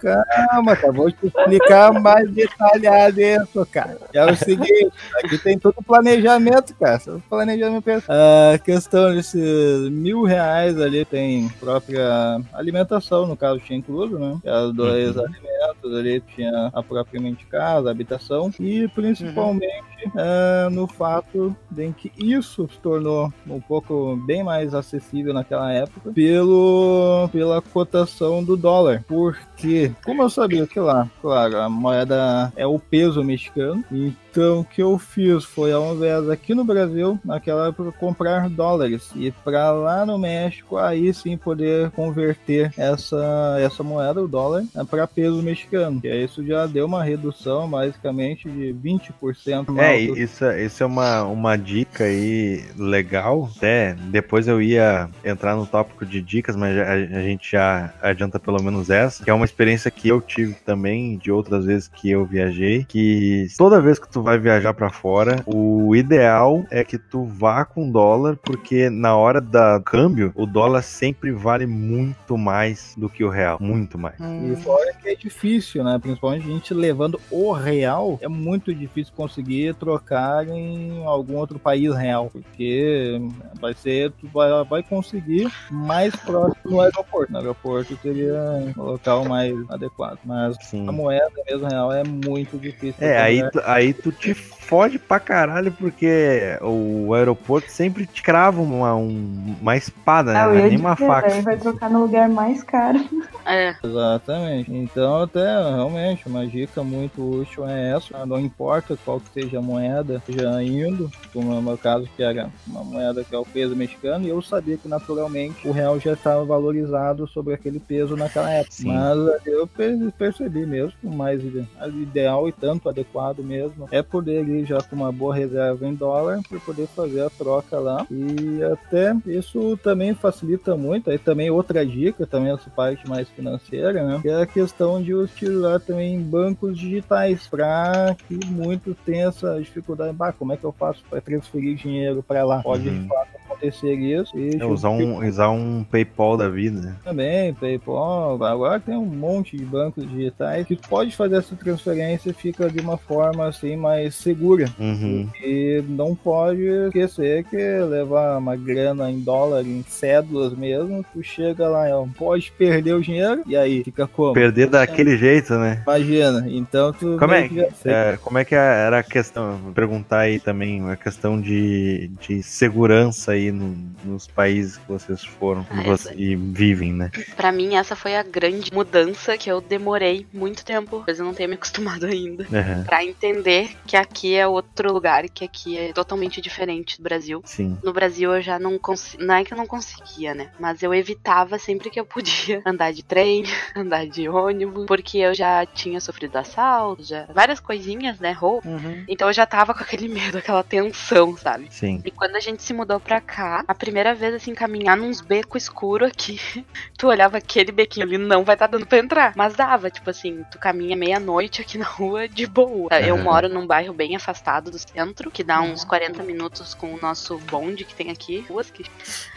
[0.00, 0.92] calma, tá?
[0.92, 3.98] Vou te explicar mais detalhado isso, cara.
[4.14, 4.92] É o seguinte,
[5.24, 6.98] aqui tem todo o planejamento, cara.
[7.00, 8.04] Todo planejamento.
[8.08, 14.38] A questão desses mil reais ali tem própria alimentação, no caso tinha incluso, né?
[14.44, 15.22] Os dois Uhum.
[15.24, 22.68] alimentos ali, tinha a propriamente casa, habitação e principalmente é, no fato de que isso
[22.70, 29.04] se tornou um pouco bem mais acessível naquela época pelo, pela cotação do dólar.
[29.06, 34.64] Porque, como eu sabia que lá, claro, a moeda é o peso mexicano, então o
[34.64, 39.72] que eu fiz foi, ao invés aqui no Brasil, naquela época, comprar dólares e para
[39.72, 46.00] lá no México, aí sim poder converter essa, essa moeda, o dólar, para peso mexicano.
[46.04, 49.78] E isso já deu uma redução basicamente de 20%.
[49.78, 53.50] É, isso, isso é uma, uma dica aí legal.
[53.56, 58.38] Até depois eu ia entrar no tópico de dicas, mas a, a gente já adianta
[58.38, 62.10] pelo menos essa, que é uma experiência que eu tive também de outras vezes que
[62.10, 66.98] eu viajei, que toda vez que tu vai viajar pra fora, o ideal é que
[66.98, 72.94] tu vá com dólar, porque na hora da câmbio, o dólar sempre vale muito mais
[72.96, 74.16] do que o real, muito mais.
[74.18, 75.98] E fora que é difícil, né?
[75.98, 81.94] Principalmente a gente levando o real, é muito difícil conseguir trocar em algum outro país
[81.94, 83.20] real, porque
[83.60, 87.32] vai ser, tu vai, vai conseguir mais próximo no aeroporto.
[87.32, 90.88] No aeroporto seria o local mais adequado, mas Sim.
[90.88, 93.04] a moeda mesmo real é muito difícil.
[93.04, 94.34] É, aí, tu- aí tu te
[94.70, 100.40] fode pra caralho, porque o aeroporto sempre te crava uma, um- uma espada, né?
[100.40, 101.42] Ah, eu é nem uma dizer, faca.
[101.42, 103.00] vai trocar no lugar mais caro.
[103.46, 104.70] É, Exatamente.
[104.72, 108.24] Então, até realmente, uma dica muito útil é essa.
[108.24, 112.48] Não importa qual que seja a moeda, seja indo, como no meu caso, que era
[112.66, 116.12] uma moeda que é o peso mexicano, e eu sabia que naturalmente o real já
[116.12, 118.72] estava valorizado sobre aquele peso naquela época.
[118.74, 118.88] Sim.
[118.92, 124.46] Mas eu per- percebi mesmo, o mais ide- ideal e tanto adequado mesmo, é poder
[124.46, 128.06] ir já com uma boa reserva em dólar para poder fazer a troca lá.
[128.10, 131.10] E até isso também facilita muito.
[131.10, 134.18] Aí também outra dica, também essa parte mais financeira, né?
[134.22, 140.12] Que é a questão de utilizar também bancos digitais para que muitos tenham essa dificuldade.
[140.12, 142.62] Bah, como é que eu faço para transferir dinheiro para lá?
[142.62, 143.02] Pode Uhum.
[143.02, 143.28] de fato
[143.60, 144.38] acontecer isso.
[144.38, 146.80] E É, usar, um, usar um PayPal da vida.
[146.80, 146.96] né?
[147.04, 152.32] também, PayPal, agora tem um monte de bancos digitais que pode fazer essa transferência e
[152.32, 154.66] fica de uma forma assim mais segura.
[154.78, 155.28] Uhum.
[155.42, 161.68] E não pode esquecer que levar uma grana em dólar, em cédulas mesmo, tu chega
[161.68, 164.32] lá, ó, pode perder o dinheiro e aí fica como?
[164.34, 165.82] Perder daquele jeito, né?
[165.86, 169.56] Imagina, então tu Como é, meio que já- é, como é que era a questão?
[169.58, 175.24] Vou perguntar aí também a questão de, de segurança aí no- nos países que vocês
[175.24, 177.10] foram Ah, e, você- e vivem, né?
[177.36, 181.34] pra mim essa foi a grande mudança que eu demorei muito tempo, pois eu não
[181.34, 182.44] tenho me acostumado ainda.
[182.44, 182.84] Uhum.
[182.84, 187.42] Pra entender que aqui é outro lugar, que aqui é totalmente diferente do Brasil.
[187.44, 187.78] Sim.
[187.82, 189.26] No Brasil eu já não conseguia.
[189.26, 190.50] Não é que eu não conseguia, né?
[190.58, 193.44] Mas eu evitava sempre que eu podia andar de trem,
[193.76, 197.26] andar de ônibus, porque eu já tinha sofrido assalto, já.
[197.32, 198.32] Várias coisinhas, né?
[198.32, 198.68] Roubo.
[198.68, 199.04] Uhum.
[199.08, 201.66] Então eu já tava com aquele medo, aquela tensão, sabe?
[201.70, 202.00] Sim.
[202.04, 205.64] E quando a gente se mudou pra cá, a primeira vez, assim, caminhar nos becos
[205.64, 206.38] escuros aqui,
[206.98, 209.32] tu olhava aquele bequinho ali, não vai tá dando pra entrar.
[209.36, 212.88] Mas dava, tipo assim, tu caminha meia-noite aqui na rua de boa.
[213.00, 213.22] Eu Uhum.
[213.22, 217.38] moro num bairro bem afastado do centro, que dá uns 40 minutos com o nosso
[217.38, 218.84] bonde que tem aqui, ruas que.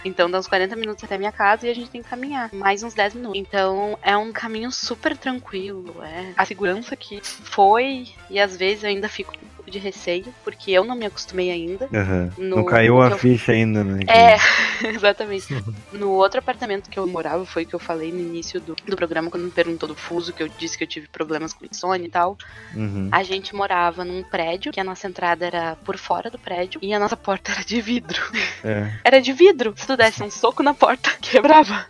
[0.06, 2.84] Então dá uns 40 minutos até minha casa e a gente tem que caminhar mais
[2.84, 3.40] uns 10 minutos.
[3.40, 5.96] Então é um caminho super tranquilo.
[6.04, 9.34] É a segurança que foi, e às vezes eu ainda fico
[9.74, 11.90] de receio, porque eu não me acostumei ainda.
[11.92, 12.32] Uhum.
[12.38, 14.00] No- Não caiu a eu- ficha ainda, né?
[14.08, 14.38] É,
[14.88, 15.48] exatamente.
[15.92, 19.30] No outro apartamento que eu morava, foi que eu falei no início do, do programa,
[19.30, 22.10] quando me perguntou do fuso, que eu disse que eu tive problemas com insônia e
[22.10, 22.38] tal.
[22.76, 23.10] Uhum.
[23.12, 26.94] A gente morava num prédio, que a nossa entrada era por fora do prédio, e
[26.94, 28.22] a nossa porta era de vidro.
[28.64, 28.92] É.
[29.04, 29.74] Era de vidro.
[29.76, 31.86] Se tu desse um soco na porta, quebrava.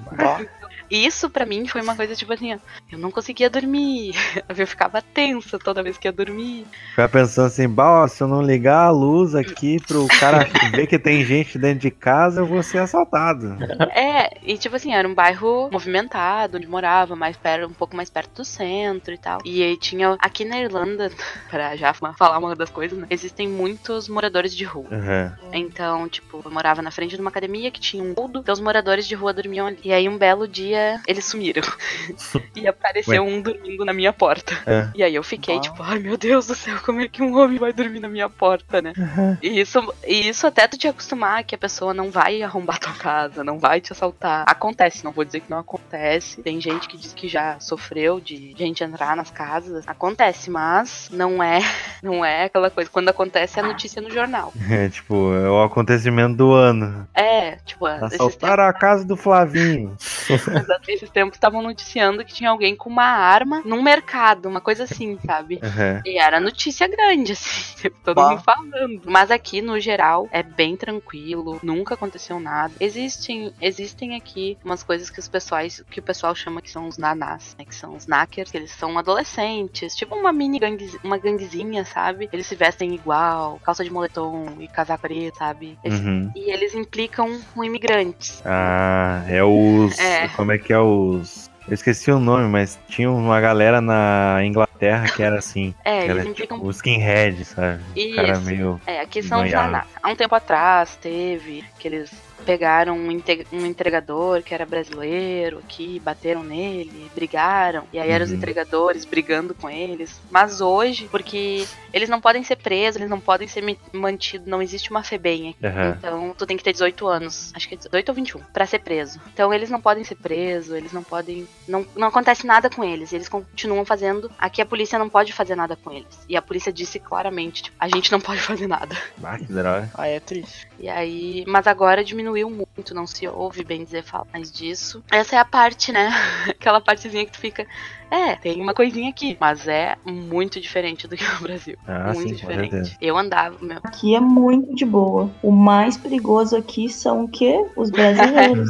[0.94, 2.58] Isso pra mim foi uma coisa tipo assim, ó,
[2.91, 4.14] eu não conseguia dormir.
[4.56, 6.68] Eu ficava tensa toda vez que ia dormir.
[6.91, 10.86] Ficar pensando assim, bah, ó, se eu não ligar a luz aqui pro cara ver
[10.86, 13.58] que tem gente dentro de casa, eu vou ser assaltado.
[13.96, 18.12] É, e tipo assim, era um bairro movimentado, onde morava, mais perto, um pouco mais
[18.12, 19.39] perto do centro e tal.
[19.44, 21.12] E aí tinha, aqui na Irlanda,
[21.50, 24.88] pra já falar uma das coisas, né, existem muitos moradores de rua.
[24.91, 25.32] Uhum.
[25.52, 28.62] Então, tipo, eu morava na frente de uma academia que tinha um boldo, então os
[28.62, 29.80] moradores de rua dormiam ali.
[29.84, 31.64] E aí um belo dia eles sumiram.
[32.56, 34.54] e apareceu um dormindo na minha porta.
[34.66, 34.90] É.
[34.96, 35.64] E aí eu fiquei Uau.
[35.64, 38.30] tipo, ai meu Deus do céu, como é que um homem vai dormir na minha
[38.30, 38.94] porta, né?
[39.42, 42.94] E isso, e isso até tu te acostumar que a pessoa não vai arrombar tua
[42.94, 44.46] casa, não vai te assaltar.
[44.48, 46.42] Acontece, não vou dizer que não acontece.
[46.42, 49.88] Tem gente que diz que já sofreu de gente entrar nas casas.
[49.88, 51.60] Acontece, mas não é,
[52.02, 52.90] não é aquela coisa.
[52.90, 54.54] Quando acontece é notícia no jornal.
[54.70, 57.08] É, tipo, é o acontecimento do ano.
[57.14, 59.96] É, tipo, tempos, Assaltaram a casa do Flavinho.
[60.88, 65.17] esses tempos estavam noticiando que tinha alguém com uma arma num mercado, uma coisa assim,
[65.26, 65.55] sabe?
[65.55, 66.01] Uhum.
[66.05, 68.30] E era notícia grande, assim, todo Bah.
[68.32, 69.01] mundo falando.
[69.05, 72.74] Mas aqui, no geral, é bem tranquilo, nunca aconteceu nada.
[72.80, 76.97] Existem, existem aqui umas coisas que os pessoais, que o pessoal chama que são os
[76.97, 77.65] nanás, né?
[77.65, 82.30] Que são os knackers, que eles são adolescentes, tipo uma mini gangue, uma ganguezinha, sabe?
[82.32, 85.78] Eles se vestem igual, calça de moletom e casaco preto, sabe?
[85.84, 86.32] Eles- Uhum.
[86.36, 88.41] E eles implicam com imigrantes.
[88.45, 89.97] Ah, é os.
[89.99, 90.28] É.
[90.30, 91.51] Como é que é os.
[91.68, 95.74] Eu esqueci o nome, mas tinha uma galera na Inglaterra que era assim.
[95.86, 97.82] É, era eles tipo, os skinhead, sabe?
[97.95, 98.16] Isso.
[98.16, 98.82] Cara meio.
[98.86, 99.54] É, aqui são os.
[99.54, 102.12] Há um tempo atrás teve que eles
[102.44, 103.10] pegaram um,
[103.54, 108.38] um entregador que era brasileiro aqui, bateram nele, brigaram, e aí eram os Uhum.
[108.38, 110.20] entregadores brigando com eles.
[110.30, 113.64] Mas hoje, porque eles não podem ser presos, eles não podem ser
[113.94, 115.66] mantidos, não existe uma FEBEM aqui.
[115.66, 115.96] Aham.
[115.98, 118.80] Então, tu tem que ter 18 anos, acho que é 18 ou 21, pra ser
[118.80, 119.20] preso.
[119.34, 121.48] Então, eles não podem ser presos, eles não podem.
[121.68, 124.30] Não, não acontece nada com eles, eles continuam fazendo.
[124.38, 126.08] Aqui a polícia não pode fazer nada com eles.
[126.28, 128.96] E a polícia disse claramente: tipo, a gente não pode fazer nada.
[129.24, 129.89] Ah, que droga.
[129.96, 130.68] Aí é triste.
[130.84, 131.46] E aí.
[131.48, 135.02] Mas agora diminuiu muito, não se ouve bem dizer falar mais disso.
[135.10, 136.10] Essa é a parte, né?
[136.50, 137.66] Aquela partezinha que tu fica.
[138.12, 141.78] É, tem uma coisinha aqui, mas é muito diferente do que o Brasil.
[141.88, 142.98] Ah, muito sim, diferente.
[143.00, 143.80] Eu andava, meu.
[143.82, 145.32] Aqui é muito de boa.
[145.42, 147.66] O mais perigoso aqui são o quê?
[147.78, 148.70] Os brasileiros.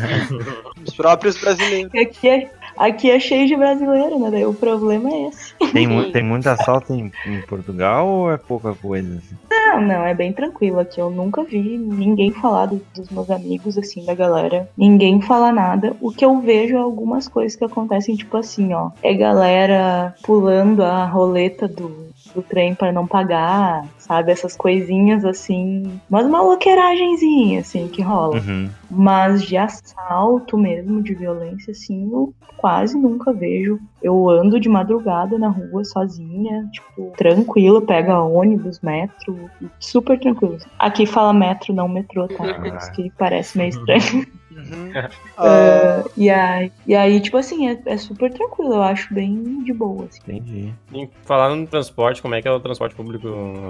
[0.88, 1.92] Os próprios brasileiros.
[1.94, 4.30] aqui, é, aqui é cheio de brasileiro, né?
[4.30, 5.54] Daí o problema é esse.
[5.72, 9.16] tem, mu- tem muito assalto em, em Portugal ou é pouca coisa?
[9.18, 9.36] assim?
[9.50, 11.00] Não, não, é bem tranquilo aqui.
[11.00, 14.68] Eu nunca vi ninguém falar do- dos meus amigos, assim, da galera.
[14.76, 15.94] Ninguém fala nada.
[16.00, 18.90] O que eu vejo é algumas coisas que acontecem, tipo assim, ó.
[19.02, 24.32] É galera pulando a roleta do, do trem para não pagar, sabe?
[24.32, 26.00] Essas coisinhas assim.
[26.08, 28.36] Umas maloqueiragenzinhas, assim, que rola.
[28.36, 28.70] Uhum.
[28.90, 33.78] Mas de assalto mesmo, de violência, assim, eu quase nunca vejo.
[34.02, 40.58] Eu ando de madrugada na rua sozinha, tipo, tranquilo, pega ônibus, metro, super tranquilo.
[40.78, 42.44] Aqui fala metro, não metrô, tá?
[42.44, 42.54] Ah.
[42.54, 44.26] Por isso que parece meio estranho.
[44.56, 44.92] Uhum.
[45.36, 49.72] Ah, E aí, e aí tipo assim, é, é super tranquilo, eu acho bem de
[49.72, 50.20] boa, assim.
[50.26, 50.72] Entendi.
[50.92, 53.28] E falando no transporte, como é que é o transporte público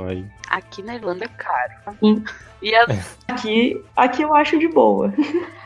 [0.09, 0.24] aí?
[0.49, 1.97] Aqui na Irlanda é caro.
[2.61, 2.87] E a-
[3.28, 5.12] Aqui, aqui eu acho de boa.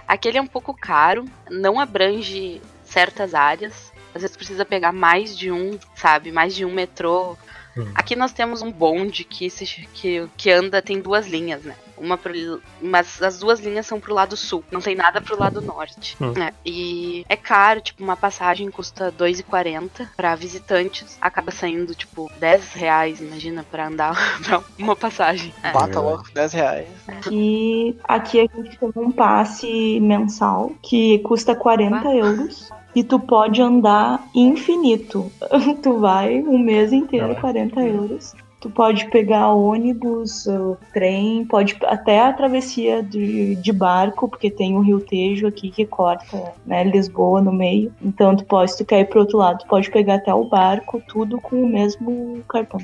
[0.06, 3.92] aqui ele é um pouco caro, não abrange certas áreas.
[4.14, 6.32] Às vezes precisa pegar mais de um, sabe?
[6.32, 7.36] Mais de um metrô.
[7.76, 7.84] Hum.
[7.94, 11.74] Aqui nós temos um bonde que, se, que, que anda, tem duas linhas, né?
[11.96, 15.60] Uma pro, mas as duas linhas são pro lado sul, não tem nada pro lado
[15.60, 16.16] norte.
[16.20, 16.32] Hum.
[16.36, 16.52] né?
[16.64, 22.72] E é caro, tipo, uma passagem custa R$ 2,40 pra visitantes, acaba saindo, tipo, 10
[22.74, 25.52] reais, imagina, pra andar pra uma passagem.
[25.62, 25.72] É.
[25.72, 26.88] bata logo 10 reais.
[27.30, 32.70] E aqui a gente tem um passe mensal que custa 40 euros.
[32.94, 35.30] E tu pode andar infinito.
[35.82, 38.34] tu vai um mês inteiro, 40 euros.
[38.66, 40.44] Tu pode pegar ônibus,
[40.92, 45.86] trem, pode até a travessia de, de barco, porque tem o Rio Tejo aqui que
[45.86, 47.94] corta né, Lisboa no meio.
[48.02, 50.42] Então tu pode, se tu quer ir pro outro lado, tu pode pegar até o
[50.42, 52.80] barco, tudo com o mesmo cartão.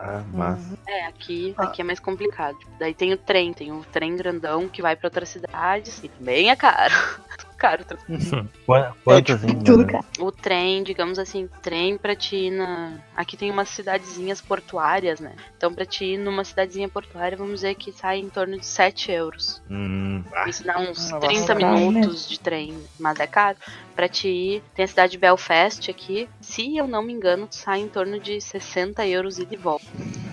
[0.00, 0.78] Ah, massa.
[0.86, 2.56] É, aqui, aqui é mais complicado.
[2.78, 6.48] Daí tem o trem, tem o trem grandão que vai pra outras cidades e também
[6.48, 6.94] é caro.
[7.58, 7.84] caro.
[8.64, 9.48] Qua- Quanto assim?
[9.60, 9.92] Tudo né?
[9.92, 10.06] caro.
[10.20, 12.92] O trem, digamos assim, trem pra ti ir na.
[13.16, 15.32] Aqui tem umas cidadezinhas portuárias, né?
[15.56, 19.10] Então pra ti ir numa cidadezinha portuária, vamos dizer que sai em torno de 7
[19.12, 19.60] euros.
[19.70, 23.58] Hum, ah, Isso dá uns Hum, 30 caro minutos de trem, mas é caro.
[23.94, 26.28] Pra te ir, tem a cidade de Belfast aqui.
[26.40, 29.84] Se eu não me engano, sai em torno de 60 euros ida e volta.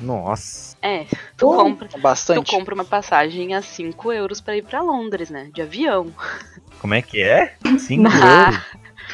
[0.01, 0.75] nossa.
[0.81, 1.05] É,
[1.35, 1.55] tu Oh.
[1.63, 1.87] compra.
[1.87, 2.51] É Tu bastante.
[2.51, 5.49] compra uma passagem a 5 euros pra ir pra Londres, né?
[5.51, 6.13] De avião.
[6.85, 7.55] Como é que é?
[7.79, 8.61] 5 Ah, euros?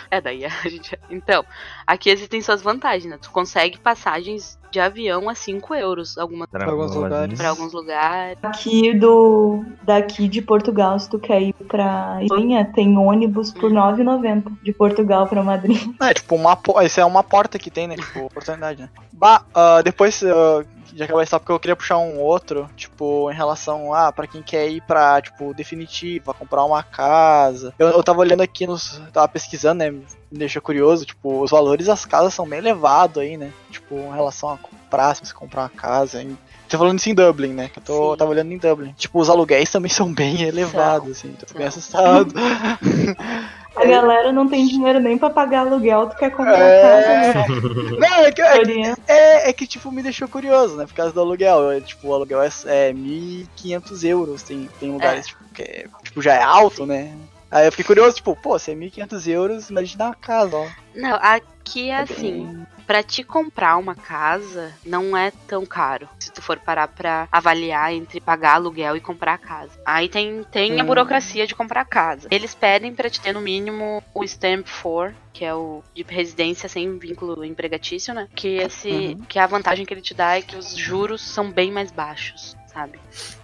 [0.10, 1.00] É, daí a gente.
[1.10, 1.46] Então,
[1.88, 3.18] aqui existem suas vantagens, né?
[3.22, 7.38] Tu consegue passagens de avião a 5 euros alguma Pra alguns algumas lugares.
[7.40, 8.38] para alguns lugares.
[8.44, 13.78] Aqui do daqui de Portugal, se tu quer ir pra Espanha, tem ônibus por R$
[13.78, 15.78] 9,90 de Portugal pra Madrid.
[16.02, 17.96] É, tipo, uma, isso é uma porta que tem, né?
[17.96, 18.90] Tipo, oportunidade, né?
[19.14, 20.66] Bah, ah, depois, ah,
[20.96, 24.42] já acabou esse tópico, eu queria puxar um outro, tipo, em relação a, pra quem
[24.42, 27.74] quer ir pra, tipo, definitiva, comprar uma casa.
[27.78, 29.92] Eu, eu tava olhando aqui, nos, tava pesquisando, né?
[29.92, 33.52] Me deixou curioso, tipo, os valores das casas são bem elevados aí, né?
[33.70, 36.22] Tipo, em relação a comprar, se você comprar uma casa.
[36.22, 36.38] Em,
[36.70, 37.70] tô falando isso em Dublin, né?
[37.70, 38.18] Que eu tô, Sim.
[38.18, 38.94] tava olhando em Dublin.
[38.98, 41.34] Tipo, os aluguéis também são bem elevados, assim.
[41.34, 41.80] Tô bem São.
[41.80, 42.34] assustado.
[43.76, 46.82] A galera não tem dinheiro nem pra pagar aluguel, tu quer comprar É.
[46.82, 47.46] casa, né?
[47.98, 48.94] Não, é que, é.
[49.08, 50.86] É, é que, tipo, me deixou curioso, né?
[50.86, 51.72] Por causa do aluguel.
[51.72, 54.44] É, tipo, o aluguel é, é 1.500 euros.
[54.44, 57.16] Tem, tem lugares, tipo, que é, tipo, já é alto, né?
[57.50, 60.68] Aí eu fiquei curioso, tipo, pô, se é 1.500 euros, imagina uma casa, ó.
[60.96, 62.46] Não, aqui é É assim.
[62.46, 66.10] bem- Pra te comprar uma casa, não é tão caro.
[66.20, 69.72] Se tu for parar pra avaliar entre pagar aluguel e comprar a casa.
[69.86, 70.88] Aí tem, tem a Hum.
[70.88, 72.28] burocracia de comprar a casa.
[72.30, 76.68] Eles pedem pra te ter no mínimo o Stamp 4, que é o de residência
[76.68, 78.28] sem vínculo empregatício, né?
[78.36, 79.24] Que esse Uhum.
[79.26, 82.58] que a vantagem que ele te dá é que os juros são bem mais baixos,
[82.74, 83.00] sabe?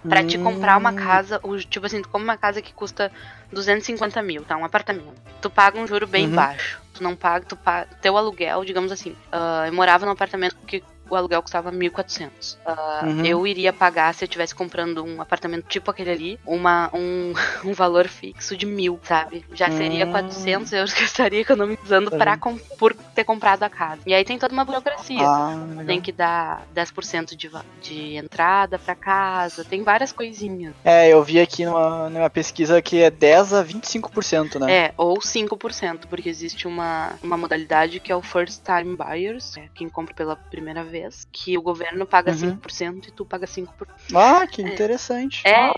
[0.08, 0.44] Pra te Hum.
[0.44, 3.10] comprar uma casa, o, tipo assim, tu compra uma casa que custa
[3.52, 4.56] 250 mil, tá?
[4.56, 5.12] Um apartamento.
[5.40, 6.34] Tu paga um juro bem Uhum.
[6.34, 6.80] baixo.
[6.94, 7.88] Tu não paga, tu paga.
[8.00, 9.14] Teu aluguel, digamos assim.
[9.30, 12.56] ah, eu morava num apartamento que o aluguel custava 1.400.
[12.66, 13.24] Ah, Uhum.
[13.24, 17.32] Eu iria pagar, se eu estivesse comprando um apartamento tipo aquele ali, uma, um,
[17.64, 19.44] um valor fixo de mil, sabe?
[19.52, 20.10] Já seria Hum.
[20.12, 22.38] 400 euros que eu estaria economizando pra, Uhum.
[22.38, 24.00] com- por ter comprado a casa.
[24.06, 25.18] E aí tem toda uma burocracia.
[25.26, 25.56] Ah.
[25.86, 27.50] Tem que dar 10% de,
[27.80, 30.74] de entrada pra casa, tem várias coisinhas.
[30.84, 34.72] É, eu vi aqui numa, numa pesquisa que é 10 a 25%, né?
[34.72, 39.68] É, ou 5%, porque existe uma, uma modalidade que é o First Time Buyers, é
[39.74, 40.97] quem compra pela primeira vez,
[41.32, 42.56] que o governo paga Uhum.
[42.56, 43.66] 5% e tu paga 5%.
[44.14, 45.42] Ah, que interessante.
[45.46, 45.72] É,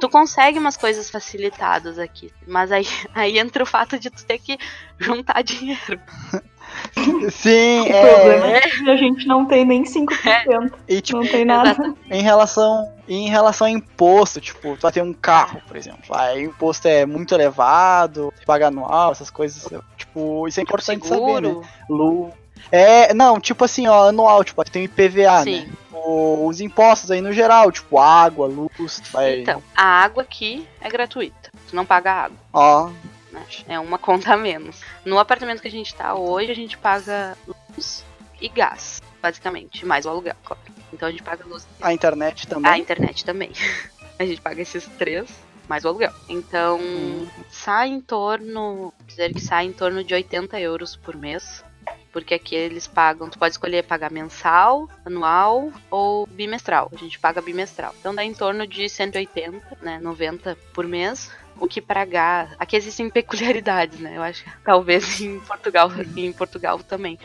[0.00, 4.38] tu consegue umas coisas facilitadas aqui, mas aí, aí entra o fato de tu ter
[4.38, 4.58] que
[4.98, 6.00] juntar dinheiro.
[7.30, 8.56] Sim, O problema é.
[8.56, 10.72] é que a gente não tem nem 5%.
[10.88, 11.76] E, tipo, Não tem nada.
[12.10, 16.46] Em relação em relação a imposto, tipo, tu vai ter um carro, por exemplo, aí
[16.46, 21.48] o imposto é muito elevado, paga anual, essas coisas, tipo, isso é importante saber, né?
[21.48, 22.32] Seguro, Lu.
[22.72, 25.66] É, não, tipo assim, ó, anual, tipo, tem o IPVA, Sim.
[25.66, 25.72] né?
[25.92, 29.40] O- os impostos aí no geral, tipo, água, luz, vai.
[29.40, 31.50] Então, a água aqui é gratuita.
[31.68, 32.36] Tu não paga água.
[32.52, 32.90] Ó,
[33.32, 33.42] né?
[33.68, 34.80] É uma conta a menos.
[35.04, 38.04] No apartamento que a gente tá hoje, a gente paga luz
[38.40, 39.86] e gás, basicamente.
[39.86, 40.60] Mais o aluguel, claro.
[40.92, 42.70] Então a gente paga luz e a internet também.
[42.70, 43.50] a internet também.
[44.16, 45.28] A gente paga esses três,
[45.68, 46.12] mais o aluguel.
[46.28, 47.26] Então, Hum.
[47.50, 48.94] sai em torno.
[49.08, 51.63] Dizer que sai em torno de 80 euros por mês.
[52.14, 56.88] Porque aqui eles pagam, tu pode escolher pagar mensal, anual ou bimestral.
[56.94, 57.92] A gente paga bimestral.
[57.98, 61.28] Então dá em torno de 180, né, 90 por mês.
[61.58, 62.54] O que pagar.
[62.56, 64.16] Aqui existem peculiaridades, né?
[64.16, 67.18] Eu acho que talvez em Portugal, em Portugal também.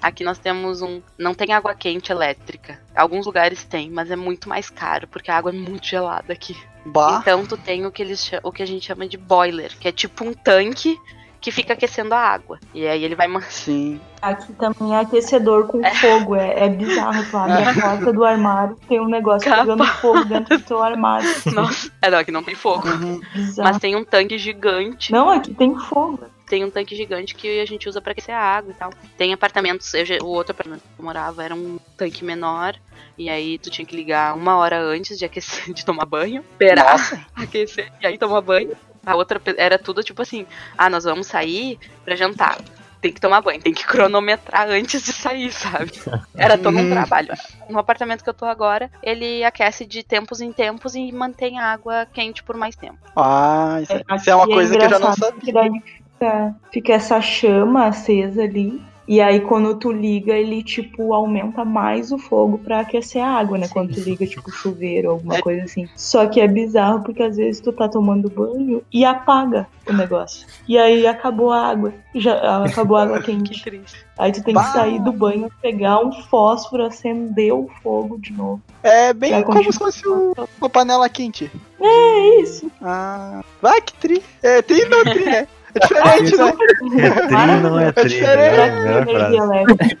[0.00, 1.02] Aqui nós temos um.
[1.18, 2.80] Não tem água quente elétrica.
[2.96, 6.56] Alguns lugares tem, mas é muito mais caro, porque a água é muito gelada aqui.
[6.86, 9.86] Bah, Então tu tem o que, eles, o que a gente chama de boiler, que
[9.86, 10.98] é tipo um tanque
[11.40, 12.58] que fica aquecendo a água.
[12.74, 14.00] E aí ele vai sim.
[14.20, 16.36] Aqui também é aquecedor com fogo.
[16.36, 17.24] É, é bizarro.
[17.30, 19.66] Tu abre a porta do armário, tem um negócio Capaz.
[19.66, 21.28] pegando fogo dentro do teu armário.
[21.54, 21.90] Nossa.
[22.02, 22.86] É, não, aqui não tem fogo.
[22.86, 23.20] Uhum.
[23.58, 25.10] Mas tem um tanque gigante.
[25.10, 26.20] Não, aqui tem fogo.
[26.46, 28.90] Tem um tanque gigante que a gente usa pra aquecer a água e tal.
[29.16, 29.94] Tem apartamentos.
[29.94, 32.74] eu o outro apartamento que eu morava era um tanque menor.
[33.16, 36.42] E aí tu tinha que ligar uma hora antes de aquecer, de tomar banho.
[36.52, 38.76] Esperar Nossa, aquecer e aí tomar banho.
[39.04, 40.46] A outra era tudo tipo assim:
[40.76, 42.58] ah, nós vamos sair pra jantar.
[43.00, 45.90] Tem que tomar banho, tem que cronometrar antes de sair, sabe?
[46.36, 46.88] Era todo um Uhum.
[46.88, 47.28] trabalho.
[47.68, 51.72] No apartamento que eu tô agora, ele aquece de tempos em tempos e mantém a
[51.72, 52.98] água quente por mais tempo.
[53.16, 55.70] ah, isso, é- Aqui isso é uma coisa que eu já não sabia.
[56.18, 58.80] fica, fica essa chama acesa ali.
[59.12, 63.58] E aí, quando tu liga, ele, tipo, aumenta mais o fogo pra aquecer a água,
[63.58, 63.66] né?
[63.66, 65.42] Quando tu liga, tipo, chuveiro, alguma É.
[65.42, 65.88] coisa assim.
[65.96, 70.46] Só que é bizarro, porque às vezes tu tá tomando banho e apaga o negócio.
[70.68, 71.92] E aí acabou a água.
[72.14, 73.60] Já acabou a água Que quente.
[73.64, 74.06] triste.
[74.16, 74.62] Aí tu tem Bah!
[74.62, 78.62] que sair do banho, pegar um fósforo, acender o fogo de novo.
[78.80, 81.50] É bem como se fosse um- uma panela quente.
[81.80, 82.70] É isso.
[82.80, 84.22] Ah, vai que tri.
[84.40, 85.48] É, tri não tri, né?
[85.74, 86.52] É diferente, né?
[86.98, 88.08] É tri, não é tri.
[88.08, 88.56] diferente.
[88.56, 88.70] né?
[88.70, 89.36] Melhor Energia frase.
[89.36, 89.96] elétrica.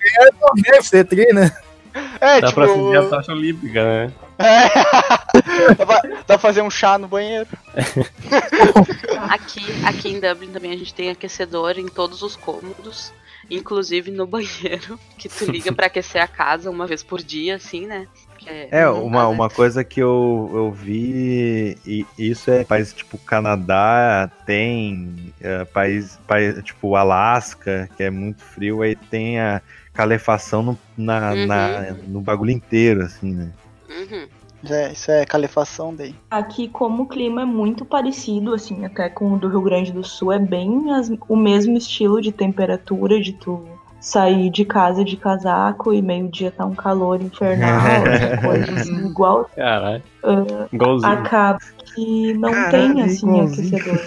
[0.62, 1.50] Deve ser tri, né?
[2.20, 2.60] É, Dá tipo.
[2.60, 4.12] pra acender a tocha olímpica, né?
[4.38, 5.84] É.
[5.84, 7.48] vai, Dá pra fazer um chá no banheiro.
[9.28, 13.12] Aqui, aqui em Dublin também a gente tem aquecedor em todos os cômodos,
[13.50, 17.86] inclusive no banheiro, que tu liga pra aquecer a casa uma vez por dia, assim,
[17.86, 18.06] né?
[18.46, 19.34] É, não uma, dá, né?
[19.34, 26.18] uma coisa que eu, eu vi, e isso é país tipo Canadá, tem é, país,
[26.26, 29.60] país tipo Alasca, que é muito frio, aí tem a
[29.92, 31.46] calefação no, na, Uhum.
[31.46, 33.50] na- no bagulho inteiro, assim, né?
[33.88, 34.26] Uhum.
[34.68, 36.14] É, isso é calefação daí.
[36.30, 40.04] Aqui, como o clima é muito parecido, assim, até com o do Rio Grande do
[40.04, 43.66] Sul, é bem as- o mesmo estilo de temperatura, de tu
[44.00, 49.50] sair de casa de casaco e meio-dia tá um calor infernal, essa coisa assim, igual.
[49.56, 50.02] Caralho.
[50.22, 51.12] Ah, Igualzinho.
[51.12, 51.58] acaba
[51.94, 53.76] que não Caralho, tem, assim, igualzinho.
[53.78, 54.04] aquecedor.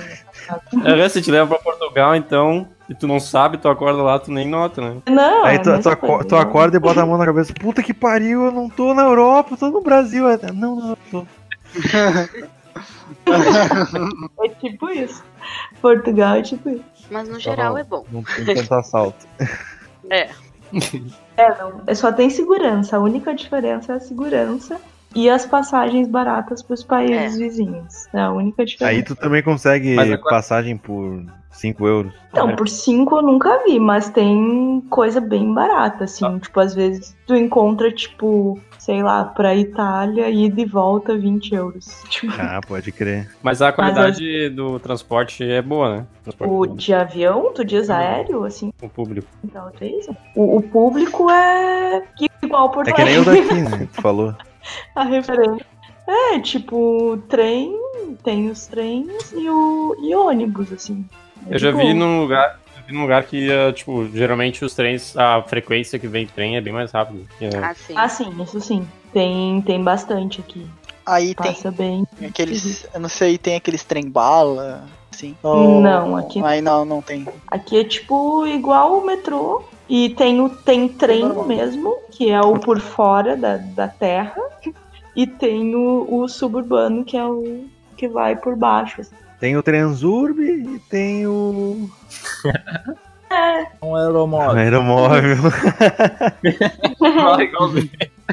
[0.86, 4.32] É, se te leva pra Portugal, então, e tu não sabe, tu acorda lá, tu
[4.32, 4.98] nem nota, né?
[5.10, 7.82] Não, Aí é tu, tu, aco- tu acorda e bota a mão na cabeça, puta
[7.84, 10.28] que pariu, eu não tô na Europa, eu tô no Brasil.
[10.28, 11.26] Aí, Não, não, eu tô.
[14.44, 15.24] É tipo isso.
[15.82, 16.84] Portugal é tipo isso.
[17.12, 18.06] Mas no geral é bom.
[18.12, 19.26] Não tem tanto assalto.
[20.10, 20.30] É.
[21.38, 21.82] É, não.
[21.86, 22.98] É só tem segurança.
[22.98, 24.80] A única diferença é a segurança
[25.16, 28.08] e as passagens baratas pros países vizinhos.
[28.14, 28.96] É a única diferença.
[28.98, 32.14] Aí tu também consegue Mas agora- passagem por 5 euros.
[32.32, 36.40] Então, por 5 eu nunca vi, mas tem coisa bem barata, assim.
[36.40, 42.04] Tipo, às vezes tu encontra, tipo, sei lá, pra Itália, ida e volta 20 euros.
[42.10, 43.30] Tipo, Ah, pode crer.
[43.44, 46.06] Mas a qualidade do transporte é boa, né?
[46.24, 49.28] Transporte o público, de avião, tu diz aéreo, assim, o público.
[49.44, 50.16] então, é isso.
[50.36, 52.02] O, o público é
[52.42, 53.88] igual Porto É que nem o daqui, né?
[53.94, 54.34] Tu falou.
[54.96, 55.66] a referência.
[56.08, 57.74] É, tipo, trem,
[58.24, 61.08] tem os trens e o e ônibus, assim.
[61.50, 61.94] É Eu já vi boa.
[61.94, 66.28] num lugar, vi num lugar que, eh, tipo, geralmente os trens, a frequência que vem
[66.28, 67.26] trem é bem mais rápido.
[67.40, 67.94] que, eh, Ah, sim.
[67.96, 68.86] Ah, sim, isso sim.
[69.14, 70.68] Tem, tem bastante aqui.
[71.06, 72.06] Aí tem Passa bem.
[72.26, 72.86] aqueles.
[72.94, 75.36] Eu não sei, tem aqueles trem-bala, assim.
[75.44, 77.26] Ou- Não, aqui- Aí não, não tem.
[77.50, 79.64] Aqui é tipo igual o metrô.
[79.96, 84.42] E tem o tem trem mesmo, que é o por fora da, da terra.
[85.16, 87.66] E tem o, o suburbano, que é o
[87.96, 89.02] que vai por baixo.
[89.02, 89.14] assim.
[89.40, 91.88] Tem o Transurb e tem o
[93.84, 94.58] Um aeromóvel.
[94.58, 95.38] aeromóvel.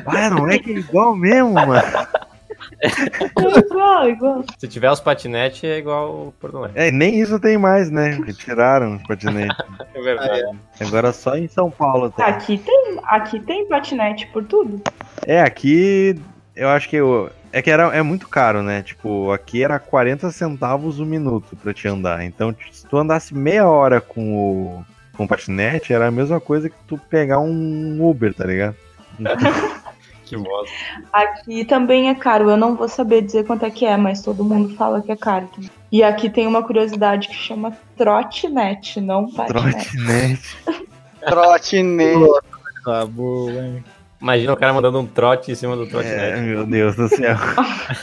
[0.07, 1.83] Ah, não é que é igual mesmo, mano.
[2.83, 4.45] É igual, igual.
[4.59, 6.81] Se tiver os patinetes, é igual o Porto Alegre.
[6.81, 8.19] É, nem isso tem mais, né?
[8.25, 9.57] Retiraram os patinetes.
[9.93, 10.59] É verdade.
[10.81, 12.25] Agora só em São Paulo tem.
[12.25, 14.81] Aqui tem, aqui tem patinete por tudo.
[15.27, 16.19] É, aqui
[16.55, 18.83] eu acho que eu, é que era, é muito caro, né?
[18.83, 22.25] Tipo, aqui era 40 centavos o minuto pra te andar.
[22.25, 24.85] Então, se tu andasse meia hora com o,
[25.17, 28.77] com o patinete, era a mesma coisa que tu pegar um Uber, tá ligado?
[30.31, 30.73] Que bosta.
[31.13, 32.49] Aqui também é caro.
[32.49, 35.17] Eu não vou saber dizer quanto é que é, mas todo mundo fala que é
[35.17, 35.49] caro.
[35.91, 39.91] E aqui tem uma curiosidade que chama trotinete, não patinete.
[39.91, 40.57] Trotinete.
[41.27, 42.41] Trotinete.
[42.85, 43.85] Tá boa, hein?
[44.23, 46.41] Imagina o cara mandando um trote em cima do É, trotinete.
[46.43, 47.37] meu Deus do céu.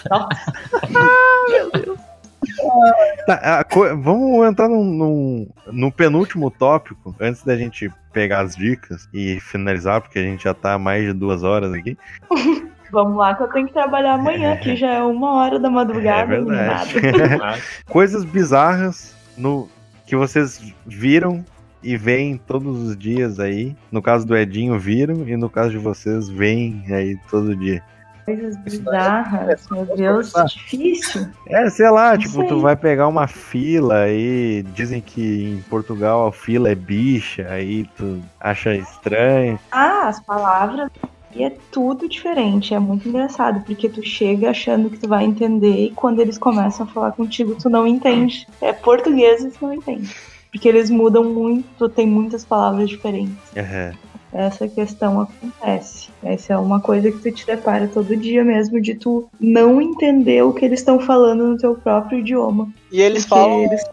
[3.26, 9.08] Tá, co- vamos entrar num, num- no penúltimo tópico, antes da gente pegar as dicas
[9.14, 11.98] e finalizar, porque a gente já tá mais de duas horas aqui.
[12.90, 16.34] Vamos lá, que eu tenho que trabalhar amanhã, que já é uma hora da madrugada.
[16.34, 17.02] É verdade.
[17.38, 17.60] nada.
[17.90, 19.68] Coisas bizarras no
[20.06, 21.44] que vocês viram
[21.84, 23.76] e veem todos os dias aí.
[23.92, 27.84] No caso do Edinho, viram, e no caso de vocês, veem aí todo dia.
[28.28, 31.30] Coisas bizarras, meu Deus, difícil.
[31.48, 32.48] É, sei lá, Não tipo, sei.
[32.50, 37.86] tu vai pegar uma fila aí, dizem que em Portugal a fila é bicha, aí
[37.96, 39.58] tu acha estranho.
[39.72, 40.92] Ah, as palavras.
[41.34, 45.86] E é tudo diferente, é muito engraçado, porque tu chega achando que tu vai entender
[45.86, 48.46] e quando eles começam a falar contigo, tu não entende.
[48.60, 50.14] É português e tu não entende.
[50.52, 53.38] Porque eles mudam muito, tem muitas palavras diferentes.
[53.56, 53.94] É.
[54.32, 56.10] Essa questão acontece.
[56.24, 60.44] Essa é uma coisa que tu te depara todo dia mesmo, de tu não entender
[60.44, 62.70] o que eles estão falando no teu próprio idioma.
[62.92, 63.64] E eles falam.
[63.64, 63.84] eles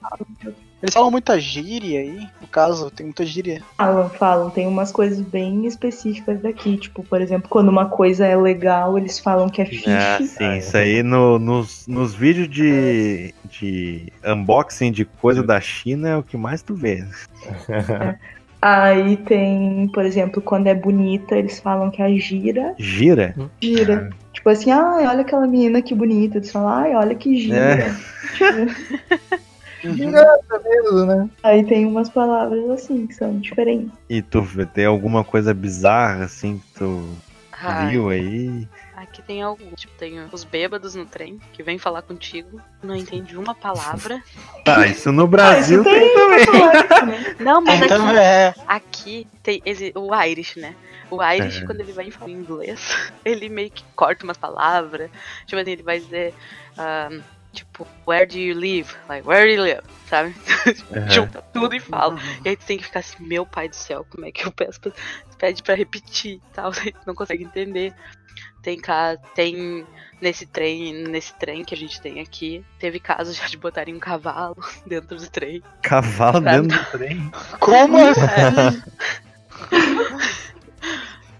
[0.83, 2.29] Eles falam muita gíria aí.
[2.43, 3.63] No caso, tem muita gíria.
[3.79, 6.77] falam, falam, tem umas coisas bem específicas daqui.
[6.77, 9.89] Tipo, por exemplo, quando uma coisa é legal, eles falam que é fixe.
[9.89, 16.09] Ah, sim, isso aí no- nos, nos vídeos de, de unboxing de coisa da China
[16.11, 17.03] é o que mais tu vê.
[18.67, 22.75] Aí tem, por exemplo, quando é bonita, eles falam que é gira.
[22.79, 23.35] Gira?
[23.61, 24.09] Gira.
[24.33, 26.39] Tipo assim, ai, olha aquela menina que bonita.
[26.39, 27.59] Eles falam, ai, olha que gira.
[27.59, 27.95] É.
[29.85, 31.29] Mesmo, né?
[31.43, 33.91] Aí tem umas palavras assim, que são diferentes.
[34.09, 34.43] E tu
[34.73, 37.07] tem alguma coisa bizarra assim que tu
[37.53, 38.67] Ai, viu aí?
[39.15, 39.81] Que tem alguns.
[39.81, 44.23] Tipo, tem os bêbados no trem que vem falar contigo, não entende uma palavra.
[44.65, 47.21] Tá, isso no Brasil isso tem também.
[47.21, 47.37] né?
[47.41, 48.55] Não, mas aqui, Então, é.
[48.67, 50.75] aqui tem exi- o Irish, né?
[51.11, 51.67] O Irish, É.
[51.67, 52.81] quando ele vai falar inglês,
[53.25, 55.11] ele meio que corta umas palavras.
[55.47, 56.35] Tipo assim, ele vai dizer.
[56.77, 57.21] ahn,
[57.53, 58.93] tipo, where do you live?
[59.09, 59.83] Like, where do you live?
[60.09, 60.35] Sabe?
[60.93, 61.09] Aham.
[61.11, 62.19] Junta tudo e fala.
[62.45, 64.51] E aí tu tem que ficar assim, meu pai do céu, como é que eu
[64.51, 64.91] peço pra,
[65.39, 67.95] pede pra repetir e tal, aí tu não consegue entender.
[68.65, 68.81] Tem
[69.35, 69.87] tem
[70.21, 73.99] nesse trem, nesse trem que a gente tem aqui, teve casos já de botarem um
[74.01, 74.57] cavalo
[74.87, 75.63] dentro do trem.
[75.83, 77.31] Cavalo Pra- dentro do trem.
[77.61, 78.83] Como assim?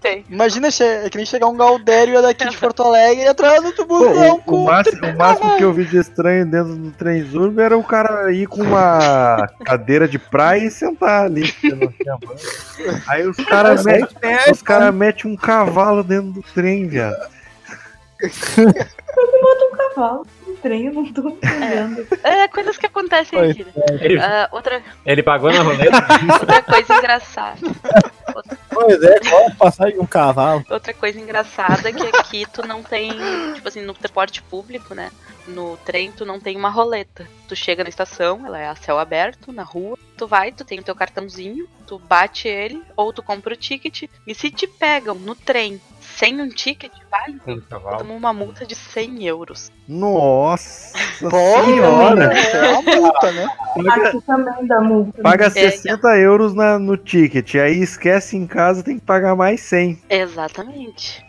[0.05, 0.23] Tem.
[0.29, 3.85] Imagina é que nem chegar um Galdério daqui de Porto Alegre e atrás do Pô,
[3.85, 4.63] busão o, com.
[4.63, 7.83] o máximo, o máximo que eu vi de estranho dentro do trem Zurb era o
[7.83, 11.51] cara ir com uma cadeira de praia e sentar ali.
[13.09, 14.07] Aí os caras metem
[14.63, 17.17] cara mete um cavalo dentro do trem, viado.
[19.95, 22.07] Cavalo no trem, eu não tô entendendo.
[22.23, 23.71] É, coisas que acontecem aqui, né?
[24.01, 25.97] Ele, Ah, outra, ele pagou na roleta.
[26.39, 27.57] outra coisa engraçada.
[28.75, 30.65] Pois é, qual a passagem de um cavalo?
[30.69, 33.11] Outra coisa engraçada é que aqui tu não tem,
[33.55, 35.11] tipo assim, no transporte público, né?
[35.47, 37.27] No trem tu não tem uma roleta.
[37.47, 39.97] Tu chega na estação, ela é a céu aberto, na rua.
[40.17, 44.03] Tu vai, tu tem o teu cartãozinho, tu bate ele, ou tu compra o ticket.
[44.25, 47.37] E se te pegam no trem sem um ticket, vale?
[47.43, 47.97] Tu cavalo.
[47.97, 49.69] toma uma multa de 100 euros.
[49.87, 52.31] Nossa senhora!
[52.33, 53.47] É uma multa, né?
[53.83, 55.21] Paga, Aqui também dá multa.
[55.21, 59.59] paga É, 60 euros na, no ticket, aí esquece em casa, tem que pagar mais
[59.61, 60.01] 100.
[60.09, 61.25] Exatamente.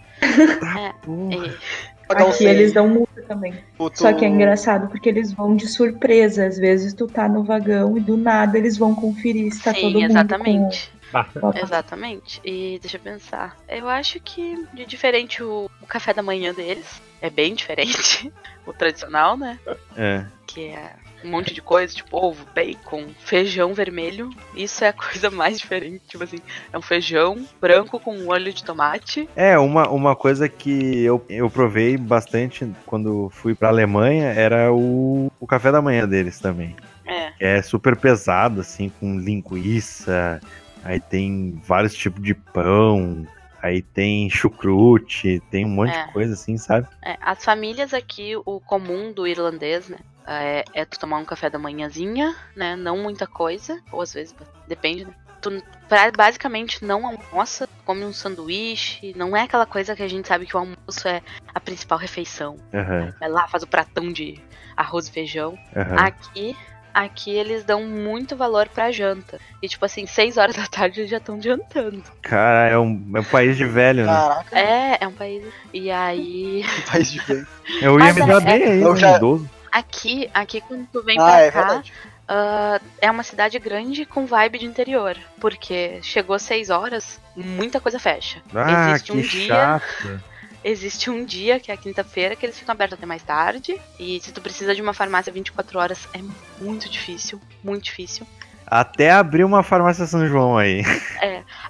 [1.05, 1.47] Porra.
[1.47, 1.77] E-
[2.07, 3.55] Pagar Aqui eles dão multa também.
[3.77, 6.47] Puto- Só que é engraçado porque eles vão de surpresa.
[6.47, 9.81] Às vezes tu tá no vagão e do nada eles vão conferir se tá todo
[9.81, 10.93] Sim, mundo exatamente.
[11.13, 11.53] Ah, com...
[11.57, 12.41] Exatamente.
[12.45, 13.57] E deixa eu pensar.
[13.69, 17.01] Eu acho que de diferente o, o café da manhã deles.
[17.21, 18.33] É bem diferente.
[18.67, 19.59] o tradicional, né?
[19.97, 20.25] É.
[20.47, 20.93] Que é
[21.27, 24.31] um monte de coisa, tipo ovo, bacon, feijão vermelho.
[24.55, 26.03] Isso é a coisa mais diferente.
[26.09, 26.39] Tipo assim,
[26.73, 29.29] é um feijão branco com olho de tomate.
[29.35, 35.31] É, uma, uma coisa que eu, eu provei bastante quando fui pra Alemanha era o,
[35.41, 36.77] o café da manhã deles também.
[37.05, 37.33] É.
[37.39, 40.41] É super pesado, assim, com linguiça,
[40.83, 43.27] aí tem vários tipos de pão,
[43.63, 46.07] aí tem chucrute, tem um monte É.
[46.07, 46.87] de coisa assim, sabe?
[47.05, 49.99] É, as famílias aqui, o comum do irlandês, né?
[50.27, 52.75] É, é tu tomar um café da manhãzinha, né?
[52.77, 54.35] Não muita coisa, ou às vezes,
[54.67, 55.13] depende, né?
[55.41, 60.27] Tu pra- basicamente não almoça, come um sanduíche, não é aquela coisa que a gente
[60.27, 61.23] sabe que o almoço é
[61.55, 62.57] a principal refeição.
[62.75, 64.41] Aham, Vai lá, faz o pratão de
[64.77, 65.57] arroz e feijão.
[65.77, 65.95] aham.
[65.97, 66.57] Aqui,
[66.93, 69.39] aqui eles dão muito valor pra janta.
[69.63, 72.03] E tipo assim, 6 horas da tarde eles já estão jantando.
[72.23, 74.13] Cara, é um, é um país de velho, né?
[74.13, 75.45] Caraca, É, é um país.
[75.73, 76.65] E aí.
[76.91, 77.47] país de bem.
[77.81, 79.49] Eu ia Mas me é- dar bem aí, eu né, já- idoso.
[79.71, 81.93] Aqui, aqui quando tu vem Ah, pra é cá, verdade.
[82.29, 85.17] ah, é uma cidade grande com vibe de interior.
[85.41, 88.43] Porque chegou 6 horas, muita coisa fecha.
[88.55, 89.47] Ah, Existe que um dia.
[89.47, 90.21] chato.
[90.65, 93.81] Existe um dia, que é a quinta-feira, que eles ficam abertos até mais tarde.
[94.01, 96.21] E se tu precisa de uma farmácia 24 horas, é
[96.61, 97.41] muito difícil.
[97.63, 98.27] Muito difícil.
[98.67, 100.83] Até abrir uma farmácia São João aí.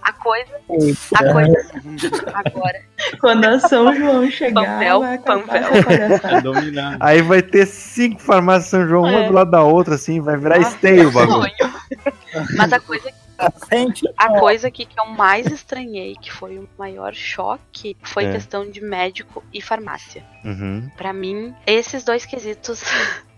[0.03, 0.53] A coisa.
[1.15, 1.69] A coisa.
[2.35, 2.81] Agora.
[3.21, 6.41] Quando a São João chegar, Panvel, vai palhaçada.
[6.41, 6.97] Dominado.
[7.01, 9.27] Aí vai ter cinco farmácias São João, uma É.
[9.29, 11.53] do lado da outra, assim, vai virar Ah, esteio o bagulho.
[12.57, 13.11] Mas a coisa,
[13.69, 14.03] Sente.
[14.17, 18.33] a coisa aqui que eu mais estranhei, que foi o maior choque, foi É.
[18.33, 20.25] questão de médico e farmácia.
[20.45, 20.91] Uhum.
[20.97, 22.83] Pra mim, esses dois quesitos.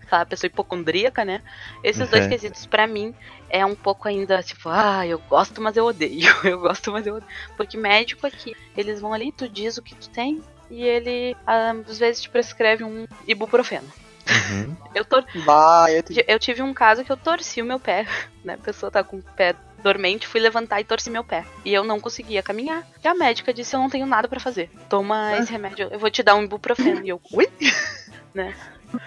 [0.09, 1.41] Aquela pessoa hipocondríaca, né?
[1.83, 3.13] Esses dois quesitos, pra mim,
[3.47, 6.27] é um pouco ainda tipo, ah, eu gosto, mas eu odeio.
[6.43, 7.31] Eu gosto, mas eu odeio.
[7.55, 10.41] Porque médico aqui, eles vão ali, tu diz o que tu tem,
[10.71, 13.87] e ele, ah, às vezes, te prescreve um ibuprofeno.
[14.27, 14.75] Uhum.
[14.95, 18.07] Eu, tor Vai, eu te- eu tive um caso que eu torci o meu pé,
[18.43, 18.55] né?
[18.55, 21.45] A pessoa tá com o pé dormente, fui levantar e torci meu pé.
[21.63, 22.83] E eu não conseguia caminhar.
[23.03, 24.69] E a médica disse: Eu não tenho nada pra fazer.
[24.89, 27.05] Toma esse remédio, eu vou te dar um ibuprofeno.
[27.05, 27.47] E eu, ui?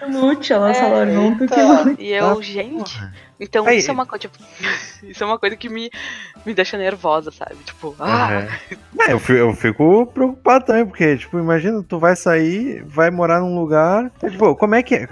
[0.09, 1.83] Lute, ela É, só largou que eita.
[1.83, 2.01] lute.
[2.01, 2.93] E eu, gente.
[2.93, 3.13] porra.
[3.39, 4.37] Então Aí- isso é uma coisa, tipo,
[5.03, 5.89] isso é uma coisa que me,
[6.45, 7.55] me deixa nervosa, sabe?
[7.65, 8.47] Tipo, ah.
[8.93, 13.39] Não, eu, fico, eu fico preocupado também, porque, tipo, imagina, tu vai sair, vai morar
[13.41, 14.11] num lugar.
[14.21, 15.07] é, Tipo, como é que é?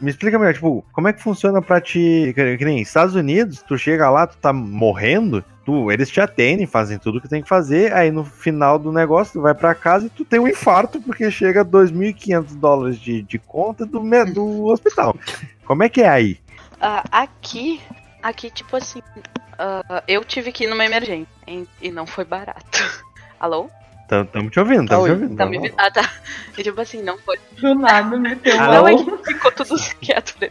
[0.00, 2.32] Me explica melhor, tipo, como é que funciona pra ti.
[2.34, 6.66] Que, que nem Estados Unidos, tu chega lá, tu tá morrendo, tu, eles te atendem,
[6.66, 10.06] fazem tudo que tem que fazer, aí no final do negócio, tu vai pra casa
[10.06, 14.00] e tu tem um infarto, porque chega 2.500 dólares de, de conta do,
[14.32, 15.16] do hospital.
[15.64, 16.38] Como é que é aí?
[16.82, 17.80] Ah, aqui,
[18.22, 19.00] aqui, tipo assim,
[19.58, 23.02] ah, eu tive que ir numa emergência hein, e não foi barato.
[23.40, 23.70] Alô?
[24.08, 25.36] Tamo, tamo te ouvindo, tamo Oi, te ouvindo.
[25.36, 25.74] Tá me ouvindo?
[25.78, 26.02] Ah, tá.
[26.58, 27.38] E, tipo assim, não foi.
[27.52, 30.34] Do nada meteu Ah, um Não, é que ficou tudo quieto.
[30.38, 30.50] Né?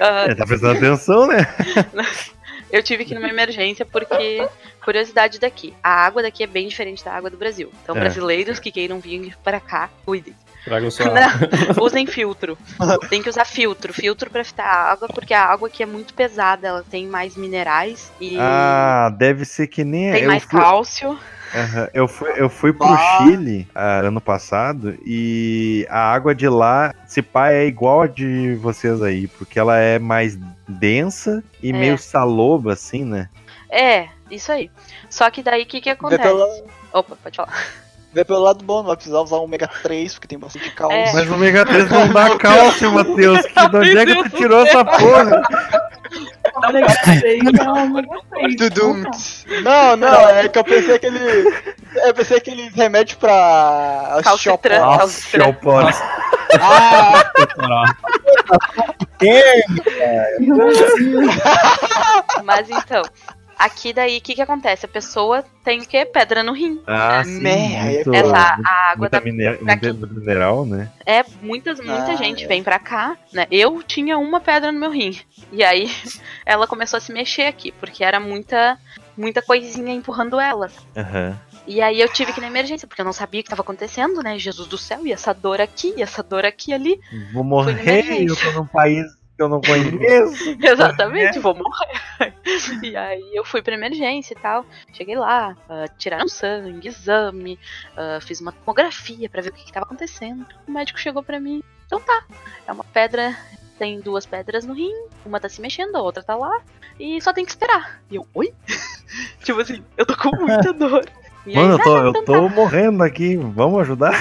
[0.00, 1.46] Ah, É, tá prestando atenção, né?
[2.72, 4.44] eu tive que ir numa emergência porque,
[4.84, 7.70] curiosidade daqui, a água daqui é bem diferente da água do Brasil.
[7.82, 8.00] Então, É.
[8.00, 10.34] brasileiros que queiram vir para cá, cuidem.
[10.66, 11.04] Traga só.
[11.04, 12.58] Não, usem filtro.
[13.08, 13.94] Tem que usar filtro.
[13.94, 16.66] Filtro pra filtrar a água, porque a água aqui é muito pesada.
[16.66, 21.16] Ela tem mais minerais e Ah, deve ser que nem tem eu mais fui, cálcio.
[21.54, 22.98] Aham, eu fui, eu fui pro Ah.
[22.98, 28.56] Chile ah, ano passado e a água de lá, se pá, é igual a de
[28.56, 30.36] vocês aí, porque ela é mais
[30.66, 31.72] densa e É.
[31.72, 33.28] meio saloba, assim, né?
[33.70, 34.68] É, isso aí.
[35.08, 36.64] Só que daí o que, que acontece?
[36.92, 37.85] Opa, pode falar.
[38.16, 40.96] Vê pelo lado bom, não vai precisar usar o ômega 3, porque tem bastante cálcio.
[40.96, 41.12] É.
[41.12, 43.42] Mas o ômega 3 não dá cálcio, Matheus.
[43.42, 45.42] Que, de onde é que tu tirou essa porra?
[46.54, 48.56] ômega 3 é ômega 3.
[48.56, 49.02] Tudum.
[49.62, 51.18] Não, não, é que eu pensei aquele.
[51.94, 54.20] Eu pensei aqueles remédios pra.
[54.24, 55.06] Calcitran.
[55.08, 55.92] Chalpone.
[56.58, 57.22] Ah,
[62.44, 63.02] Mas então,
[63.58, 64.86] aqui daí o que, que acontece?
[64.86, 66.04] A pessoa tem o quê?
[66.04, 66.80] Pedra no rim.
[66.86, 67.40] Ah, sim.
[67.42, 69.92] Né, aí é muito- Essa a água muita da mine- daqui.
[69.92, 70.90] muito mineral, né?
[71.04, 72.48] É, muitas, muita Ah, gente é.
[72.48, 73.46] vem pra cá, né?
[73.50, 75.18] Eu tinha uma pedra no meu rim.
[75.52, 75.84] E aí
[76.44, 78.78] ela começou a se mexer aqui, porque era muita
[79.16, 80.70] muita coisinha empurrando ela.
[80.94, 81.40] Aham.
[81.66, 83.62] E aí eu tive que ir na emergência, porque eu não sabia o que estava
[83.62, 84.38] acontecendo, né?
[84.38, 87.00] Jesus do céu, e essa dor aqui, e essa dor aqui ali.
[87.32, 89.04] Vou morrer, eu tô num país
[89.38, 90.56] eu não conheço.
[90.62, 92.34] Exatamente, vou morrer.
[92.82, 94.64] E aí eu fui pra emergência e tal.
[94.92, 97.58] Cheguei lá, ah, tiraram sangue, exame,
[97.96, 100.46] ah, fiz uma tomografia pra ver o que, que tava acontecendo.
[100.66, 102.24] O médico chegou pra mim, então tá,
[102.66, 103.36] é uma pedra,
[103.78, 106.60] tem duas pedras no rim, uma tá se mexendo, a outra tá lá,
[106.98, 108.00] e só tem que esperar.
[108.10, 108.52] E eu, oi?
[109.44, 111.04] tipo assim, eu tô com muita dor.
[111.46, 114.14] Aí, Mano, eu tô, "Ah, eu então tô morrendo aqui, vamos ajudar?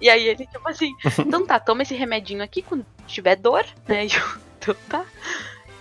[0.00, 4.06] E aí ele, tipo assim, então tá, toma esse remedinho aqui quando tiver dor, né?
[4.06, 4.22] E eu,
[4.58, 5.04] então tá.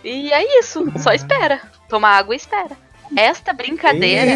[0.03, 1.61] E é isso, só espera.
[1.87, 2.77] Toma água e espera.
[3.15, 4.31] Esta brincadeira,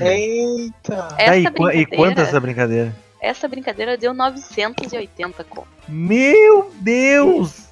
[0.00, 0.82] eita.
[0.82, 2.94] Tá, e, essa qua- e brincadeira, quanto essa brincadeira?
[3.20, 5.66] essa brincadeira deu 980 conto.
[5.88, 7.67] Meu Deus!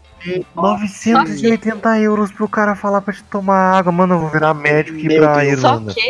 [0.54, 3.92] 980 euros pro cara falar pra te tomar água.
[3.92, 5.52] Mano, eu vou virar médico e ir pra Deus.
[5.52, 5.92] Irlanda.
[5.92, 6.00] Só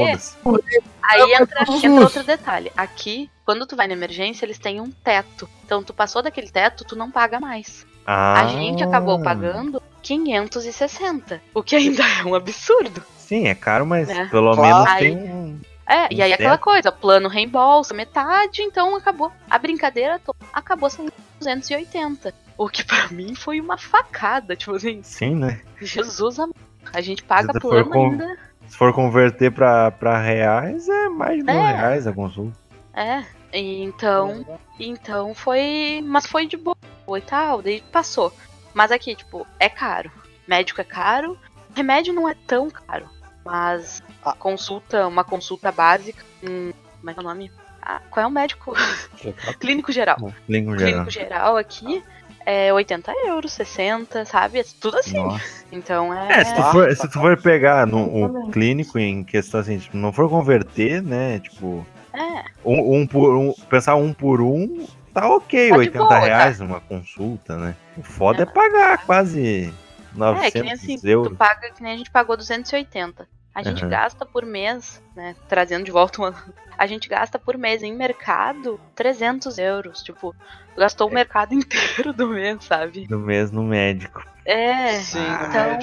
[0.58, 0.82] que-.
[1.02, 2.72] Aí entra, entra outro detalhe.
[2.76, 5.48] Aqui, quando tu vai na emergência, eles têm um teto.
[5.64, 7.86] Então tu passou daquele teto, tu não paga mais.
[8.06, 13.02] Ah, A gente acabou pagando 560, o que ainda é um absurdo.
[13.18, 14.28] Sim, é caro, mas Né?
[14.30, 14.62] pelo Claro.
[14.76, 15.58] menos Aí- tem um.
[15.88, 16.34] É, e aí Certo.
[16.40, 19.30] aquela coisa, plano reembolsa metade, então acabou.
[19.48, 22.32] A brincadeira to- acabou sendo 280.
[22.58, 25.60] O que pra mim foi uma facada, tipo assim, Sim, né?
[25.80, 26.54] Jesus amado.
[26.92, 28.38] A gente paga Se for plano com- ainda.
[28.68, 31.72] Se for converter pra, pra reais, é mais de mil É.
[31.76, 32.56] reais a consulta.
[32.94, 33.22] É.
[33.52, 34.44] então,
[34.80, 36.76] então foi, mas foi de boa
[37.16, 38.32] e tal, daí passou.
[38.74, 40.10] Mas aqui, tipo, é caro.
[40.48, 41.38] Médico é caro,
[41.74, 43.06] remédio não é tão caro,
[43.44, 44.32] mas Ah.
[44.34, 47.52] consulta, uma consulta básica, hum, como é que é o nome?
[47.82, 48.74] Ah, qual é o médico?
[49.60, 50.16] Clínico geral.
[50.48, 50.92] Língua geral.
[50.92, 52.02] clínico geral aqui
[52.46, 54.60] é 80 euros, 60, sabe?
[54.60, 55.16] É tudo assim.
[55.16, 55.64] Nossa.
[55.72, 56.40] Então é.
[56.40, 58.04] É, se tu for, se tu for pegar no
[58.46, 61.40] o clínico em questão assim, tipo, não for converter, né?
[61.40, 61.84] Tipo,
[62.14, 66.08] é, um, um por um, pensar um por um, tá ok, Tá de 80 boa,
[66.08, 66.18] tá?
[66.20, 67.74] reais uma consulta, né?
[67.98, 68.46] O foda é, É.
[68.46, 69.72] pagar quase
[70.14, 71.32] é, 900 que nem assim, euros.
[71.32, 73.28] tu paga que nem a gente pagou 280.
[73.56, 73.88] A gente Aham.
[73.88, 75.34] gasta por mês, né?
[75.48, 76.34] Trazendo de volta uma.
[76.76, 80.02] A gente gasta por mês em mercado 300 euros.
[80.02, 80.36] Tipo,
[80.76, 83.06] gastou o mercado inteiro do mês, sabe?
[83.06, 84.22] do mês no médico.
[84.44, 84.92] É.
[85.00, 85.78] Sim, então,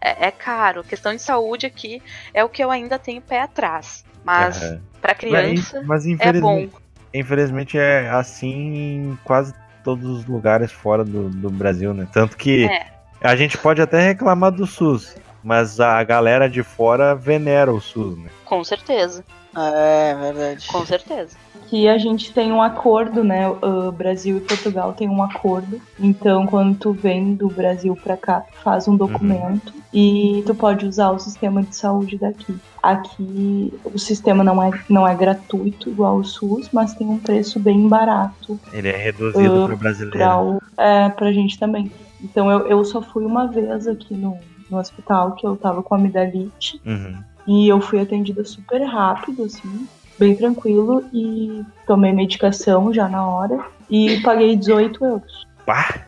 [0.00, 0.82] é, é caro.
[0.82, 2.02] Questão de saúde aqui
[2.32, 4.02] é o que eu ainda tenho pé atrás.
[4.24, 4.80] Mas Aham.
[5.02, 6.80] pra criança Mas, mas é infelizmente, bom.
[7.12, 9.54] infelizmente é assim em quase
[9.84, 12.08] todos os lugares fora do, do Brasil, né?
[12.10, 12.86] Tanto que É.
[13.20, 18.16] a gente pode até reclamar do SUS, mas a galera de fora venera o SUS,
[18.18, 18.30] né?
[18.44, 19.24] Com certeza.
[19.56, 20.66] É, verdade.
[20.68, 21.36] Com certeza.
[21.68, 23.48] que a gente tem um acordo, né?
[23.48, 25.80] O Brasil e Portugal tem um acordo.
[25.98, 30.84] Então, quando tu vem do Brasil pra cá, tu faz um documento e tu pode
[30.86, 32.56] usar o sistema de saúde daqui.
[32.82, 37.60] Aqui o sistema não é, não é gratuito igual o SUS, mas tem um preço
[37.60, 40.16] bem barato Ele é reduzido Ah, pro brasileiro.
[40.18, 41.90] pra, o, é, pra gente também.
[42.22, 44.38] Então eu, eu só fui uma vez aqui no,
[44.70, 47.16] no hospital que eu tava com amidalite Uhum.
[47.46, 49.86] e eu fui atendida super rápido, assim,
[50.18, 53.58] bem tranquilo, e tomei medicação já na hora
[53.88, 55.46] e paguei 18 euros.
[55.66, 56.06] Pá!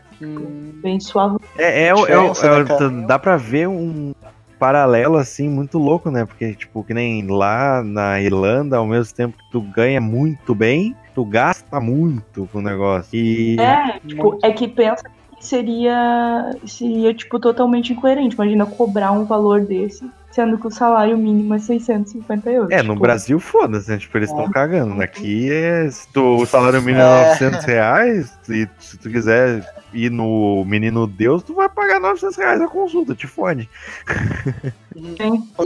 [0.82, 1.36] Bem suave.
[1.58, 2.90] É, é, o- é, é né, cara?
[3.06, 4.14] dá pra ver um
[4.58, 6.24] paralelo assim muito louco, né?
[6.24, 10.94] Porque, tipo, que nem lá na Irlanda, ao mesmo tempo que tu ganha muito bem,
[11.12, 13.08] tu gasta muito com o negócio.
[13.12, 13.56] E.
[13.58, 15.10] É, tipo, é que pensa que
[15.42, 18.34] seria, seria, tipo, totalmente incoerente.
[18.34, 22.70] Imagina cobrar um valor desse, sendo que o salário mínimo é 650 euros.
[22.70, 23.98] É, no Tipo, Brasil, foda-se, né?
[23.98, 25.00] Tipo, eles estão cagando.
[25.02, 25.88] Aqui é.
[25.90, 27.28] Se tu, o salário mínimo é É.
[27.28, 32.60] 900 reais, e se tu quiser ir no Menino Deus, tu vai pagar 900 reais
[32.60, 33.68] a consulta, te fode.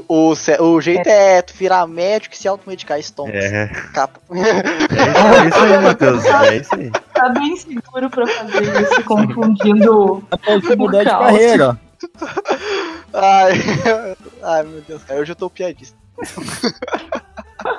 [0.09, 3.31] O, o, jeito é tu virar médico e se automedicar estompo.
[3.33, 4.21] É, Capa.
[4.31, 6.25] é isso, é aí, Matheus.
[6.25, 6.91] É isso aí.
[7.13, 10.23] Tá bem seguro pra fazer isso, confundindo.
[10.45, 11.86] Pode mudar de carreira, ó.
[13.13, 13.53] Ai,
[14.43, 15.97] ai, meu Deus, cara, hoje eu tô piadista.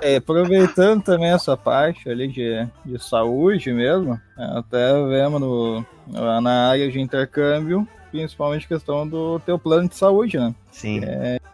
[0.02, 5.86] É, aproveitando também essa parte ali de, de saúde mesmo, até vemos no,
[6.42, 10.54] na área de intercâmbio, principalmente questão do teu plano de saúde, né?
[10.72, 11.02] Sim.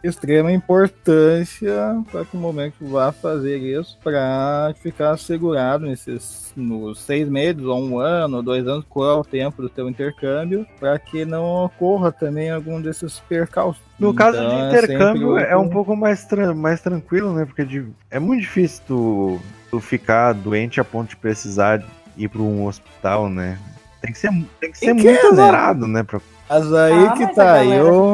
[0.02, 1.72] Extrema importância
[2.12, 7.62] para que o momento tu vá fazer isso para ficar assegurado nesses nos seis meses,
[7.62, 11.24] ou um ano, ou dois anos, qual é o tempo do teu intercâmbio, para que
[11.24, 13.82] não ocorra também algum desses percalços.
[13.98, 17.44] No caso Então, de é intercâmbio, sempre é um pouco mais, tran- mais tranquilo, né?
[17.44, 19.40] Porque de- é muito difícil tu,
[19.70, 21.82] tu ficar doente a ponto de precisar
[22.16, 23.58] ir para um hospital, né?
[24.00, 25.28] Tem que ser, tem que ser muito né?
[25.30, 26.02] azarado, né?
[26.02, 26.20] Pra...
[26.54, 28.12] Mas aí Ah, que mas tá, eu.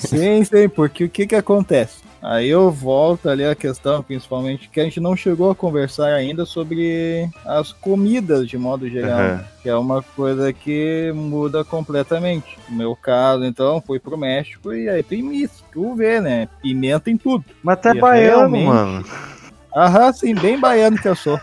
[0.00, 2.00] Sim, sim, porque o que que acontece?
[2.20, 6.44] Aí eu volto ali a questão, principalmente, que a gente não chegou a conversar ainda
[6.44, 9.44] sobre as comidas de modo geral, Aham.
[9.62, 12.58] que é uma coisa que muda completamente.
[12.68, 16.48] No meu caso, então, fui pro México e aí tem misto, tu vê, né?
[16.60, 17.44] Pimenta em tudo.
[17.62, 19.04] Mas tu é E baiano, realmente- mano.
[19.74, 21.40] Aham, sim, bem baiano que eu sou.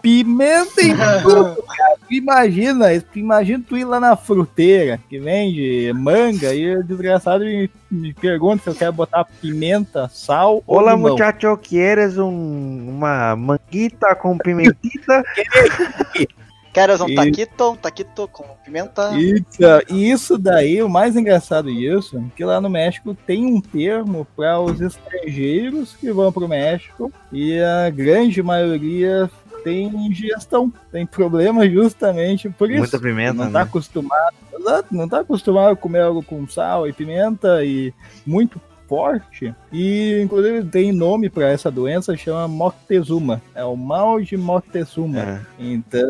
[0.00, 1.98] Pimenta em tudo, cara.
[2.10, 8.14] Imagina, imagina tu ir lá na fruteira que vende manga e o desgraçado me, me
[8.14, 11.12] pergunta se eu quero botar pimenta, sal Olá, ou limão.
[11.12, 15.22] muchacho, quieres um, uma manguita com pimentita?
[16.78, 19.10] Queres um E- taquito, um taquito com pimenta?
[19.18, 19.44] Isso,
[19.90, 24.26] e isso daí, o mais engraçado disso, é que lá no México tem um termo
[24.36, 29.28] para os estrangeiros que vão pro México e a grande maioria
[29.64, 32.78] tem ingestão, tem problema justamente por isso.
[32.78, 33.64] Muita pimenta, não tá né?
[33.64, 37.92] acostumado, exato, não tá acostumado a comer algo com sal e pimenta e
[38.24, 39.54] muito forte.
[39.70, 43.42] E inclusive tem nome para essa doença, chama Moctezuma.
[43.54, 45.20] É o mal de Moctezuma.
[45.20, 45.40] É.
[45.58, 46.08] Então,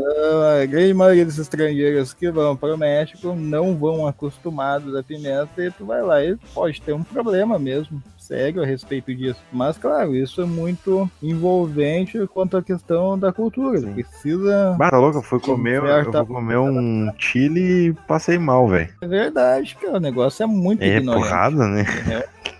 [0.60, 5.62] a grande maioria dos estrangeiros que vão para o México não vão acostumados à pimenta
[5.62, 9.40] e tu vai lá e pode ter um problema mesmo, sério a respeito disso.
[9.50, 13.80] Mas, claro, isso é muito envolvente quanto à questão da cultura.
[13.80, 13.94] Sim.
[13.94, 14.76] Precisa.
[14.78, 18.90] Bah, tá louco, eu fui comer, eu fui comer um chile e passei mal, velho.
[19.00, 21.24] É verdade, cara, o negócio é muito É ignorante.
[21.24, 21.84] porrada, né?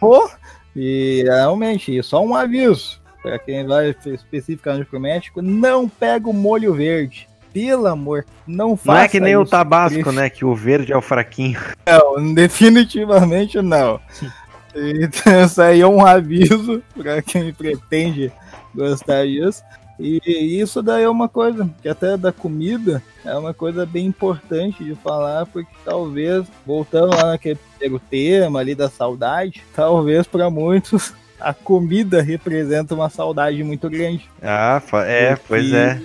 [0.01, 0.29] Pô,
[0.75, 6.73] e realmente, só um aviso para quem vai especificamente pro México, não pega o molho
[6.73, 7.29] verde.
[7.53, 9.51] Pelo amor, não faça Não é que nem o isso.
[9.51, 10.31] tabasco, né?
[10.31, 11.59] Que o verde é o fraquinho.
[11.87, 13.99] Não, definitivamente não.
[14.75, 18.33] Então, isso aí é um aviso para quem pretende
[18.75, 19.63] gostar disso.
[19.99, 24.85] E isso daí é uma coisa que até da comida é uma coisa bem importante
[24.85, 31.13] de falar, porque talvez, voltando lá naquele primeiro tema ali da saudade, talvez para muitos
[31.41, 34.29] a comida representa uma saudade muito grande.
[34.43, 36.01] Ah, é, pois é.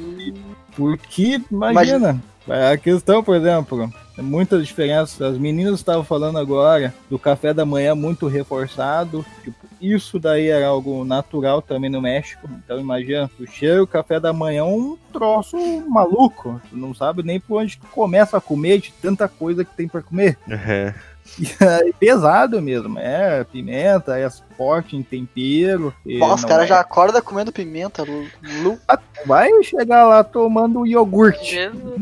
[0.75, 5.21] Porque, imagina, a questão, por exemplo, é muitas diferenças.
[5.21, 9.25] As meninas estavam falando agora do café da manhã muito reforçado.
[9.43, 12.49] Tipo, isso daí era algo natural também no México.
[12.63, 15.57] Então imagina, tu chega o café da manhã um troço
[15.89, 16.61] maluco.
[16.69, 19.87] Tu não sabe nem por onde tu começa a comer de tanta coisa que tem
[19.87, 20.37] para comer.
[20.49, 20.93] É.
[21.99, 22.99] Pesado mesmo.
[22.99, 25.93] É pimenta, é forte em tempero.
[26.05, 28.03] Nossa, os não caras é- já acordam comendo pimenta.
[28.03, 28.79] Lu,
[29.25, 31.55] Vai chegar lá tomando iogurte.
[31.55, 32.01] Jesus.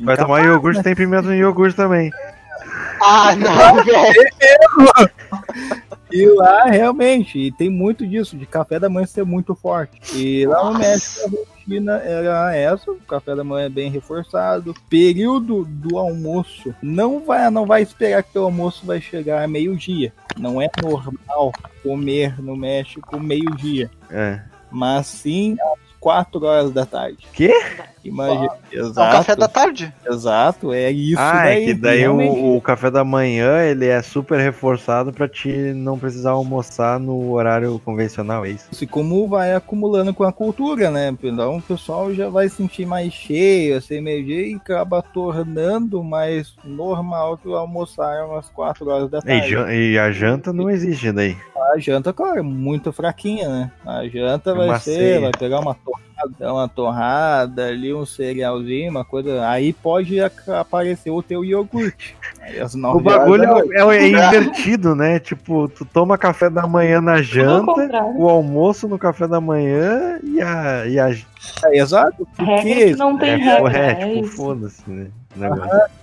[0.00, 2.10] Vai tomar iogurte, tem pimenta no iogurte também.
[3.02, 5.10] Ah, não, velho.
[6.12, 10.00] E lá, realmente, e tem muito disso, de café da manhã ser muito forte.
[10.16, 10.78] E lá no.
[10.78, 14.74] México, a rotina era essa, o café da manhã é bem reforçado.
[14.88, 20.12] Período do almoço, não vai, não vai esperar que o almoço vai chegar meio-dia.
[20.36, 24.40] Não é normal comer no México meio-dia, É.
[24.70, 27.26] mas sim às 4 horas da tarde.
[27.32, 27.52] Quê?
[28.04, 28.48] Imagina.
[28.72, 29.92] É um Exato, café da tarde.
[30.08, 31.62] exato, é isso ah, daí.
[31.62, 35.98] é que daí o, o café da manhã ele é super reforçado pra te não
[35.98, 38.68] precisar almoçar no horário convencional, é isso?
[38.82, 41.14] E como vai acumulando com a cultura, né?
[41.22, 46.54] Então o pessoal já vai sentir mais cheio, assim, meio dia e acaba tornando mais
[46.64, 49.48] normal que o almoçar umas 4 horas da E, tarde.
[49.50, 51.36] jan- e a janta não existe daí.
[51.74, 53.70] A janta, claro, é muito fraquinha, né?
[53.86, 55.20] A janta É vai uma ser, ceia.
[55.20, 56.04] vai pegar uma torrada,
[56.40, 59.46] uma torrada ali, um cerealzinho, uma coisa.
[59.48, 60.16] Aí pode
[60.58, 62.16] aparecer o teu iogurte.
[62.94, 65.18] O bagulho é, é invertido, né?
[65.18, 67.72] Tipo, tu toma café da manhã na janta,
[68.16, 70.86] o almoço no café da manhã e a.
[70.86, 72.26] E a é, exato.
[72.36, 73.78] Porque que não tem é, regra.
[73.78, 75.06] é, É, tipo, foda-se, né?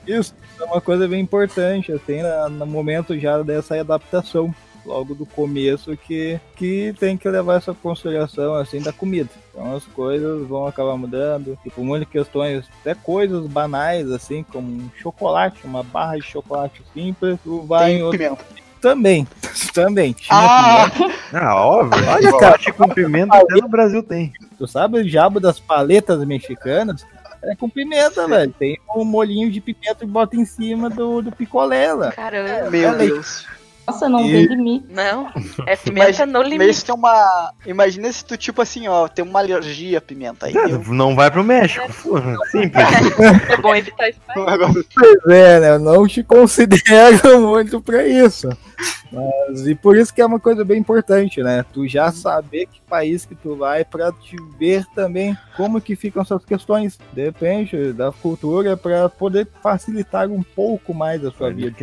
[0.07, 4.53] Isso é uma coisa bem importante, assim, na- no momento já dessa adaptação,
[4.88, 9.30] logo do começo, que, que tem que levar essa consideração, assim, da comida.
[9.51, 14.89] Então as coisas vão acabar mudando, tipo, muitas questões, até coisas banais, assim, como um
[14.97, 18.18] chocolate, uma barra de chocolate simples, tu vai em Tem outro...
[18.19, 18.45] pimenta.
[18.80, 19.27] Também,
[19.73, 20.14] também.
[20.14, 21.15] Tinha Ah, pimenta.
[21.34, 22.07] Ah, óbvio.
[22.09, 24.31] Olha, chocolate com pimenta até no Brasil tem.
[24.57, 27.05] Tu sabe o diabo das paletas mexicanas?
[27.43, 28.53] É com pimenta, velho.
[28.57, 32.11] Tem um molhinho de pimenta e bota em cima do, do picolé lá.
[32.11, 32.69] Caramba.
[32.69, 33.07] meu Falei.
[33.09, 33.45] Deus.
[33.88, 34.85] Nossa, não E- tem limite.
[34.89, 35.31] Não,
[35.65, 36.85] é pimenta no Mas limite.
[36.85, 37.53] tem uma.
[37.65, 40.53] Imagina se tu, tipo assim, ó, tem uma alergia à pimenta aí.
[40.53, 41.85] Cara, eu- não vai pro México.
[42.51, 42.85] Simples.
[43.49, 44.19] É bom evitar isso.
[44.93, 45.69] Pois é, né?
[45.72, 48.49] Eu não te considero muito pra isso.
[49.11, 51.65] Mas, e por isso que é uma coisa bem importante, né?
[51.73, 56.22] Tu já saber que país que tu vai pra te ver também como que ficam
[56.22, 56.99] essas questões.
[57.14, 61.73] Depende da cultura pra poder facilitar um pouco mais a sua vida.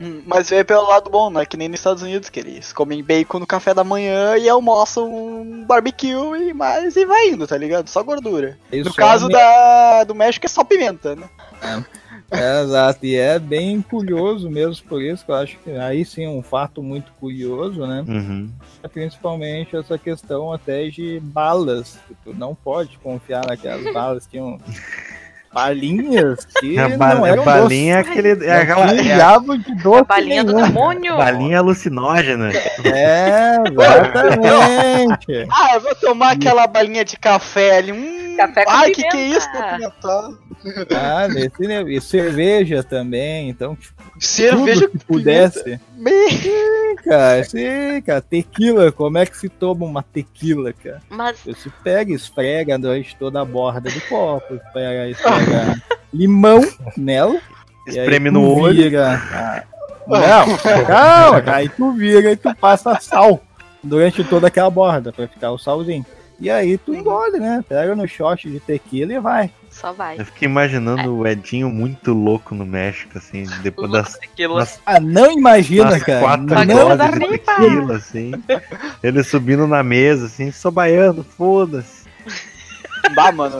[0.00, 2.72] Hum, Mas vê pelo lado bom, não é que nem nos Estados Unidos, que eles
[2.72, 7.46] comem bacon no café da manhã e almoçam um barbecue e mais e vai indo,
[7.46, 7.88] tá ligado?
[7.88, 8.58] Só gordura.
[8.72, 11.28] Isso No caso é da, do México é só pimenta, né?
[12.32, 16.24] É, exato, e é bem curioso mesmo por isso, que eu acho que aí sim
[16.24, 18.04] é um fato muito curioso, né?
[18.08, 18.50] Uhum.
[18.82, 24.58] É principalmente essa questão até de balas, que tu não pode confiar naquelas balas, tinham
[25.54, 28.28] balinhas que A, não ba- a eram balinha é aquele.
[28.30, 28.86] É não aquela.
[28.94, 30.66] É a diabo de doce A balinha do nenhum.
[30.66, 31.16] demônio.
[31.16, 32.50] balinha alucinógena.
[32.84, 35.46] É, exatamente.
[35.50, 37.92] Ah, eu vou tomar aquela balinha de café ali.
[37.92, 39.36] Hum, Café com ai, que que é pimenta.
[39.38, 39.50] isso?
[39.50, 40.44] Pimentado.
[40.94, 41.88] Ah, nesse nível.
[41.90, 45.62] E cerveja também, então tipo, Cerveja que pudesse.
[45.62, 45.80] pimenta.
[45.96, 51.02] Me- Cara, sim, cara, tequila, como é que se toma uma tequila, cara?
[51.10, 55.82] Mas Você pega, esfrega durante toda a borda do copo, pega, esfrega
[56.14, 56.62] limão
[56.96, 57.38] nela.
[57.86, 58.74] Espreme no olho.
[58.74, 59.62] Vira, ah,
[60.06, 60.56] não,
[60.86, 63.38] calma, cara, aí tu vira e tu passa sal
[63.82, 66.06] durante toda aquela borda pra ficar o salzinho.
[66.40, 67.64] E aí tu engole, né?
[67.68, 69.50] Pega no shot de tequila e vai.
[69.70, 70.18] só vai.
[70.20, 74.56] Eu fiquei imaginando o Edinho muito louco no México, assim, depois das, Aquilo.
[74.56, 76.20] das, Ah, não imagina, das cara.
[76.20, 78.32] quatro Não, de tequila, assim.
[79.02, 82.04] Ele subindo na mesa, assim, só baiano, foda-se.
[83.14, 83.54] Bah, mano.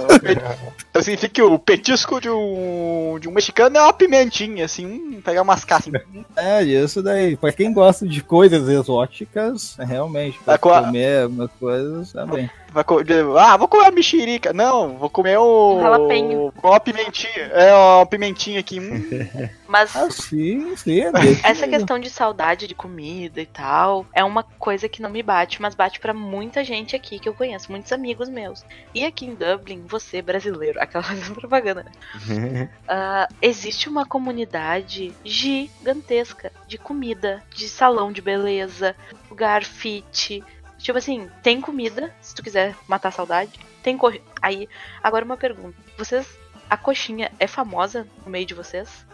[1.03, 5.43] Significa que o petisco de um, de um mexicano é uma pimentinha, assim, hum, pegar
[5.43, 5.93] umas casas.
[5.95, 6.25] Assim.
[6.35, 7.37] É, isso daí.
[7.37, 12.49] Pra quem gosta de coisas exóticas, realmente, pra Vai com a- comer umas coisas também.
[12.75, 13.01] Vai co-
[13.39, 14.53] ah, vou comer a mexerica.
[14.53, 15.79] Não, vou comer o.
[15.81, 16.51] Jalapeño.
[16.57, 17.45] Com uma pimentinha.
[17.53, 18.81] É, uma pimentinha aqui.
[18.81, 19.01] hum.
[19.69, 21.01] Mas Ah, sim, sim.
[21.01, 21.11] é
[21.43, 25.61] essa questão de saudade de comida e tal é uma coisa que não me bate,
[25.61, 28.65] mas bate pra muita gente aqui que eu conheço, muitos amigos meus.
[28.95, 31.85] E aqui em Dublin, você brasileiro, aquela propaganda,
[32.29, 32.69] né?
[32.87, 38.95] Ah, existe uma comunidade gigantesca de comida, de salão de beleza,
[39.31, 40.43] lugar fit.
[40.85, 43.59] Tipo assim, tem comida, se tu quiser matar a saudade.
[43.83, 44.13] Tem co...
[44.43, 44.69] Aí,
[45.03, 45.75] agora uma pergunta.
[45.97, 46.29] Vocês.
[46.69, 49.07] A coxinha é famosa no meio de vocês?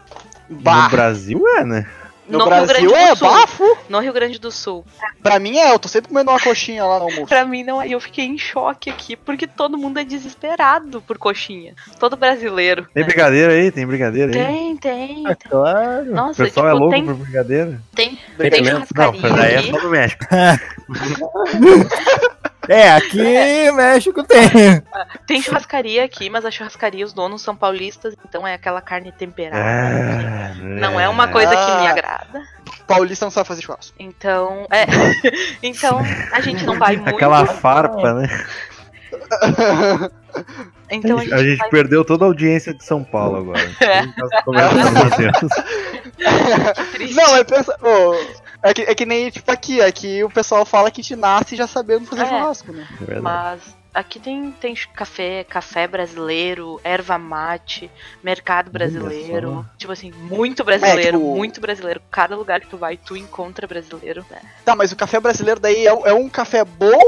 [0.49, 1.89] Bah, No Brasil é, né?
[2.31, 3.27] No, no Rio Brasil Grande do é Sul.
[3.27, 3.77] bafo.
[3.89, 4.85] No Rio Grande do Sul.
[5.21, 7.27] Pra mim é, eu tô sempre comendo uma coxinha lá no almoço.
[7.27, 7.89] Pra mim não é.
[7.89, 11.73] Eu fiquei em choque aqui, porque todo mundo é desesperado por coxinha.
[11.99, 12.87] Todo brasileiro.
[12.93, 13.07] Tem né?
[13.07, 13.71] brigadeiro aí?
[13.71, 14.45] Tem brigadeiro aí?
[14.45, 15.23] Tem, tem.
[15.27, 16.11] Ah, claro.
[16.11, 17.79] O Nossa, pessoal é tipo, louco tem, por brigadeiro?
[17.93, 18.61] tem, Tem tem?
[18.63, 20.25] Não, churrascaria mas daí é só no México.
[22.69, 24.39] É, aqui México tem.
[25.27, 29.63] Tem churrascaria aqui, mas a churrascaria, os donos são paulistas, então é aquela carne temperada.
[29.63, 31.91] Ah, Não é uma coisa que me Ah.
[31.91, 32.41] agrada.
[32.87, 33.95] Paulista não sabe fazer churrasco.
[33.97, 34.85] Então, é.
[35.63, 36.01] então,
[36.31, 37.15] a gente não vai muito.
[37.15, 38.27] Aquela farpa, né?
[40.93, 43.71] Então a gente, a gente vai- perdeu toda a audiência de São Paulo agora.
[43.79, 44.01] É.
[44.45, 45.51] Matheus.
[46.91, 47.15] triste.
[47.15, 47.75] Não, é pensa.
[47.81, 48.15] ô,
[48.63, 51.55] é, que, é que nem tipo aqui, aqui o pessoal fala que a gente nasce
[51.55, 52.25] já sabendo fazer É.
[52.27, 52.87] churrasco, né?
[53.07, 53.19] É.
[53.19, 57.89] Mas aqui tem, tem café, café brasileiro, erva mate,
[58.23, 59.65] mercado brasileiro.
[59.77, 62.01] Tipo assim, muito brasileiro, É, tipo- muito brasileiro.
[62.09, 64.25] Cada lugar que tu vai, tu encontra brasileiro.
[64.29, 64.37] né?
[64.63, 67.01] Tá, mas o café brasileiro daí é, é um café bom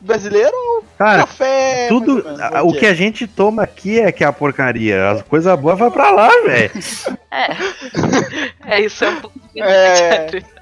[0.00, 1.86] brasileiro ou Cara, café.
[1.88, 2.22] tudo.
[2.22, 2.40] menos?
[2.64, 5.10] O que a gente toma aqui é que é a porcaria.
[5.10, 6.72] As coisas boas vai pra lá, velho.
[7.30, 8.76] É.
[8.76, 10.26] é isso, é um pouco É.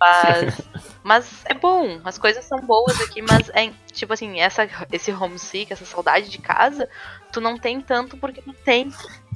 [0.00, 0.60] Mas
[1.04, 5.70] Mas é bom, as coisas são boas aqui, mas é tipo assim, essa, esse homesick,
[5.70, 6.88] essa saudade de casa,
[7.30, 8.90] tu não tem tanto porque tu tem,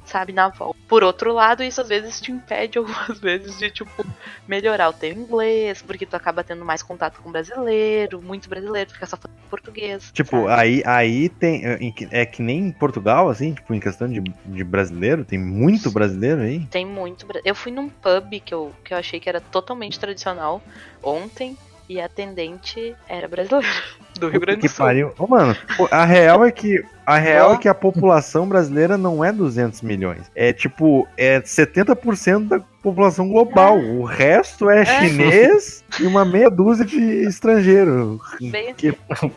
[0.09, 0.78] sabe, na volta.
[0.89, 4.05] Por outro lado, isso às vezes te impede algumas vezes de, tipo,
[4.47, 9.06] melhorar o teu inglês, porque tu acaba tendo mais contato com brasileiro, muito brasileiro, fica
[9.06, 10.10] só falando português.
[10.12, 10.60] Tipo, sabe?
[10.60, 11.62] aí, aí tem.
[12.10, 16.40] É que nem em Portugal, assim, tipo, em questão de, de brasileiro, tem muito brasileiro
[16.40, 16.66] aí.
[16.66, 17.26] Tem muito.
[17.44, 20.62] Eu fui num pub que eu, que eu achei que era totalmente tradicional
[21.02, 21.56] ontem.
[21.89, 23.66] E a atendente era brasileira,
[24.19, 24.85] do Rio Grande do que Sul.
[24.86, 25.12] pariu.
[25.19, 25.57] Ô, mano,
[25.90, 26.82] a real é que.
[27.07, 30.31] A real é que a população brasileira não é 200 milhões.
[30.35, 33.78] É tipo, é 70% da população global.
[33.78, 38.20] O resto é, chinês e uma meia dúzia de estrangeiro.
[38.51, 38.95] Bem, Que-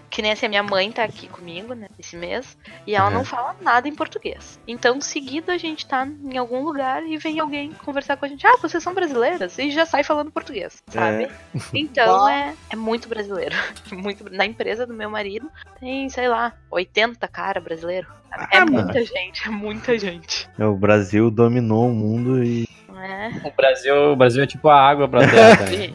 [0.10, 3.14] que nem assim, a minha mãe tá aqui comigo, né, esse mês, e ela Uhum.
[3.14, 4.60] não fala nada em português.
[4.68, 8.46] Então, seguido, a gente tá em algum lugar e vem alguém conversar com a gente.
[8.46, 9.58] Ah, vocês são brasileiras?
[9.58, 11.30] E já sai falando português, sabe?
[11.74, 12.28] Então, Uau.
[12.30, 13.56] é, é muito brasileiro.
[13.92, 15.50] Muito, na empresa do meu marido,
[15.80, 18.08] tem, sei lá, 80 cara brasileiro.
[18.52, 18.84] É Ah, mano.
[18.84, 20.50] muita gente, é muita gente.
[20.58, 22.66] O Brasil dominou o mundo e
[23.04, 23.30] É.
[23.48, 25.66] O Brasil, o Brasil é tipo a água pra terra.
[25.72, 25.94] né?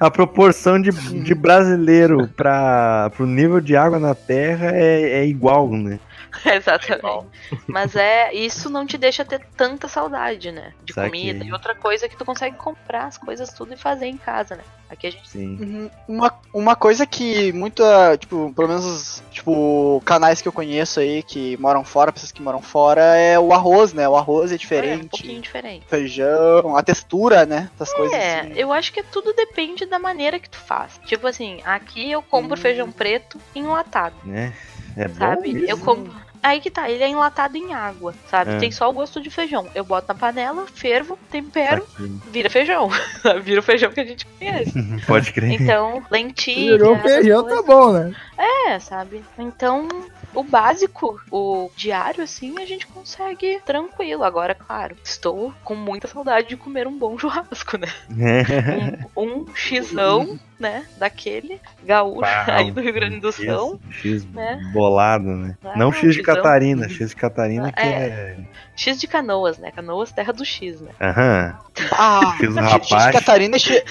[0.00, 5.70] A proporção de, de brasileiro para o nível de água na Terra é, é igual,
[5.70, 5.98] né?
[6.54, 7.26] Exatamente.
[7.66, 10.72] Mas é, isso não te deixa ter tanta saudade, né?
[10.84, 11.10] De Saquei.
[11.10, 11.44] comida.
[11.44, 14.56] E outra coisa é que tu consegue comprar as coisas tudo e fazer em casa,
[14.56, 14.62] né?
[14.88, 15.56] Aqui a gente Sim.
[15.60, 15.90] Uhum.
[16.08, 21.22] Uma, uma coisa que muita, tipo, pelo menos os, tipo, canais que eu conheço aí
[21.22, 24.08] que moram fora, pessoas que moram fora, é o arroz, né?
[24.08, 25.08] O arroz é é um diferente.
[25.10, 25.86] pouquinho diferente.
[25.88, 27.70] feijão, a textura, né?
[27.76, 28.52] Essas coisas É, assim.
[28.56, 30.98] eu acho que tudo depende da maneira que tu faz.
[31.06, 32.60] Tipo assim, aqui eu compro Hum.
[32.60, 34.52] feijão preto enlatado, Né?
[34.96, 35.52] É bom sabe?
[35.52, 35.68] mesmo.
[35.68, 36.12] Eu compro.
[36.42, 38.52] Aí que tá, ele é enlatado em água, sabe?
[38.52, 38.58] É.
[38.58, 39.68] Tem só o gosto de feijão.
[39.74, 42.12] Eu boto na panela, fervo, tempero, Saquei.
[42.30, 42.88] vira feijão.
[43.42, 44.72] vira o feijão que a gente conhece.
[45.06, 45.60] Pode crer.
[45.60, 46.78] Então, lentilha.
[46.78, 47.60] Virou feijão, coisas.
[47.60, 48.14] tá bom, né?
[48.38, 49.22] É, sabe?
[49.38, 49.86] Então,
[50.34, 54.22] o básico, o diário, assim, a gente consegue tranquilo.
[54.24, 57.88] Agora, claro, estou com muita saudade de comer um bom churrasco, né?
[59.16, 60.86] Um, um xizão, né?
[60.98, 63.80] Daquele gaúcho Pau, aí do Rio Grande do X, Sul.
[63.90, 64.58] X né?
[64.72, 65.56] bolado, né?
[65.64, 66.22] Ah, Não X de.
[66.22, 67.86] Catarina, X de Catarina que É.
[67.86, 68.36] é.
[68.76, 69.70] X de canoas, né?
[69.70, 70.90] Canoas, terra do X, né?
[71.00, 71.58] Aham.
[71.92, 73.06] Ah, X X, X rapaz.
[73.06, 73.84] de Catarina é X.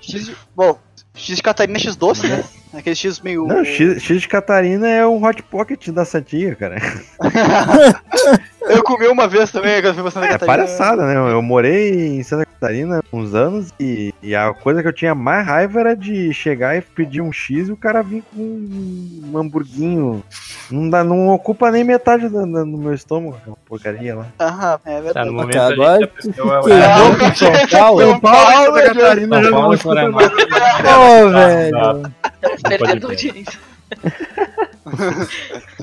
[0.00, 0.78] X de, bom,
[1.14, 2.44] X de Catarina é X doce, né?
[2.74, 3.46] Aquele X meio.
[3.46, 6.76] Não, X, X de Catarina é um hot pocket da Santinha, cara.
[8.68, 10.56] Eu comi uma vez também, quando fui pra Santa É Catarina.
[10.58, 11.14] palhaçada, né?
[11.32, 15.46] Eu morei em Santa Catarina uns anos e, e a coisa que eu tinha mais
[15.46, 20.22] raiva era de chegar e pedir um X e o cara vir com um hamburguinho.
[20.68, 24.26] Não, dá, não ocupa nem metade da- da- do meu estômago, aquela porcaria lá.
[24.40, 25.26] Aham, é Tá, verdade.
[25.30, 28.00] no momento Cara, agora queimou com São Paulo.
[28.00, 30.44] São Paulo, Santa né, Catarina já São não Florianópolis,
[30.98, 32.12] Ô, velho.
[32.68, 33.58] Perdendo audiência.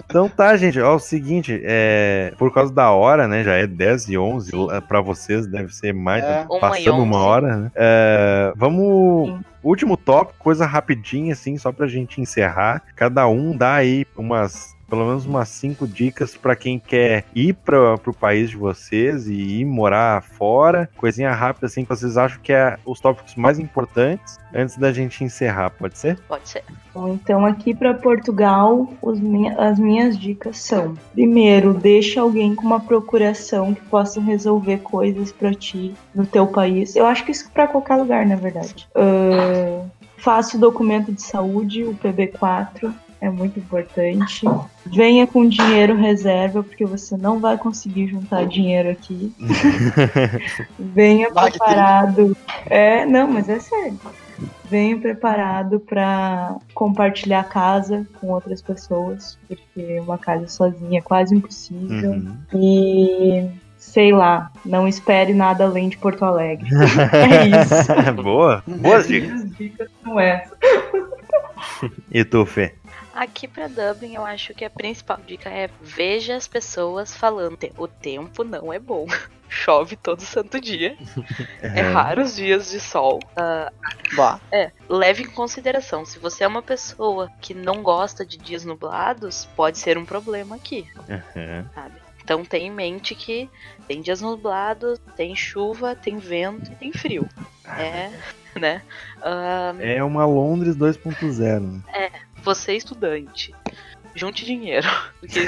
[0.10, 3.68] Então tá, gente, ó, é o seguinte, é, por causa da hora, né, já é
[3.68, 6.46] 10 e 11, lá pra vocês deve ser mais, É.
[6.50, 7.26] Uma passando uma 11.
[7.26, 9.40] hora, né, É, vamos, Sim.
[9.64, 15.06] último tópico, coisa rapidinha, assim, só pra gente encerrar, cada um dá aí umas, pelo
[15.06, 19.66] menos umas cinco dicas pra quem quer ir pra, pro país de vocês e ir
[19.66, 24.78] morar fora, coisinha rápida, assim, que vocês acham que é os tópicos mais importantes antes
[24.78, 26.20] da gente encerrar, pode ser?
[26.28, 26.64] Pode ser.
[26.94, 32.64] Bom, então aqui para Portugal, os minha- as minhas dicas são: primeiro, deixa alguém com
[32.66, 36.96] uma procuração que possa resolver coisas para ti no teu país.
[36.96, 38.88] Eu acho que isso para qualquer lugar, na verdade.
[38.96, 39.88] Ahn,
[40.18, 42.94] faça o documento de saúde, o PB4.
[43.24, 44.46] É muito importante.
[44.86, 49.34] Venha com dinheiro reserva, porque você não vai conseguir juntar dinheiro aqui.
[50.78, 52.36] Venha preparado.
[52.66, 53.98] É, não, mas é sério.
[54.66, 61.34] Venha preparado para compartilhar a casa com outras pessoas, porque uma casa sozinha é quase
[61.34, 62.12] impossível.
[62.12, 62.36] Uhum.
[62.54, 66.68] E sei lá, não espere nada além de Porto Alegre.
[67.14, 67.94] É isso.
[68.22, 69.44] Boa, boas dicas.
[69.44, 70.58] As dicas são essas.
[72.12, 72.74] E tu, Fê?
[73.14, 77.56] Aqui pra Dublin, eu acho que a principal dica é veja as pessoas falando.
[77.58, 79.06] "Te- O tempo não é bom.
[79.50, 80.98] Chove todo santo dia.
[81.62, 83.20] É raro os dias de sol.
[83.36, 83.72] Ah,
[84.16, 84.40] Bah.
[84.52, 86.06] é, leve em consideração.
[86.06, 90.56] Se você é uma pessoa que não gosta de dias nublados, pode ser um problema
[90.56, 91.66] aqui, Aham.
[91.74, 91.96] sabe?
[92.24, 93.50] Então tenha em mente que
[93.88, 97.28] tem dias nublados, tem chuva, tem vento e tem frio.
[97.78, 98.12] É,
[98.60, 98.82] né?
[99.22, 101.60] Ah, É uma Londres 2.0.
[101.88, 102.10] né?
[102.44, 103.54] Você é estudante,
[104.16, 104.88] junte dinheiro.
[105.20, 105.48] Porque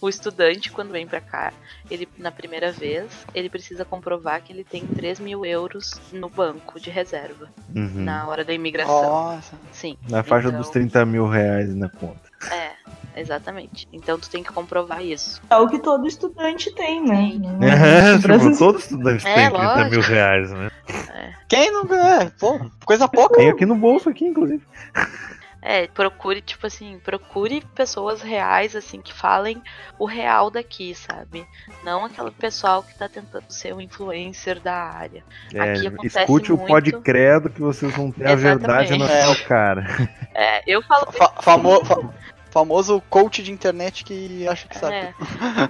[0.00, 1.52] o estudante, quando vem pra cá,
[1.90, 6.80] ele, na primeira vez, ele precisa comprovar que ele tem 3 mil euros no banco
[6.80, 8.02] de reserva, Uhum.
[8.04, 9.02] na hora da imigração.
[9.02, 9.54] Nossa.
[9.70, 9.96] Sim.
[10.10, 12.20] Na faixa Então, dos 30 mil reais na conta.
[12.50, 13.86] É, exatamente.
[13.92, 15.40] Então tu tem que comprovar isso.
[15.48, 17.16] É o que todo estudante tem, né?
[17.16, 17.42] Sim.
[17.64, 19.90] É É, tipo, todo estudante É, tem 30 lógico.
[19.90, 20.70] mil reais, né?
[21.48, 22.32] Quem não ganha?
[22.40, 23.36] Pô, coisa pouca.
[23.36, 24.62] Tem aqui no bolso aqui, inclusive.
[25.64, 29.62] É, procure, tipo assim, procure pessoas reais, assim, que falem
[29.96, 31.46] o real daqui, sabe?
[31.84, 35.22] Não aquele pessoal que tá tentando ser um influencer da área.
[35.54, 36.68] É, Aqui acontece escute o muito.
[36.68, 39.86] Pod Credo que vocês vão ter a verdade na sua cara.
[40.34, 41.12] É, eu falo.
[41.12, 42.12] Fa- famo- fa-
[42.52, 44.94] famoso coach de internet que acha que sabe.
[44.94, 45.14] É.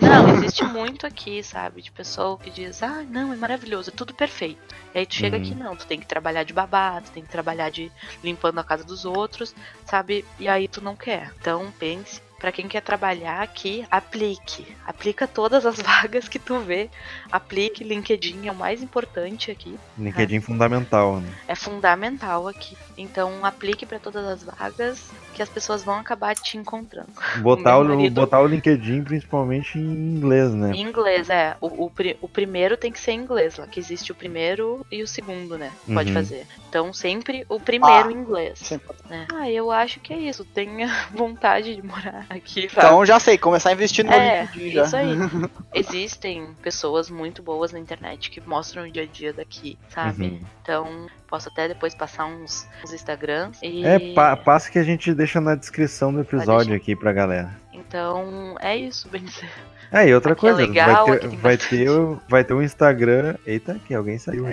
[0.00, 1.80] Não, existe muito aqui, sabe?
[1.80, 4.59] De pessoa que diz, ah, não, é maravilhoso, é tudo perfeito.
[4.92, 5.42] E aí tu chega Uhum.
[5.42, 7.90] aqui, não, tu tem que trabalhar de babá, tu tem que trabalhar de
[8.22, 9.54] limpando a casa dos outros,
[9.86, 10.24] sabe?
[10.40, 11.32] E aí tu não quer.
[11.40, 14.66] Então pense, pra quem quer trabalhar aqui, aplique.
[14.84, 16.90] Aplica todas as vagas que tu vê.
[17.30, 19.78] Aplique, LinkedIn é o mais importante aqui.
[19.96, 21.32] LinkedIn fundamental, né?
[21.46, 22.76] É fundamental aqui.
[23.02, 27.10] Então aplique pra todas as vagas que as pessoas vão acabar te encontrando.
[27.42, 29.82] Botar o, marido- botar o LinkedIn principalmente em
[30.16, 30.72] inglês, né?
[30.74, 31.56] Em inglês, é.
[31.60, 35.02] O, o, o primeiro tem que ser em inglês, lá que existe o primeiro e
[35.02, 35.72] o segundo, né?
[35.86, 36.14] Pode Uhum.
[36.14, 36.46] fazer.
[36.68, 38.78] Então, sempre o primeiro Ah, em inglês.
[39.08, 39.26] Né?
[39.32, 40.44] Ah, eu acho que é isso.
[40.44, 42.86] Tenha vontade de morar aqui, sabe?
[42.86, 44.82] Então já sei, começar a investir no é, LinkedIn já.
[44.84, 45.08] isso aí.
[45.74, 50.24] Existem pessoas muito boas na internet que mostram o dia a dia daqui, sabe?
[50.26, 50.40] Uhum.
[50.62, 53.59] Então, posso até depois passar uns, uns Instagrams.
[53.62, 53.82] E...
[53.86, 57.50] É, pa passa que a gente deixa na descrição do episódio aqui pra galera.
[57.72, 59.48] Então, é isso, bem dizer.
[59.90, 62.52] É, e outra Aqui é coisa, legal, vai, aqui ter, vai, ter, o- vai ter
[62.52, 63.36] o Instagram.
[63.46, 64.46] Eita, que alguém saiu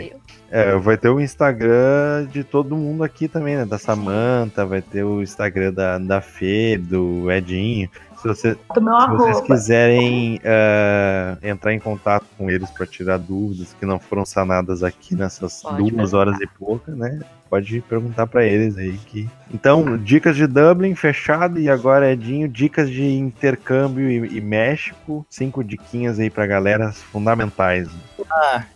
[0.50, 3.66] É, vai ter o Instagram de todo mundo aqui também, né?
[3.66, 7.90] Da Samanta, vai ter o Instagram da, da Fê, do Edinho.
[8.22, 8.80] Se, você, se
[9.18, 14.84] vocês quiserem eh, entrar em contato com eles para tirar dúvidas que não foram sanadas
[14.84, 16.18] aqui nessas Pode duas perguntar.
[16.18, 17.22] horas e pouca, né?
[17.50, 19.28] Pode perguntar para eles aí que.
[19.54, 25.64] Então, dicas de Dublin fechado e agora Edinho, dicas de intercâmbio e, e México, cinco
[25.64, 27.88] diquinhas aí pra galera fundamentais.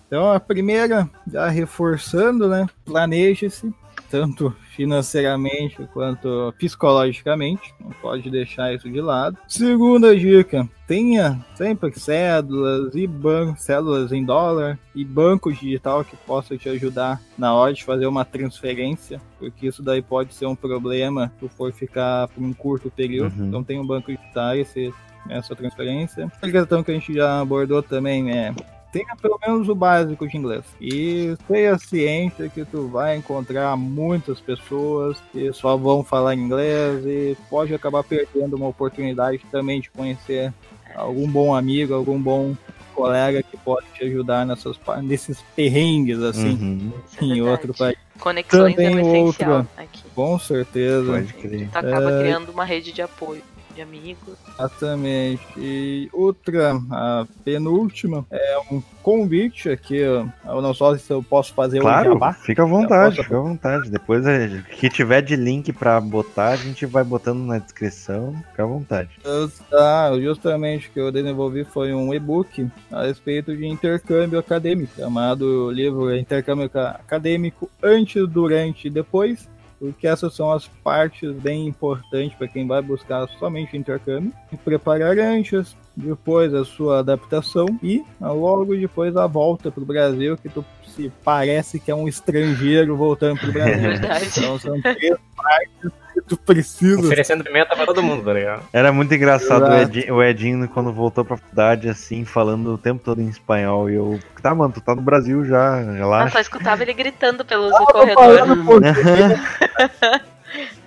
[0.07, 2.65] Então a primeira, já reforçando, né?
[2.85, 3.73] Planeje-se,
[4.13, 7.73] tanto financeiramente quanto psicologicamente.
[7.83, 9.35] Não pode deixar isso de lado.
[9.47, 16.55] Segunda dica, tenha sempre cédulas e bancos, cédulas em dólar e banco digital que possa
[16.55, 21.29] te ajudar na hora de fazer uma transferência, porque isso daí pode ser um problema
[21.29, 23.35] se tu for ficar por um curto período.
[23.35, 23.47] Uhum.
[23.47, 24.93] Então tem um banco digital esse
[25.27, 26.29] essa transferência.
[26.41, 28.53] A questão que a gente já abordou também é
[28.93, 30.63] tenha pelo menos o básico de inglês.
[30.79, 37.35] E tenha ciência que tu vai encontrar muitas pessoas que só vão falar inglês e
[37.49, 40.53] pode acabar perdendo uma oportunidade também de conhecer
[40.95, 42.55] algum bom amigo, algum bom
[42.93, 47.41] colega que pode te ajudar nessas, nesses perrengues assim Uhum, é em verdade.
[47.49, 47.97] outro país.
[48.19, 49.67] Conexões Também é um essencial outra.
[49.83, 50.03] aqui.
[50.13, 51.11] Com certeza.
[51.11, 51.69] pode crer.
[51.71, 52.19] Tu acaba É.
[52.21, 53.41] criando uma rede de apoio
[53.75, 54.35] de amigos.
[54.59, 55.41] Exatamente.
[55.57, 59.97] E outra, a penúltima, é um convite aqui.
[59.97, 60.29] Eu
[60.61, 62.33] não sei se eu posso fazer o Claro, jabá.
[62.33, 63.89] fica à vontade, posso- fica à vontade.
[63.89, 68.33] Depois, eh, que tiver de link pra botar, a gente vai botando na descrição.
[68.51, 69.09] Fica à vontade.
[69.23, 74.93] Eu- Ah, justamente o que eu desenvolvi foi um e-book a respeito de intercâmbio acadêmico,
[74.95, 79.47] chamado livro Intercâmbio Ca- Acadêmico Antes, Durante e Depois,
[79.83, 84.31] porque essas são as partes bem importantes para quem vai buscar somente intercâmbio.
[84.49, 90.37] E preparar antes, depois a sua adaptação e logo depois a volta para o Brasil,
[90.37, 93.81] que tu se parece que é um estrangeiro voltando para o Brasil.
[93.91, 94.29] Verdade.
[94.37, 95.91] então são três partes
[96.21, 98.63] tu precisa Oferecendo pimenta pra todo mundo, tá ligado?
[98.71, 99.73] Era muito engraçado o.
[99.73, 103.89] Edinho, o Edinho quando voltou pra faculdade, assim, falando o tempo todo em espanhol.
[103.89, 106.33] E eu, tá, mano, tu tá no Brasil já, Eu relaxa.
[106.33, 108.23] só escutava ele gritando pelos Tava corredor.
[108.37, 109.39] falando português.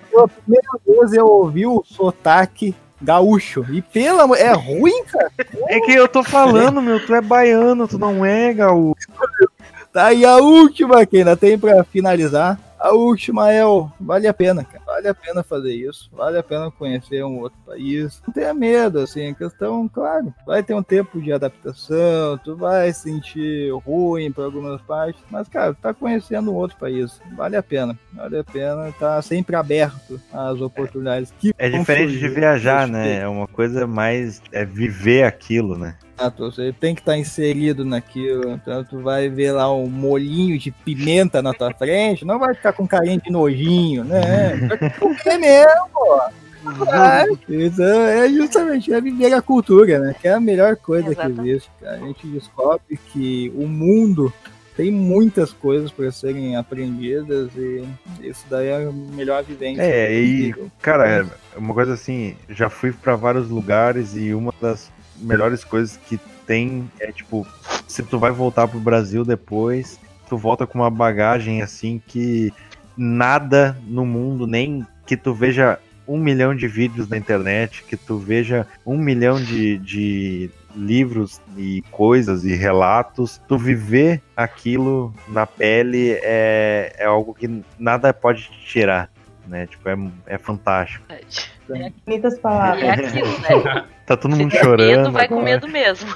[0.09, 3.65] Pela primeira vez eu ouvi o sotaque gaúcho.
[3.69, 5.29] E pela amor- é ruim, cara.
[5.67, 9.07] É que eu tô falando, meu, tu é baiano, tu não é, gaúcho.
[9.93, 12.57] Tá, e a última que ainda tem pra finalizar.
[12.79, 13.89] A última é o.
[13.99, 14.83] Vale a pena, cara.
[14.85, 16.09] Vale a pena fazer isso.
[16.13, 18.21] Vale a pena conhecer um outro país.
[18.25, 19.29] Não tenha medo, assim.
[19.29, 22.37] A questão, claro, vai ter um tempo de adaptação.
[22.43, 25.21] Tu vai sentir ruim por algumas partes.
[25.29, 27.19] Mas, cara, tá conhecendo um outro país.
[27.35, 27.97] Vale a pena.
[28.13, 28.93] Vale a pena.
[28.99, 33.19] Tá sempre aberto às oportunidades que É diferente de surgir viajar, nesse né?
[33.21, 34.41] É uma coisa mais.
[34.51, 35.95] É viver aquilo, né?
[36.19, 38.51] Exato, você tem que estar inserido naquilo.
[38.51, 42.73] Então tu vai ver lá um molinho de pimenta na tua frente, não vai ficar
[42.73, 44.55] com carinha de nojinho, né?
[44.67, 45.87] Vai comer mesmo.
[46.89, 50.15] Ah, então, é justamente é viver a cultura, né?
[50.19, 51.49] Que é a melhor coisa que Exatamente.
[51.49, 51.71] existe.
[51.79, 51.95] Cara.
[51.95, 54.33] A gente descobre que o mundo
[54.75, 57.83] tem muitas coisas para serem aprendidas e
[58.21, 59.81] isso daí é a melhor vivência.
[59.81, 64.91] É, e, cara, é uma coisa assim, já fui pra vários lugares e uma das
[65.19, 67.45] melhores coisas que tem é, tipo,
[67.87, 69.99] se tu vai voltar pro Brasil depois,
[70.29, 72.53] tu volta com uma bagagem assim que
[72.95, 78.17] nada no mundo, nem que tu veja um milhão de vídeos na internet, que tu
[78.17, 86.11] veja um milhão de, de livros e coisas e relatos, tu viver aquilo na pele
[86.21, 89.09] é, é algo que nada pode te tirar,
[89.47, 89.67] né?
[89.67, 89.97] Tipo, é,
[90.27, 91.05] é fantástico.
[92.05, 92.83] Bonitas E palavras.
[92.83, 93.85] é aquilo, né?
[94.07, 94.87] Tá todo Se mundo der chorando.
[94.97, 96.15] medo, vai com medo mesmo.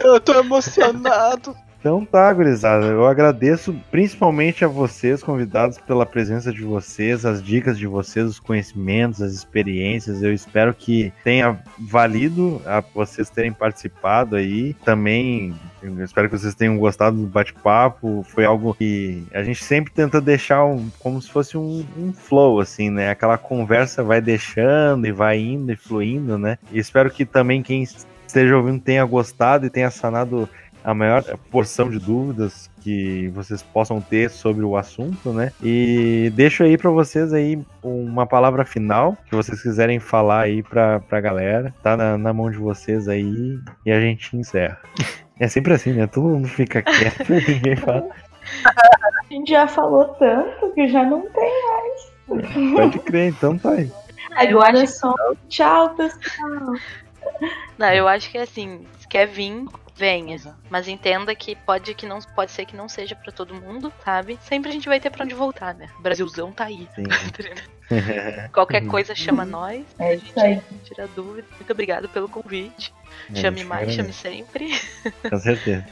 [0.00, 1.56] Eu tô emocionado.
[1.80, 2.86] Então tá, gurizada.
[2.86, 8.40] Eu agradeço principalmente a vocês, convidados, pela presença de vocês, as dicas de vocês, os
[8.40, 10.22] conhecimentos, as experiências.
[10.22, 14.74] Eu espero que tenha valido a vocês terem participado aí.
[14.84, 15.54] Também
[15.86, 18.24] eu espero que vocês tenham gostado do bate-papo.
[18.28, 22.60] Foi algo que a gente sempre tenta deixar um- como se fosse um, um flow,
[22.60, 23.10] assim, né?
[23.10, 26.58] Aquela conversa vai deixando e vai indo e fluindo, né?
[26.72, 27.82] E espero que também quem
[28.26, 30.48] esteja ouvindo tenha gostado e tenha sanado
[30.86, 35.50] a maior porção de dúvidas que vocês possam ter sobre o assunto, né?
[35.60, 41.00] E deixo aí para vocês aí uma palavra final que vocês quiserem falar aí pra,
[41.00, 41.74] pra galera.
[41.82, 44.80] Tá na, na mão de vocês aí e a gente encerra.
[45.38, 46.06] É sempre assim, né?
[46.06, 48.08] Todo mundo fica quieto e ninguém fala.
[48.64, 51.52] A gente já falou tanto que já não tem
[52.26, 52.72] mais.
[52.74, 53.92] Pode crer, então tá aí.
[54.34, 55.14] Agora é só
[55.50, 56.72] tchau, pessoal.
[57.76, 59.66] Não, eu acho que assim, se quer vir,
[59.96, 60.36] venha.
[60.68, 64.38] Mas entenda que pode que não pode ser que não seja pra todo mundo, sabe?
[64.42, 65.88] Sempre a gente vai ter pra onde voltar, né?
[65.98, 66.86] O Brasilzão tá aí.
[66.94, 67.04] Sim.
[68.52, 69.84] Qualquer coisa chama nós.
[69.98, 70.60] É a isso gente aí.
[70.84, 71.46] tira dúvida.
[71.56, 72.92] Muito obrigado pelo convite.
[73.32, 74.70] É, chame mais, chame sempre.
[75.28, 75.86] Com certeza.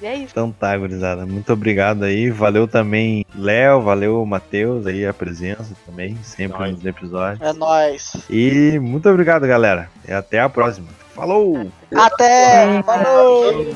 [0.00, 0.32] E é isso.
[0.32, 1.24] Então tá, gurizada.
[1.24, 2.30] Muito obrigado aí.
[2.30, 3.80] Valeu também, Léo.
[3.80, 6.72] Valeu, Matheus, aí, a presença também, sempre Nóis.
[6.72, 7.40] nos episódios.
[7.40, 8.12] É nóis.
[8.28, 9.88] E muito obrigado, galera.
[10.06, 10.88] E até a próxima.
[11.14, 11.70] Falou!
[11.94, 12.82] Até!
[12.82, 13.74] Falou!